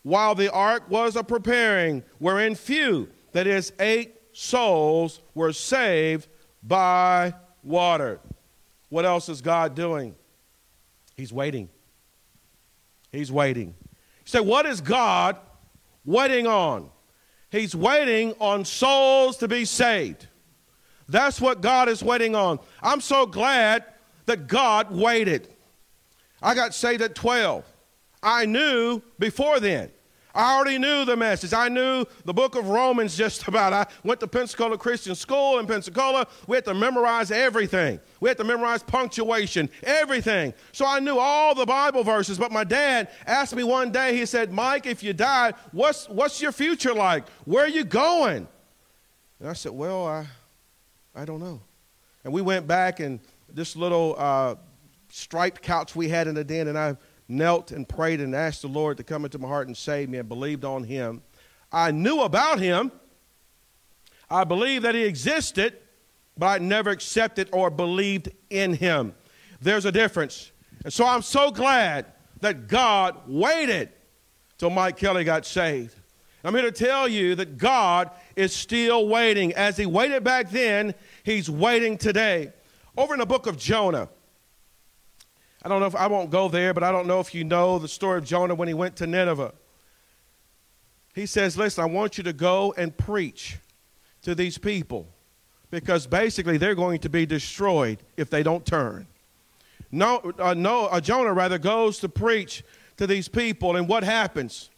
while 0.02 0.34
the 0.34 0.52
ark 0.52 0.89
was 0.89 1.16
a 1.16 1.24
preparing, 1.24 2.04
wherein 2.18 2.56
few, 2.56 3.08
that 3.34 3.45
is, 3.45 3.72
eight 3.80 4.16
souls, 4.34 5.22
were 5.36 5.54
saved 5.54 6.28
by 6.64 7.36
water. 7.62 8.20
What 8.89 9.06
else 9.06 9.30
is 9.30 9.41
God 9.41 9.76
doing? 9.76 10.16
He's 11.16 11.32
waiting. 11.32 11.70
He's 13.12 13.32
waiting. 13.32 13.76
You 13.78 14.26
say, 14.26 14.39
what 14.39 14.66
is 14.66 14.82
God 14.82 15.38
waiting 16.04 16.48
on? 16.48 16.89
He's 17.50 17.76
waiting 17.76 18.34
on 18.39 18.66
souls 18.66 19.38
to 19.38 19.48
be 19.48 19.66
saved. 19.66 20.28
That's 21.08 21.39
what 21.39 21.62
God 21.62 21.88
is 21.88 22.04
waiting 22.04 22.36
on. 22.36 22.60
I'm 22.82 23.02
so 23.02 23.26
glad 23.26 23.86
that 24.26 24.48
God 24.48 24.91
waited. 24.91 25.48
I 26.41 26.54
got 26.54 26.76
saved 26.76 27.02
at 27.02 27.16
12. 27.16 27.64
I 28.22 28.45
knew 28.45 29.02
before 29.18 29.60
then. 29.60 29.89
I 30.38 30.55
already 30.55 30.77
knew 30.77 31.03
the 31.03 31.15
message. 31.15 31.51
I 31.51 31.67
knew 31.67 32.05
the 32.23 32.33
book 32.33 32.55
of 32.55 32.67
Romans 32.69 33.17
just 33.17 33.47
about. 33.47 33.73
I 33.73 33.88
went 34.03 34.19
to 34.19 34.27
Pensacola 34.27 34.77
Christian 34.77 35.15
School 35.15 35.57
in 35.57 35.65
Pensacola. 35.65 36.27
We 36.45 36.55
had 36.57 36.65
to 36.65 36.75
memorize 36.75 37.31
everything. 37.31 37.99
We 38.19 38.29
had 38.29 38.38
to 38.38 38.43
memorize 38.43 38.83
punctuation, 38.83 39.67
everything. 39.81 40.53
So 40.73 40.85
I 40.85 40.99
knew 40.99 41.17
all 41.17 41.55
the 41.55 41.65
Bible 41.65 42.03
verses. 42.03 42.38
But 42.38 42.51
my 42.51 42.63
dad 42.63 43.09
asked 43.25 43.55
me 43.55 43.63
one 43.63 43.91
day, 43.91 44.15
he 44.15 44.27
said, 44.27 44.53
Mike, 44.53 44.85
if 44.85 45.01
you 45.01 45.11
die, 45.11 45.53
what's, 45.71 46.07
what's 46.07 46.39
your 46.39 46.51
future 46.51 46.93
like? 46.93 47.27
Where 47.45 47.65
are 47.65 47.69
you 47.69 47.83
going? 47.83 48.47
And 49.39 49.49
I 49.49 49.53
said, 49.53 49.71
Well, 49.71 50.05
I, 50.05 50.27
I 51.15 51.25
don't 51.25 51.39
know. 51.39 51.61
And 52.23 52.31
we 52.31 52.43
went 52.43 52.67
back 52.67 52.99
and 52.99 53.19
this 53.51 53.75
little 53.75 54.15
uh, 54.19 54.55
striped 55.09 55.63
couch 55.63 55.95
we 55.95 56.09
had 56.09 56.27
in 56.27 56.35
the 56.35 56.43
den, 56.43 56.67
and 56.67 56.77
I 56.77 56.95
knelt 57.28 57.71
and 57.71 57.88
prayed 57.88 58.21
and 58.21 58.34
asked 58.36 58.61
the 58.61 58.67
Lord 58.67 58.97
to 58.97 59.03
come 59.03 59.25
into 59.25 59.38
my 59.39 59.47
heart 59.47 59.67
and 59.67 59.75
save 59.75 60.09
me 60.09 60.17
and 60.17 60.30
believed 60.30 60.63
on 60.63 60.84
him. 60.84 61.21
I 61.71 61.91
knew 61.91 62.21
about 62.21 62.59
him. 62.59 62.91
I 64.30 64.43
believed 64.43 64.86
that 64.86 64.95
he 64.95 65.03
existed, 65.03 65.78
but 66.38 66.47
I 66.47 66.57
never 66.59 66.89
accepted 66.89 67.49
or 67.51 67.69
believed 67.69 68.30
in 68.49 68.73
him. 68.73 69.15
There's 69.61 69.86
a 69.86 69.91
difference. 69.91 70.51
And 70.84 70.93
so 70.93 71.05
I'm 71.05 71.21
so 71.21 71.51
glad 71.51 72.05
that 72.41 72.67
God 72.67 73.21
waited 73.28 73.89
till 74.57 74.69
Mike 74.69 74.97
Kelly 74.97 75.23
got 75.23 75.45
saved. 75.45 75.95
I'm 76.43 76.53
here 76.53 76.63
to 76.63 76.71
tell 76.71 77.07
you 77.07 77.36
that 77.36 77.57
God 77.57 78.11
is 78.36 78.55
still 78.55 79.07
waiting. 79.07 79.53
As 79.53 79.75
He 79.75 79.86
waited 79.86 80.23
back 80.23 80.49
then, 80.49 80.93
He's 81.23 81.49
waiting 81.49 81.97
today. 81.97 82.53
Over 82.95 83.13
in 83.13 83.19
the 83.19 83.25
book 83.25 83.47
of 83.47 83.57
Jonah, 83.57 84.09
I 85.68 85.70
don't 85.70 85.82
know 85.82 85.88
if 85.88 85.97
I 85.97 86.07
won't 86.07 86.30
go 86.30 86.47
there, 86.47 86.74
but 86.74 86.82
I 86.82 86.93
don't 86.93 87.07
know 87.07 87.20
if 87.20 87.36
you 87.36 87.43
know 87.43 87.78
the 87.78 87.89
story 87.89 88.20
of 88.20 88.24
Jonah 88.24 88.55
when 88.55 88.70
he 88.70 88.74
went 88.74 88.95
to 88.95 89.05
Nineveh. 89.05 89.53
He 91.13 91.26
says, 91.26 91.57
Listen, 91.57 91.84
I 91.84 91.88
want 91.88 92.18
you 92.18 92.24
to 92.24 92.32
go 92.32 92.74
and 92.78 92.95
preach 92.95 93.57
to 94.22 94.34
these 94.34 94.57
people 94.57 95.09
because 95.70 96.07
basically 96.07 96.57
they're 96.57 96.74
going 96.74 96.99
to 96.99 97.09
be 97.09 97.26
destroyed 97.26 97.97
if 98.15 98.30
they 98.30 98.43
don't 98.43 98.65
turn. 98.65 99.07
No, 99.91 100.32
uh, 100.39 100.53
no, 100.53 100.86
uh, 100.86 101.01
Jonah 101.01 101.34
rather 101.34 101.57
goes 101.57 101.99
to 101.99 102.07
preach 102.07 102.63
to 102.95 103.05
these 103.05 103.28
people, 103.28 103.76
and 103.76 103.89
what 103.89 104.05
happens? 104.05 104.70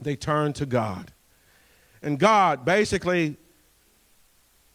They 0.00 0.14
turn 0.14 0.52
to 0.52 0.66
God. 0.66 1.10
And 2.00 2.16
God 2.16 2.64
basically 2.64 3.36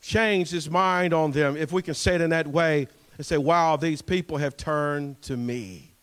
changed 0.02 0.52
his 0.52 0.70
mind 0.70 1.14
on 1.14 1.32
them, 1.32 1.56
if 1.56 1.72
we 1.72 1.82
can 1.82 1.94
say 1.94 2.16
it 2.16 2.22
in 2.22 2.32
that 2.32 2.48
way, 2.48 2.90
and 3.18 3.26
say, 3.26 3.38
wow, 3.38 3.76
these 3.76 4.02
people 4.02 4.38
have 4.38 4.58
turned 4.58 5.22
to 5.24 5.38
me. 5.38 5.94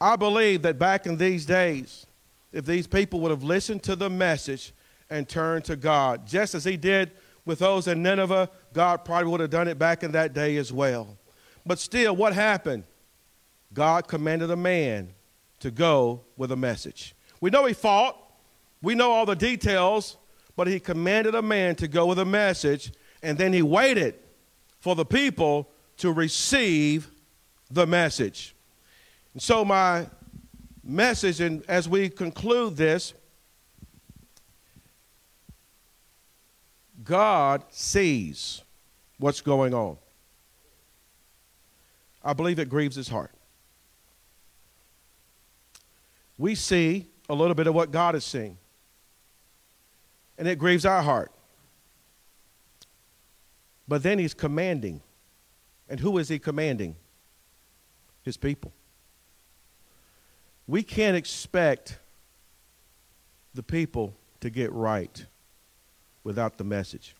I 0.00 0.16
believe 0.16 0.62
that 0.62 0.78
back 0.78 1.06
in 1.06 1.16
these 1.16 1.44
days, 1.44 2.06
if 2.52 2.64
these 2.64 2.86
people 2.86 3.20
would 3.20 3.30
have 3.30 3.42
listened 3.42 3.82
to 3.84 3.96
the 3.96 4.10
message 4.10 4.72
and 5.08 5.28
turned 5.28 5.64
to 5.66 5.76
God, 5.76 6.26
just 6.26 6.54
as 6.54 6.64
he 6.64 6.76
did 6.76 7.12
with 7.44 7.58
those 7.58 7.86
in 7.86 8.02
Nineveh, 8.02 8.50
God 8.72 9.04
probably 9.04 9.30
would 9.30 9.40
have 9.40 9.50
done 9.50 9.68
it 9.68 9.78
back 9.78 10.02
in 10.02 10.12
that 10.12 10.32
day 10.32 10.56
as 10.56 10.72
well. 10.72 11.18
But 11.66 11.78
still, 11.78 12.16
what 12.16 12.32
happened? 12.32 12.84
God 13.72 14.08
commanded 14.08 14.50
a 14.50 14.56
man 14.56 15.14
to 15.60 15.70
go 15.70 16.22
with 16.36 16.50
a 16.52 16.56
message. 16.56 17.14
We 17.40 17.50
know 17.50 17.66
he 17.66 17.74
fought, 17.74 18.16
we 18.82 18.94
know 18.94 19.10
all 19.10 19.26
the 19.26 19.36
details, 19.36 20.16
but 20.56 20.66
he 20.66 20.80
commanded 20.80 21.34
a 21.34 21.42
man 21.42 21.74
to 21.76 21.88
go 21.88 22.06
with 22.06 22.18
a 22.18 22.24
message, 22.24 22.92
and 23.22 23.36
then 23.38 23.52
he 23.52 23.62
waited 23.62 24.14
for 24.78 24.94
the 24.94 25.04
people 25.04 25.68
to 26.00 26.12
receive 26.12 27.10
the 27.70 27.86
message. 27.86 28.54
And 29.34 29.42
so, 29.42 29.64
my 29.64 30.06
message, 30.82 31.40
and 31.40 31.62
as 31.68 31.88
we 31.88 32.08
conclude 32.08 32.76
this, 32.76 33.12
God 37.04 37.64
sees 37.70 38.62
what's 39.18 39.42
going 39.42 39.74
on. 39.74 39.98
I 42.24 42.32
believe 42.32 42.58
it 42.58 42.68
grieves 42.68 42.96
his 42.96 43.08
heart. 43.08 43.32
We 46.38 46.54
see 46.54 47.06
a 47.28 47.34
little 47.34 47.54
bit 47.54 47.66
of 47.66 47.74
what 47.74 47.90
God 47.90 48.14
is 48.14 48.24
seeing, 48.24 48.56
and 50.38 50.48
it 50.48 50.58
grieves 50.58 50.86
our 50.86 51.02
heart. 51.02 51.30
But 53.86 54.02
then 54.02 54.18
he's 54.18 54.32
commanding. 54.32 55.02
And 55.90 55.98
who 55.98 56.18
is 56.18 56.28
he 56.28 56.38
commanding? 56.38 56.94
His 58.22 58.36
people. 58.36 58.72
We 60.68 60.84
can't 60.84 61.16
expect 61.16 61.98
the 63.54 63.62
people 63.62 64.14
to 64.40 64.50
get 64.50 64.72
right 64.72 65.26
without 66.22 66.58
the 66.58 66.64
message. 66.64 67.16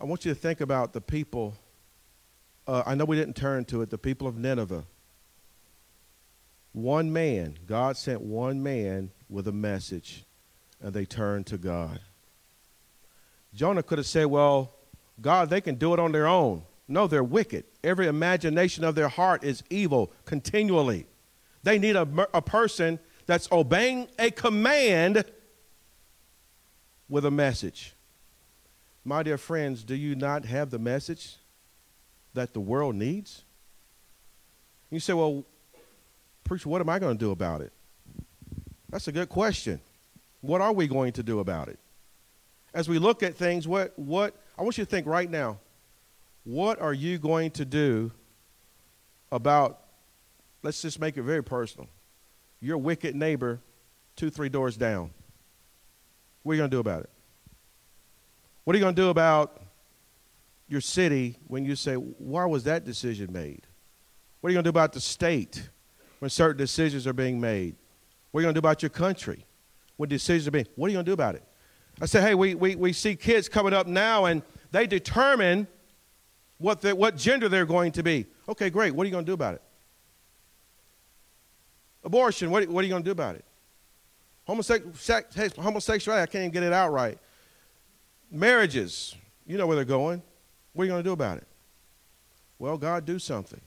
I 0.00 0.04
want 0.04 0.24
you 0.24 0.34
to 0.34 0.38
think 0.38 0.60
about 0.60 0.92
the 0.92 1.00
people. 1.00 1.54
Uh, 2.66 2.82
I 2.84 2.96
know 2.96 3.04
we 3.04 3.16
didn't 3.16 3.36
turn 3.36 3.64
to 3.66 3.82
it, 3.82 3.90
the 3.90 3.98
people 3.98 4.26
of 4.26 4.36
Nineveh. 4.36 4.84
One 6.72 7.12
man, 7.12 7.56
God 7.68 7.96
sent 7.96 8.20
one 8.20 8.62
man 8.62 9.12
with 9.30 9.46
a 9.46 9.52
message, 9.52 10.24
and 10.80 10.92
they 10.92 11.04
turned 11.04 11.46
to 11.46 11.56
God. 11.56 12.00
Jonah 13.54 13.84
could 13.84 13.98
have 13.98 14.06
said, 14.06 14.26
Well, 14.26 14.73
God, 15.20 15.50
they 15.50 15.60
can 15.60 15.76
do 15.76 15.94
it 15.94 16.00
on 16.00 16.12
their 16.12 16.26
own. 16.26 16.62
No, 16.86 17.06
they're 17.06 17.24
wicked. 17.24 17.64
Every 17.82 18.06
imagination 18.06 18.84
of 18.84 18.94
their 18.94 19.08
heart 19.08 19.42
is 19.44 19.62
evil 19.70 20.12
continually. 20.24 21.06
They 21.62 21.78
need 21.78 21.96
a, 21.96 22.06
a 22.34 22.42
person 22.42 22.98
that's 23.26 23.50
obeying 23.50 24.08
a 24.18 24.30
command 24.30 25.24
with 27.08 27.24
a 27.24 27.30
message. 27.30 27.94
My 29.04 29.22
dear 29.22 29.38
friends, 29.38 29.82
do 29.82 29.94
you 29.94 30.14
not 30.14 30.44
have 30.44 30.70
the 30.70 30.78
message 30.78 31.36
that 32.34 32.52
the 32.52 32.60
world 32.60 32.94
needs? 32.94 33.44
You 34.90 35.00
say, 35.00 35.12
well, 35.12 35.44
preacher, 36.44 36.68
what 36.68 36.80
am 36.80 36.88
I 36.88 36.98
going 36.98 37.16
to 37.16 37.24
do 37.24 37.30
about 37.30 37.60
it? 37.60 37.72
That's 38.90 39.08
a 39.08 39.12
good 39.12 39.28
question. 39.28 39.80
What 40.40 40.60
are 40.60 40.72
we 40.72 40.86
going 40.86 41.12
to 41.14 41.22
do 41.22 41.40
about 41.40 41.68
it? 41.68 41.78
As 42.72 42.88
we 42.88 42.98
look 42.98 43.22
at 43.22 43.34
things, 43.34 43.66
what, 43.66 43.98
what, 43.98 44.34
I 44.56 44.62
want 44.62 44.78
you 44.78 44.84
to 44.84 44.90
think 44.90 45.06
right 45.06 45.28
now, 45.28 45.58
what 46.44 46.80
are 46.80 46.92
you 46.92 47.18
going 47.18 47.50
to 47.52 47.64
do 47.64 48.12
about, 49.32 49.80
let's 50.62 50.80
just 50.82 51.00
make 51.00 51.16
it 51.16 51.22
very 51.22 51.42
personal, 51.42 51.88
your 52.60 52.78
wicked 52.78 53.14
neighbor 53.14 53.60
two, 54.14 54.30
three 54.30 54.48
doors 54.48 54.76
down? 54.76 55.10
What 56.42 56.52
are 56.52 56.54
you 56.56 56.60
going 56.60 56.70
to 56.70 56.76
do 56.76 56.80
about 56.80 57.04
it? 57.04 57.10
What 58.64 58.74
are 58.74 58.78
you 58.78 58.84
going 58.84 58.94
to 58.94 59.02
do 59.02 59.08
about 59.08 59.60
your 60.68 60.80
city 60.80 61.36
when 61.48 61.64
you 61.64 61.76
say, 61.76 61.94
why 61.94 62.44
was 62.44 62.64
that 62.64 62.84
decision 62.84 63.32
made? 63.32 63.66
What 64.40 64.48
are 64.48 64.50
you 64.52 64.56
going 64.56 64.64
to 64.64 64.68
do 64.68 64.76
about 64.76 64.92
the 64.92 65.00
state 65.00 65.68
when 66.20 66.30
certain 66.30 66.58
decisions 66.58 67.06
are 67.06 67.12
being 67.12 67.40
made? 67.40 67.76
What 68.30 68.38
are 68.38 68.42
you 68.42 68.46
going 68.46 68.54
to 68.54 68.60
do 68.60 68.66
about 68.66 68.82
your 68.82 68.90
country 68.90 69.46
when 69.96 70.08
decisions 70.08 70.46
are 70.46 70.52
being 70.52 70.66
What 70.76 70.86
are 70.86 70.90
you 70.90 70.96
going 70.96 71.06
to 71.06 71.10
do 71.10 71.14
about 71.14 71.34
it? 71.34 71.44
I 72.00 72.06
say, 72.06 72.20
hey, 72.20 72.34
we, 72.34 72.54
we, 72.54 72.74
we 72.74 72.92
see 72.92 73.14
kids 73.14 73.48
coming 73.48 73.72
up 73.72 73.86
now 73.86 74.24
and 74.24 74.42
they 74.72 74.86
determine 74.86 75.68
what, 76.58 76.80
the, 76.80 76.94
what 76.94 77.16
gender 77.16 77.48
they're 77.48 77.66
going 77.66 77.92
to 77.92 78.02
be. 78.02 78.26
Okay, 78.48 78.70
great. 78.70 78.94
What 78.94 79.04
are 79.04 79.06
you 79.06 79.12
going 79.12 79.24
to 79.24 79.30
do 79.30 79.34
about 79.34 79.54
it? 79.54 79.62
Abortion, 82.02 82.50
what, 82.50 82.68
what 82.68 82.80
are 82.80 82.86
you 82.86 82.90
going 82.90 83.02
to 83.02 83.06
do 83.06 83.12
about 83.12 83.36
it? 83.36 83.44
homosexuality, 84.46 86.22
I 86.22 86.26
can't 86.26 86.42
even 86.42 86.50
get 86.50 86.62
it 86.62 86.72
out 86.72 86.92
right. 86.92 87.18
Marriages, 88.30 89.14
you 89.46 89.56
know 89.56 89.66
where 89.66 89.76
they're 89.76 89.84
going. 89.84 90.22
What 90.72 90.82
are 90.82 90.86
you 90.86 90.92
going 90.92 91.02
to 91.02 91.08
do 91.08 91.12
about 91.12 91.38
it? 91.38 91.46
Well, 92.58 92.76
God, 92.76 93.06
do 93.06 93.18
something. 93.18 93.60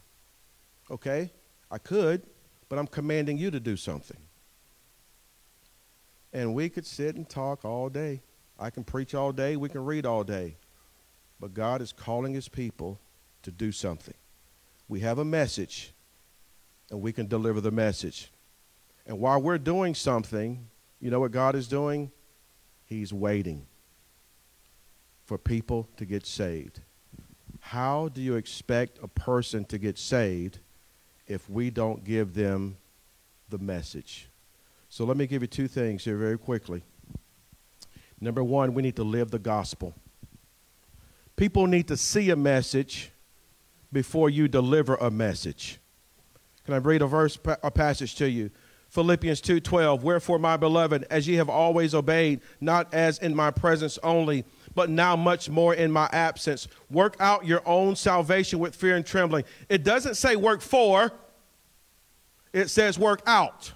Okay, 0.92 1.32
I 1.72 1.78
could, 1.78 2.22
but 2.70 2.78
I'm 2.78 2.88
commanding 2.88 3.38
you 3.38 3.50
to 3.52 3.60
do 3.60 3.76
something. 3.76 4.18
And 6.38 6.54
we 6.54 6.70
could 6.70 6.86
sit 6.86 7.16
and 7.16 7.28
talk 7.28 7.66
all 7.66 7.90
day. 7.90 8.22
I 8.60 8.70
can 8.70 8.84
preach 8.84 9.16
all 9.16 9.32
day, 9.32 9.56
we 9.56 9.70
can 9.70 9.84
read 9.84 10.06
all 10.06 10.24
day. 10.24 10.58
But 11.40 11.56
God 11.56 11.82
is 11.82 11.92
calling 11.92 12.36
his 12.36 12.48
people 12.48 13.00
to 13.42 13.50
do 13.50 13.72
something. 13.72 14.14
We 14.88 15.00
have 15.00 15.18
a 15.18 15.26
message, 15.26 15.94
and 16.92 17.02
we 17.02 17.12
can 17.12 17.26
deliver 17.26 17.60
the 17.60 17.72
message. 17.72 18.32
And 19.08 19.20
while 19.20 19.42
we're 19.42 19.58
doing 19.58 19.96
something, 19.96 20.68
you 21.02 21.10
know 21.10 21.20
what 21.20 21.32
God 21.32 21.56
is 21.56 21.68
doing? 21.68 22.12
He's 22.86 23.12
waiting 23.12 23.66
for 25.26 25.40
people 25.40 25.90
to 25.98 26.06
get 26.06 26.28
saved. 26.28 26.82
How 27.62 28.10
do 28.10 28.22
you 28.22 28.36
expect 28.36 29.00
a 29.02 29.08
person 29.08 29.66
to 29.66 29.80
get 29.80 29.98
saved 29.98 30.60
if 31.26 31.50
we 31.50 31.72
don't 31.72 32.04
give 32.04 32.36
them 32.36 32.78
the 33.50 33.58
message? 33.58 34.30
So 34.98 35.06
let 35.06 35.16
me 35.16 35.28
give 35.28 35.44
you 35.44 35.48
two 35.48 35.68
things 35.68 36.04
here 36.04 36.18
very 36.18 36.40
quickly. 36.40 36.82
Number 38.20 38.44
one, 38.44 38.74
we 38.74 38.82
need 38.82 38.96
to 38.96 39.04
live 39.04 39.30
the 39.30 39.38
gospel. 39.38 39.94
People 41.36 41.68
need 41.68 41.88
to 41.90 41.96
see 41.96 42.32
a 42.32 42.36
message 42.36 43.12
before 43.94 44.32
you 44.32 44.48
deliver 44.48 44.96
a 44.96 45.12
message. 45.12 45.78
Can 46.66 46.74
I 46.74 46.78
read 46.78 47.04
a 47.04 47.06
verse, 47.06 47.38
a 47.46 47.70
passage 47.70 48.16
to 48.16 48.28
you? 48.28 48.50
Philippians 48.90 49.40
2:12 49.40 50.02
Wherefore 50.02 50.40
my 50.40 50.58
beloved 50.58 51.06
as 51.12 51.28
ye 51.28 51.36
have 51.36 51.48
always 51.48 51.94
obeyed 51.94 52.42
not 52.60 52.92
as 52.92 53.20
in 53.20 53.36
my 53.36 53.52
presence 53.52 54.00
only 54.02 54.46
but 54.74 54.90
now 54.90 55.16
much 55.16 55.48
more 55.48 55.76
in 55.76 55.92
my 55.92 56.10
absence 56.12 56.68
work 56.90 57.16
out 57.20 57.46
your 57.46 57.62
own 57.68 57.96
salvation 57.96 58.58
with 58.58 58.74
fear 58.74 58.96
and 58.96 59.06
trembling 59.06 59.44
it 59.70 59.84
doesn't 59.84 60.16
say 60.16 60.36
work 60.36 60.62
for 60.62 61.12
it 62.52 62.70
says 62.70 62.98
work 62.98 63.22
out 63.28 63.74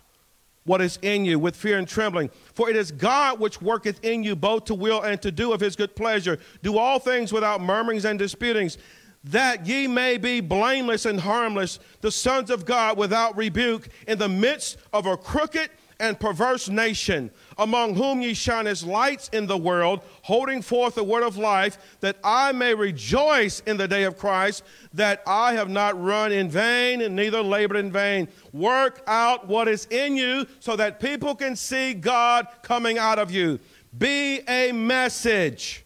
what 0.63 0.81
is 0.81 0.99
in 1.01 1.25
you 1.25 1.39
with 1.39 1.55
fear 1.55 1.77
and 1.77 1.87
trembling. 1.87 2.29
For 2.53 2.69
it 2.69 2.75
is 2.75 2.91
God 2.91 3.39
which 3.39 3.61
worketh 3.61 4.03
in 4.03 4.23
you 4.23 4.35
both 4.35 4.65
to 4.65 4.75
will 4.75 5.01
and 5.01 5.21
to 5.21 5.31
do 5.31 5.53
of 5.53 5.59
his 5.59 5.75
good 5.75 5.95
pleasure. 5.95 6.37
Do 6.61 6.77
all 6.77 6.99
things 6.99 7.33
without 7.33 7.61
murmurings 7.61 8.05
and 8.05 8.19
disputings 8.19 8.77
that 9.23 9.67
ye 9.67 9.87
may 9.87 10.17
be 10.17 10.41
blameless 10.41 11.05
and 11.05 11.19
harmless, 11.19 11.79
the 12.01 12.11
sons 12.11 12.49
of 12.49 12.65
God 12.65 12.97
without 12.97 13.37
rebuke, 13.37 13.87
in 14.07 14.17
the 14.17 14.29
midst 14.29 14.77
of 14.93 15.05
a 15.05 15.15
crooked 15.15 15.69
and 16.01 16.19
perverse 16.19 16.67
nation, 16.67 17.31
among 17.57 17.95
whom 17.95 18.21
ye 18.21 18.33
shine 18.33 18.67
as 18.67 18.83
lights 18.83 19.29
in 19.29 19.45
the 19.45 19.57
world, 19.57 20.01
holding 20.23 20.61
forth 20.61 20.95
the 20.95 21.03
word 21.03 21.23
of 21.23 21.37
life, 21.37 21.77
that 22.01 22.17
I 22.23 22.51
may 22.51 22.73
rejoice 22.73 23.61
in 23.61 23.77
the 23.77 23.87
day 23.87 24.03
of 24.03 24.17
Christ, 24.17 24.63
that 24.93 25.21
I 25.25 25.53
have 25.53 25.69
not 25.69 26.01
run 26.01 26.31
in 26.31 26.49
vain 26.49 27.01
and 27.01 27.15
neither 27.15 27.41
labored 27.41 27.77
in 27.77 27.91
vain. 27.91 28.27
Work 28.51 29.03
out 29.07 29.47
what 29.47 29.67
is 29.67 29.85
in 29.85 30.17
you 30.17 30.45
so 30.59 30.75
that 30.75 30.99
people 30.99 31.35
can 31.35 31.55
see 31.55 31.93
God 31.93 32.47
coming 32.63 32.97
out 32.97 33.19
of 33.19 33.31
you. 33.31 33.59
Be 33.97 34.41
a 34.49 34.71
message 34.71 35.85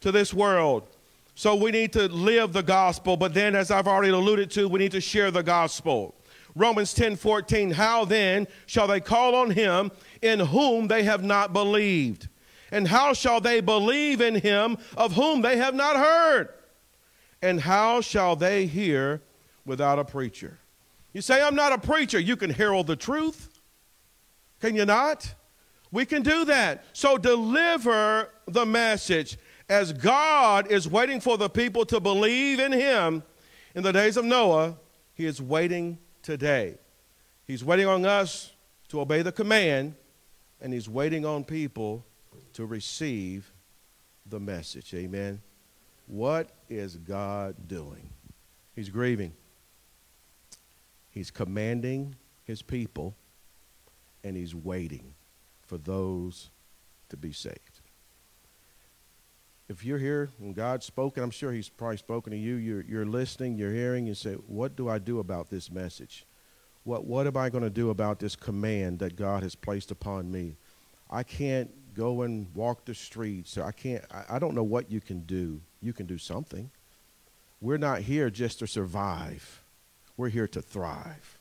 to 0.00 0.10
this 0.10 0.32
world. 0.32 0.88
So 1.34 1.54
we 1.56 1.70
need 1.70 1.92
to 1.94 2.06
live 2.08 2.52
the 2.52 2.62
gospel, 2.62 3.16
but 3.16 3.34
then, 3.34 3.56
as 3.56 3.72
I've 3.72 3.88
already 3.88 4.12
alluded 4.12 4.52
to, 4.52 4.68
we 4.68 4.78
need 4.78 4.92
to 4.92 5.00
share 5.00 5.32
the 5.32 5.42
gospel. 5.42 6.14
Romans 6.54 6.94
10 6.94 7.16
14, 7.16 7.72
how 7.72 8.04
then 8.04 8.46
shall 8.66 8.86
they 8.86 9.00
call 9.00 9.34
on 9.34 9.50
him 9.50 9.90
in 10.22 10.40
whom 10.40 10.88
they 10.88 11.02
have 11.02 11.22
not 11.22 11.52
believed? 11.52 12.28
And 12.70 12.88
how 12.88 13.12
shall 13.12 13.40
they 13.40 13.60
believe 13.60 14.20
in 14.20 14.36
him 14.36 14.78
of 14.96 15.12
whom 15.12 15.42
they 15.42 15.56
have 15.56 15.74
not 15.74 15.96
heard? 15.96 16.48
And 17.42 17.60
how 17.60 18.00
shall 18.00 18.36
they 18.36 18.66
hear 18.66 19.22
without 19.66 19.98
a 19.98 20.04
preacher? 20.04 20.58
You 21.12 21.20
say, 21.20 21.42
I'm 21.42 21.54
not 21.54 21.72
a 21.72 21.78
preacher. 21.78 22.18
You 22.18 22.36
can 22.36 22.50
herald 22.50 22.86
the 22.86 22.96
truth. 22.96 23.60
Can 24.60 24.74
you 24.74 24.84
not? 24.84 25.34
We 25.92 26.04
can 26.04 26.22
do 26.22 26.44
that. 26.46 26.84
So 26.92 27.16
deliver 27.18 28.30
the 28.48 28.66
message. 28.66 29.38
As 29.68 29.92
God 29.92 30.70
is 30.70 30.88
waiting 30.88 31.20
for 31.20 31.38
the 31.38 31.48
people 31.48 31.86
to 31.86 32.00
believe 32.00 32.58
in 32.58 32.72
him 32.72 33.22
in 33.74 33.82
the 33.82 33.92
days 33.92 34.16
of 34.16 34.24
Noah, 34.24 34.76
he 35.14 35.24
is 35.24 35.40
waiting 35.40 35.98
today. 36.24 36.74
He's 37.46 37.62
waiting 37.62 37.86
on 37.86 38.04
us 38.04 38.50
to 38.88 39.00
obey 39.00 39.22
the 39.22 39.30
command, 39.30 39.94
and 40.60 40.72
He's 40.72 40.88
waiting 40.88 41.24
on 41.24 41.44
people 41.44 42.04
to 42.54 42.66
receive 42.66 43.52
the 44.26 44.40
message. 44.40 44.92
Amen. 44.94 45.40
What 46.06 46.50
is 46.68 46.96
God 46.96 47.54
doing? 47.68 48.10
He's 48.74 48.88
grieving. 48.88 49.32
He's 51.10 51.30
commanding 51.30 52.16
His 52.44 52.62
people, 52.62 53.14
and 54.24 54.36
He's 54.36 54.54
waiting 54.54 55.14
for 55.62 55.78
those 55.78 56.50
to 57.10 57.16
be 57.16 57.32
saved. 57.32 57.73
If 59.68 59.84
you're 59.84 59.98
here 59.98 60.30
and 60.40 60.54
God's 60.54 60.84
spoken, 60.84 61.22
I'm 61.22 61.30
sure 61.30 61.52
He's 61.52 61.68
probably 61.68 61.96
spoken 61.96 62.32
to 62.32 62.38
you. 62.38 62.56
You're, 62.56 62.82
you're 62.82 63.06
listening, 63.06 63.56
you're 63.56 63.72
hearing, 63.72 64.06
you 64.06 64.14
say, 64.14 64.34
What 64.34 64.76
do 64.76 64.88
I 64.88 64.98
do 64.98 65.20
about 65.20 65.48
this 65.48 65.70
message? 65.70 66.26
What, 66.84 67.06
what 67.06 67.26
am 67.26 67.36
I 67.36 67.48
going 67.48 67.64
to 67.64 67.70
do 67.70 67.88
about 67.88 68.18
this 68.18 68.36
command 68.36 68.98
that 68.98 69.16
God 69.16 69.42
has 69.42 69.54
placed 69.54 69.90
upon 69.90 70.30
me? 70.30 70.56
I 71.10 71.22
can't 71.22 71.70
go 71.94 72.22
and 72.22 72.54
walk 72.54 72.84
the 72.84 72.94
streets. 72.94 73.56
I 73.56 73.72
can't, 73.72 74.04
I, 74.10 74.36
I 74.36 74.38
don't 74.38 74.54
know 74.54 74.64
what 74.64 74.90
you 74.90 75.00
can 75.00 75.20
do. 75.20 75.60
You 75.80 75.94
can 75.94 76.04
do 76.04 76.18
something. 76.18 76.70
We're 77.60 77.78
not 77.78 78.00
here 78.00 78.28
just 78.28 78.58
to 78.58 78.66
survive, 78.66 79.62
we're 80.18 80.28
here 80.28 80.48
to 80.48 80.60
thrive. 80.60 81.38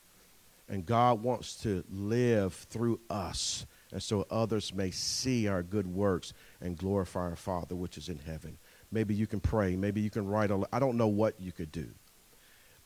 And 0.69 0.86
God 0.86 1.21
wants 1.21 1.55
to 1.63 1.84
live 1.91 2.53
through 2.53 3.01
us 3.09 3.65
and 3.94 4.02
so 4.02 4.26
others 4.32 4.74
may 4.74 4.89
see 4.89 5.48
our 5.48 5.62
good 5.62 5.86
works 5.86 6.34
and 6.60 6.76
glorify 6.76 7.22
our 7.22 7.36
Father 7.36 7.76
which 7.76 7.98
is 7.98 8.10
in 8.10 8.18
heaven. 8.18 8.58
Maybe 8.91 9.14
you 9.14 9.28
can 9.28 9.39
pray. 9.39 9.76
Maybe 9.76 10.02
you 10.02 10.10
can 10.10 10.28
write 10.28 10.50
a. 10.52 10.68
I 10.74 10.80
don't 10.80 10.98
know 10.98 11.08
what 11.08 11.39
you 11.39 11.52
could 11.52 11.72
do, 11.72 11.88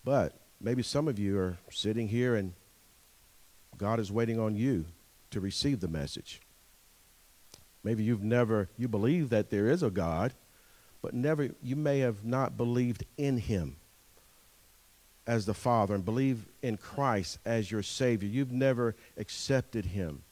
but 0.04 0.34
maybe 0.60 0.84
some 0.84 1.08
of 1.08 1.18
you 1.18 1.40
are 1.40 1.58
sitting 1.72 2.10
here 2.10 2.36
and 2.36 2.54
God 3.78 4.00
is 4.00 4.12
waiting 4.12 4.40
on 4.40 4.56
you 4.56 4.86
to 5.32 5.40
receive 5.40 5.80
the 5.80 5.88
message. 5.88 6.42
Maybe 7.84 8.04
you've 8.04 8.24
never 8.24 8.70
you 8.78 8.90
believe 8.90 9.30
that 9.30 9.50
there 9.50 9.70
is 9.70 9.84
a 9.84 9.90
God, 9.90 10.34
but 11.02 11.14
never 11.14 11.52
you 11.64 11.78
may 11.78 12.00
have 12.00 12.26
not 12.26 12.58
believed 12.58 13.06
in 13.18 13.38
Him 13.38 13.78
as 15.26 15.46
the 15.46 15.54
Father 15.54 15.96
and 15.96 16.04
believe 16.04 16.46
in 16.62 16.76
Christ 16.76 17.40
as 17.46 17.72
your 17.72 17.84
Savior. 17.84 18.28
You've 18.28 18.52
never 18.52 18.96
accepted 19.16 19.86
Him. 19.86 20.24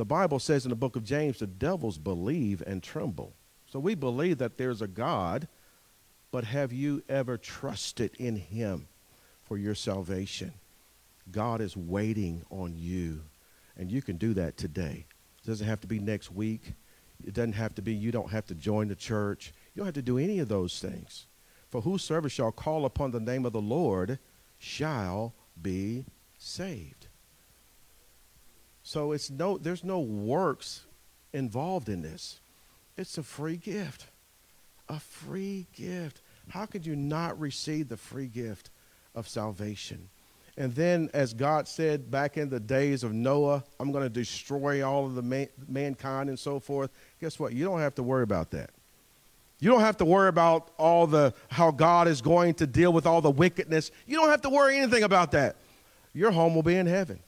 The 0.00 0.06
Bible 0.06 0.38
says 0.38 0.64
in 0.64 0.70
the 0.70 0.76
book 0.76 0.96
of 0.96 1.04
James, 1.04 1.40
the 1.40 1.46
devils 1.46 1.98
believe 1.98 2.62
and 2.66 2.82
tremble. 2.82 3.34
So 3.66 3.78
we 3.78 3.94
believe 3.94 4.38
that 4.38 4.56
there's 4.56 4.80
a 4.80 4.88
God, 4.88 5.46
but 6.30 6.44
have 6.44 6.72
you 6.72 7.02
ever 7.06 7.36
trusted 7.36 8.12
in 8.18 8.36
Him 8.36 8.88
for 9.42 9.58
your 9.58 9.74
salvation? 9.74 10.54
God 11.30 11.60
is 11.60 11.76
waiting 11.76 12.42
on 12.48 12.78
you, 12.78 13.20
and 13.76 13.92
you 13.92 14.00
can 14.00 14.16
do 14.16 14.32
that 14.32 14.56
today. 14.56 15.04
It 15.44 15.46
doesn't 15.46 15.66
have 15.66 15.82
to 15.82 15.86
be 15.86 15.98
next 15.98 16.32
week. 16.32 16.72
It 17.22 17.34
doesn't 17.34 17.52
have 17.52 17.74
to 17.74 17.82
be, 17.82 17.92
you 17.92 18.10
don't 18.10 18.30
have 18.30 18.46
to 18.46 18.54
join 18.54 18.88
the 18.88 18.96
church. 18.96 19.52
You 19.74 19.80
don't 19.80 19.86
have 19.86 19.94
to 19.96 20.00
do 20.00 20.16
any 20.16 20.38
of 20.38 20.48
those 20.48 20.78
things. 20.78 21.26
For 21.68 21.82
whosoever 21.82 22.30
shall 22.30 22.52
call 22.52 22.86
upon 22.86 23.10
the 23.10 23.20
name 23.20 23.44
of 23.44 23.52
the 23.52 23.60
Lord 23.60 24.18
shall 24.58 25.34
be 25.60 26.06
saved. 26.38 26.99
So 28.82 29.12
it's 29.12 29.30
no, 29.30 29.58
there's 29.58 29.84
no 29.84 30.00
works 30.00 30.84
involved 31.32 31.88
in 31.88 32.02
this. 32.02 32.40
It's 32.96 33.18
a 33.18 33.22
free 33.22 33.56
gift. 33.56 34.06
A 34.88 34.98
free 34.98 35.66
gift. 35.74 36.20
How 36.48 36.66
could 36.66 36.84
you 36.84 36.96
not 36.96 37.38
receive 37.38 37.88
the 37.88 37.96
free 37.96 38.26
gift 38.26 38.70
of 39.14 39.28
salvation? 39.28 40.08
And 40.56 40.74
then, 40.74 41.08
as 41.14 41.32
God 41.32 41.68
said 41.68 42.10
back 42.10 42.36
in 42.36 42.50
the 42.50 42.60
days 42.60 43.04
of 43.04 43.12
Noah, 43.12 43.64
I'm 43.78 43.92
going 43.92 44.04
to 44.04 44.10
destroy 44.10 44.86
all 44.86 45.06
of 45.06 45.14
the 45.14 45.22
man, 45.22 45.48
mankind 45.68 46.28
and 46.28 46.38
so 46.38 46.58
forth. 46.58 46.90
Guess 47.20 47.38
what? 47.38 47.52
You 47.52 47.64
don't 47.64 47.80
have 47.80 47.94
to 47.94 48.02
worry 48.02 48.24
about 48.24 48.50
that. 48.50 48.70
You 49.60 49.70
don't 49.70 49.80
have 49.80 49.98
to 49.98 50.04
worry 50.04 50.28
about 50.28 50.70
all 50.78 51.06
the 51.06 51.34
how 51.50 51.70
God 51.70 52.08
is 52.08 52.20
going 52.20 52.54
to 52.54 52.66
deal 52.66 52.92
with 52.92 53.06
all 53.06 53.20
the 53.20 53.30
wickedness. 53.30 53.90
You 54.06 54.16
don't 54.16 54.30
have 54.30 54.42
to 54.42 54.50
worry 54.50 54.78
anything 54.78 55.02
about 55.02 55.32
that. 55.32 55.56
Your 56.12 56.30
home 56.30 56.54
will 56.54 56.62
be 56.62 56.76
in 56.76 56.86
heaven. 56.86 57.20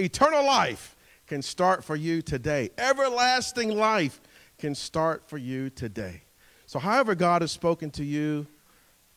Eternal 0.00 0.44
life 0.44 0.96
can 1.26 1.42
start 1.42 1.84
for 1.84 1.94
you 1.94 2.22
today. 2.22 2.70
Everlasting 2.78 3.76
life 3.76 4.20
can 4.58 4.74
start 4.74 5.28
for 5.28 5.38
you 5.38 5.70
today. 5.70 6.22
So, 6.66 6.78
however, 6.78 7.14
God 7.14 7.42
has 7.42 7.52
spoken 7.52 7.90
to 7.92 8.04
you, 8.04 8.46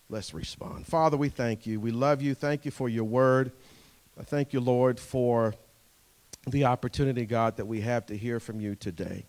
let's 0.09 0.33
respond. 0.33 0.85
Father, 0.85 1.17
we 1.17 1.29
thank 1.29 1.65
you. 1.65 1.79
We 1.79 1.91
love 1.91 2.21
you. 2.21 2.35
Thank 2.35 2.65
you 2.65 2.71
for 2.71 2.89
your 2.89 3.03
word. 3.05 3.51
I 4.19 4.23
thank 4.23 4.53
you, 4.53 4.59
Lord, 4.59 4.99
for 4.99 5.55
the 6.47 6.65
opportunity, 6.65 7.25
God, 7.25 7.57
that 7.57 7.65
we 7.65 7.81
have 7.81 8.05
to 8.07 8.17
hear 8.17 8.39
from 8.39 8.59
you 8.59 8.75
today. 8.75 9.25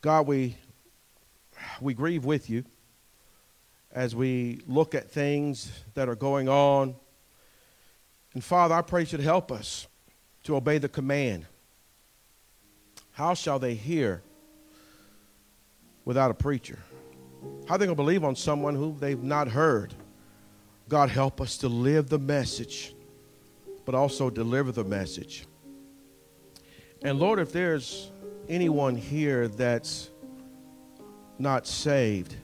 God, 0.00 0.26
we, 0.26 0.56
we 1.80 1.94
grieve 1.94 2.24
with 2.24 2.50
you 2.50 2.64
as 3.92 4.14
we 4.16 4.60
look 4.66 4.94
at 4.94 5.10
things 5.10 5.70
that 5.94 6.08
are 6.08 6.16
going 6.16 6.48
on. 6.48 6.96
And 8.34 8.42
Father, 8.42 8.74
I 8.74 8.82
pray 8.82 9.02
you 9.02 9.06
should 9.06 9.20
help 9.20 9.52
us 9.52 9.86
to 10.44 10.56
obey 10.56 10.78
the 10.78 10.88
command. 10.88 11.46
How 13.12 13.34
shall 13.34 13.58
they 13.58 13.74
hear 13.74 14.22
without 16.04 16.30
a 16.30 16.34
preacher? 16.34 16.78
How 17.66 17.74
are 17.74 17.78
they 17.78 17.86
going 17.86 17.96
to 17.96 18.02
believe 18.02 18.24
on 18.24 18.36
someone 18.36 18.74
who 18.74 18.96
they've 18.98 19.22
not 19.22 19.48
heard? 19.48 19.94
God, 20.88 21.10
help 21.10 21.40
us 21.40 21.58
to 21.58 21.68
live 21.68 22.08
the 22.08 22.18
message, 22.18 22.94
but 23.84 23.94
also 23.94 24.30
deliver 24.30 24.72
the 24.72 24.84
message. 24.84 25.46
And 27.02 27.18
Lord, 27.18 27.38
if 27.38 27.52
there's 27.52 28.10
anyone 28.48 28.96
here 28.96 29.48
that's 29.48 30.10
not 31.38 31.66
saved, 31.66 32.36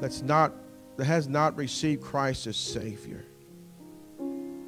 that's 0.00 0.22
not 0.22 0.52
that 0.96 1.04
has 1.04 1.28
not 1.28 1.56
received 1.56 2.02
Christ 2.02 2.48
as 2.48 2.56
Savior, 2.56 3.24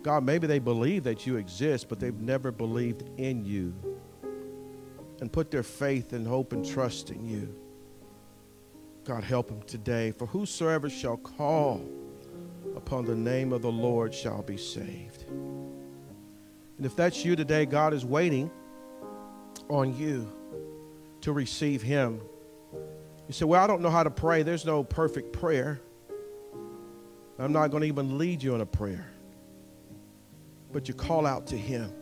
God, 0.03 0.25
maybe 0.25 0.47
they 0.47 0.59
believe 0.59 1.05
that 1.05 1.27
you 1.27 1.37
exist, 1.37 1.89
but 1.89 2.01
they've 2.01 2.19
never 2.21 2.51
believed 2.51 3.05
in 3.19 3.45
you 3.45 3.75
and 5.21 5.31
put 5.31 5.51
their 5.51 5.63
faith 5.63 6.15
and 6.15 6.27
hope 6.27 6.53
and 6.53 6.65
trust 6.65 7.11
in 7.11 7.27
you. 7.27 7.55
God, 9.05 9.23
help 9.23 9.49
them 9.49 9.63
today. 9.63 10.13
For 10.13 10.27
whosoever 10.27 10.89
shall 10.89 11.19
call 11.19 11.83
upon 12.77 13.05
the 13.05 13.15
name 13.15 13.53
of 13.53 13.61
the 13.61 13.71
Lord 13.71 14.15
shall 14.15 14.43
be 14.43 14.57
saved. 14.57 15.25
And 15.29 16.87
if 16.87 16.97
that's 16.97 17.25
you 17.25 17.37
today, 17.37 17.67
God 17.67 17.93
is 17.93 18.05
waiting 18.05 18.51
on 19.69 19.95
you 19.97 20.31
to 21.21 21.33
receive 21.33 21.83
Him. 21.83 22.23
You 23.27 23.35
say, 23.35 23.45
Well, 23.45 23.63
I 23.63 23.67
don't 23.67 23.83
know 23.83 23.91
how 23.91 24.03
to 24.03 24.11
pray. 24.11 24.43
There's 24.43 24.65
no 24.65 24.83
perfect 24.83 25.33
prayer. 25.33 25.81
I'm 27.39 27.53
not 27.53 27.71
going 27.71 27.83
to 27.83 27.89
even 27.89 28.17
lead 28.19 28.43
you 28.43 28.55
in 28.55 28.61
a 28.61 28.67
prayer 28.67 29.11
but 30.73 30.89
you 30.89 30.95
call 30.95 31.27
out 31.27 31.47
to 31.49 31.57
Him. 31.57 31.93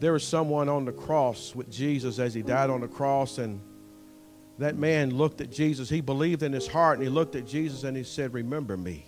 There 0.00 0.12
was 0.12 0.26
someone 0.26 0.68
on 0.68 0.84
the 0.84 0.92
cross 0.92 1.54
with 1.54 1.70
Jesus 1.70 2.18
as 2.18 2.34
He 2.34 2.42
died 2.42 2.70
on 2.70 2.80
the 2.80 2.88
cross, 2.88 3.38
and 3.38 3.60
that 4.58 4.76
man 4.76 5.10
looked 5.10 5.40
at 5.40 5.50
Jesus. 5.50 5.88
He 5.88 6.00
believed 6.00 6.42
in 6.42 6.52
his 6.52 6.66
heart, 6.66 6.98
and 6.98 7.06
he 7.06 7.10
looked 7.12 7.34
at 7.34 7.46
Jesus 7.46 7.84
and 7.84 7.96
he 7.96 8.04
said, 8.04 8.32
Remember 8.32 8.76
me. 8.76 9.06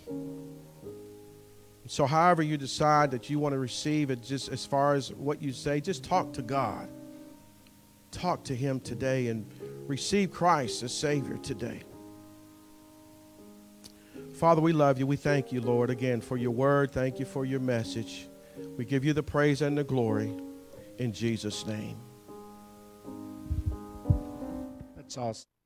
So, 1.87 2.05
however 2.05 2.43
you 2.43 2.57
decide 2.57 3.11
that 3.11 3.29
you 3.29 3.39
want 3.39 3.53
to 3.53 3.59
receive 3.59 4.11
it, 4.11 4.21
just 4.21 4.49
as 4.49 4.65
far 4.65 4.93
as 4.93 5.13
what 5.13 5.41
you 5.41 5.53
say, 5.53 5.79
just 5.79 6.03
talk 6.03 6.33
to 6.33 6.41
God. 6.41 6.89
Talk 8.11 8.43
to 8.45 8.55
Him 8.55 8.81
today 8.81 9.27
and 9.27 9.49
receive 9.87 10.31
Christ 10.31 10.83
as 10.83 10.93
Savior 10.93 11.37
today. 11.37 11.83
Father, 14.37 14.61
we 14.61 14.71
love 14.71 14.99
you. 14.99 15.07
We 15.07 15.15
thank 15.15 15.51
you, 15.51 15.61
Lord, 15.61 15.89
again 15.89 16.21
for 16.21 16.37
your 16.37 16.51
word. 16.51 16.91
Thank 16.91 17.19
you 17.19 17.25
for 17.25 17.43
your 17.43 17.59
message. 17.59 18.29
We 18.77 18.85
give 18.85 19.03
you 19.03 19.13
the 19.13 19.23
praise 19.23 19.63
and 19.63 19.75
the 19.75 19.83
glory 19.83 20.31
in 20.99 21.11
Jesus' 21.11 21.65
name. 21.65 21.97
That's 24.95 25.17
awesome. 25.17 25.56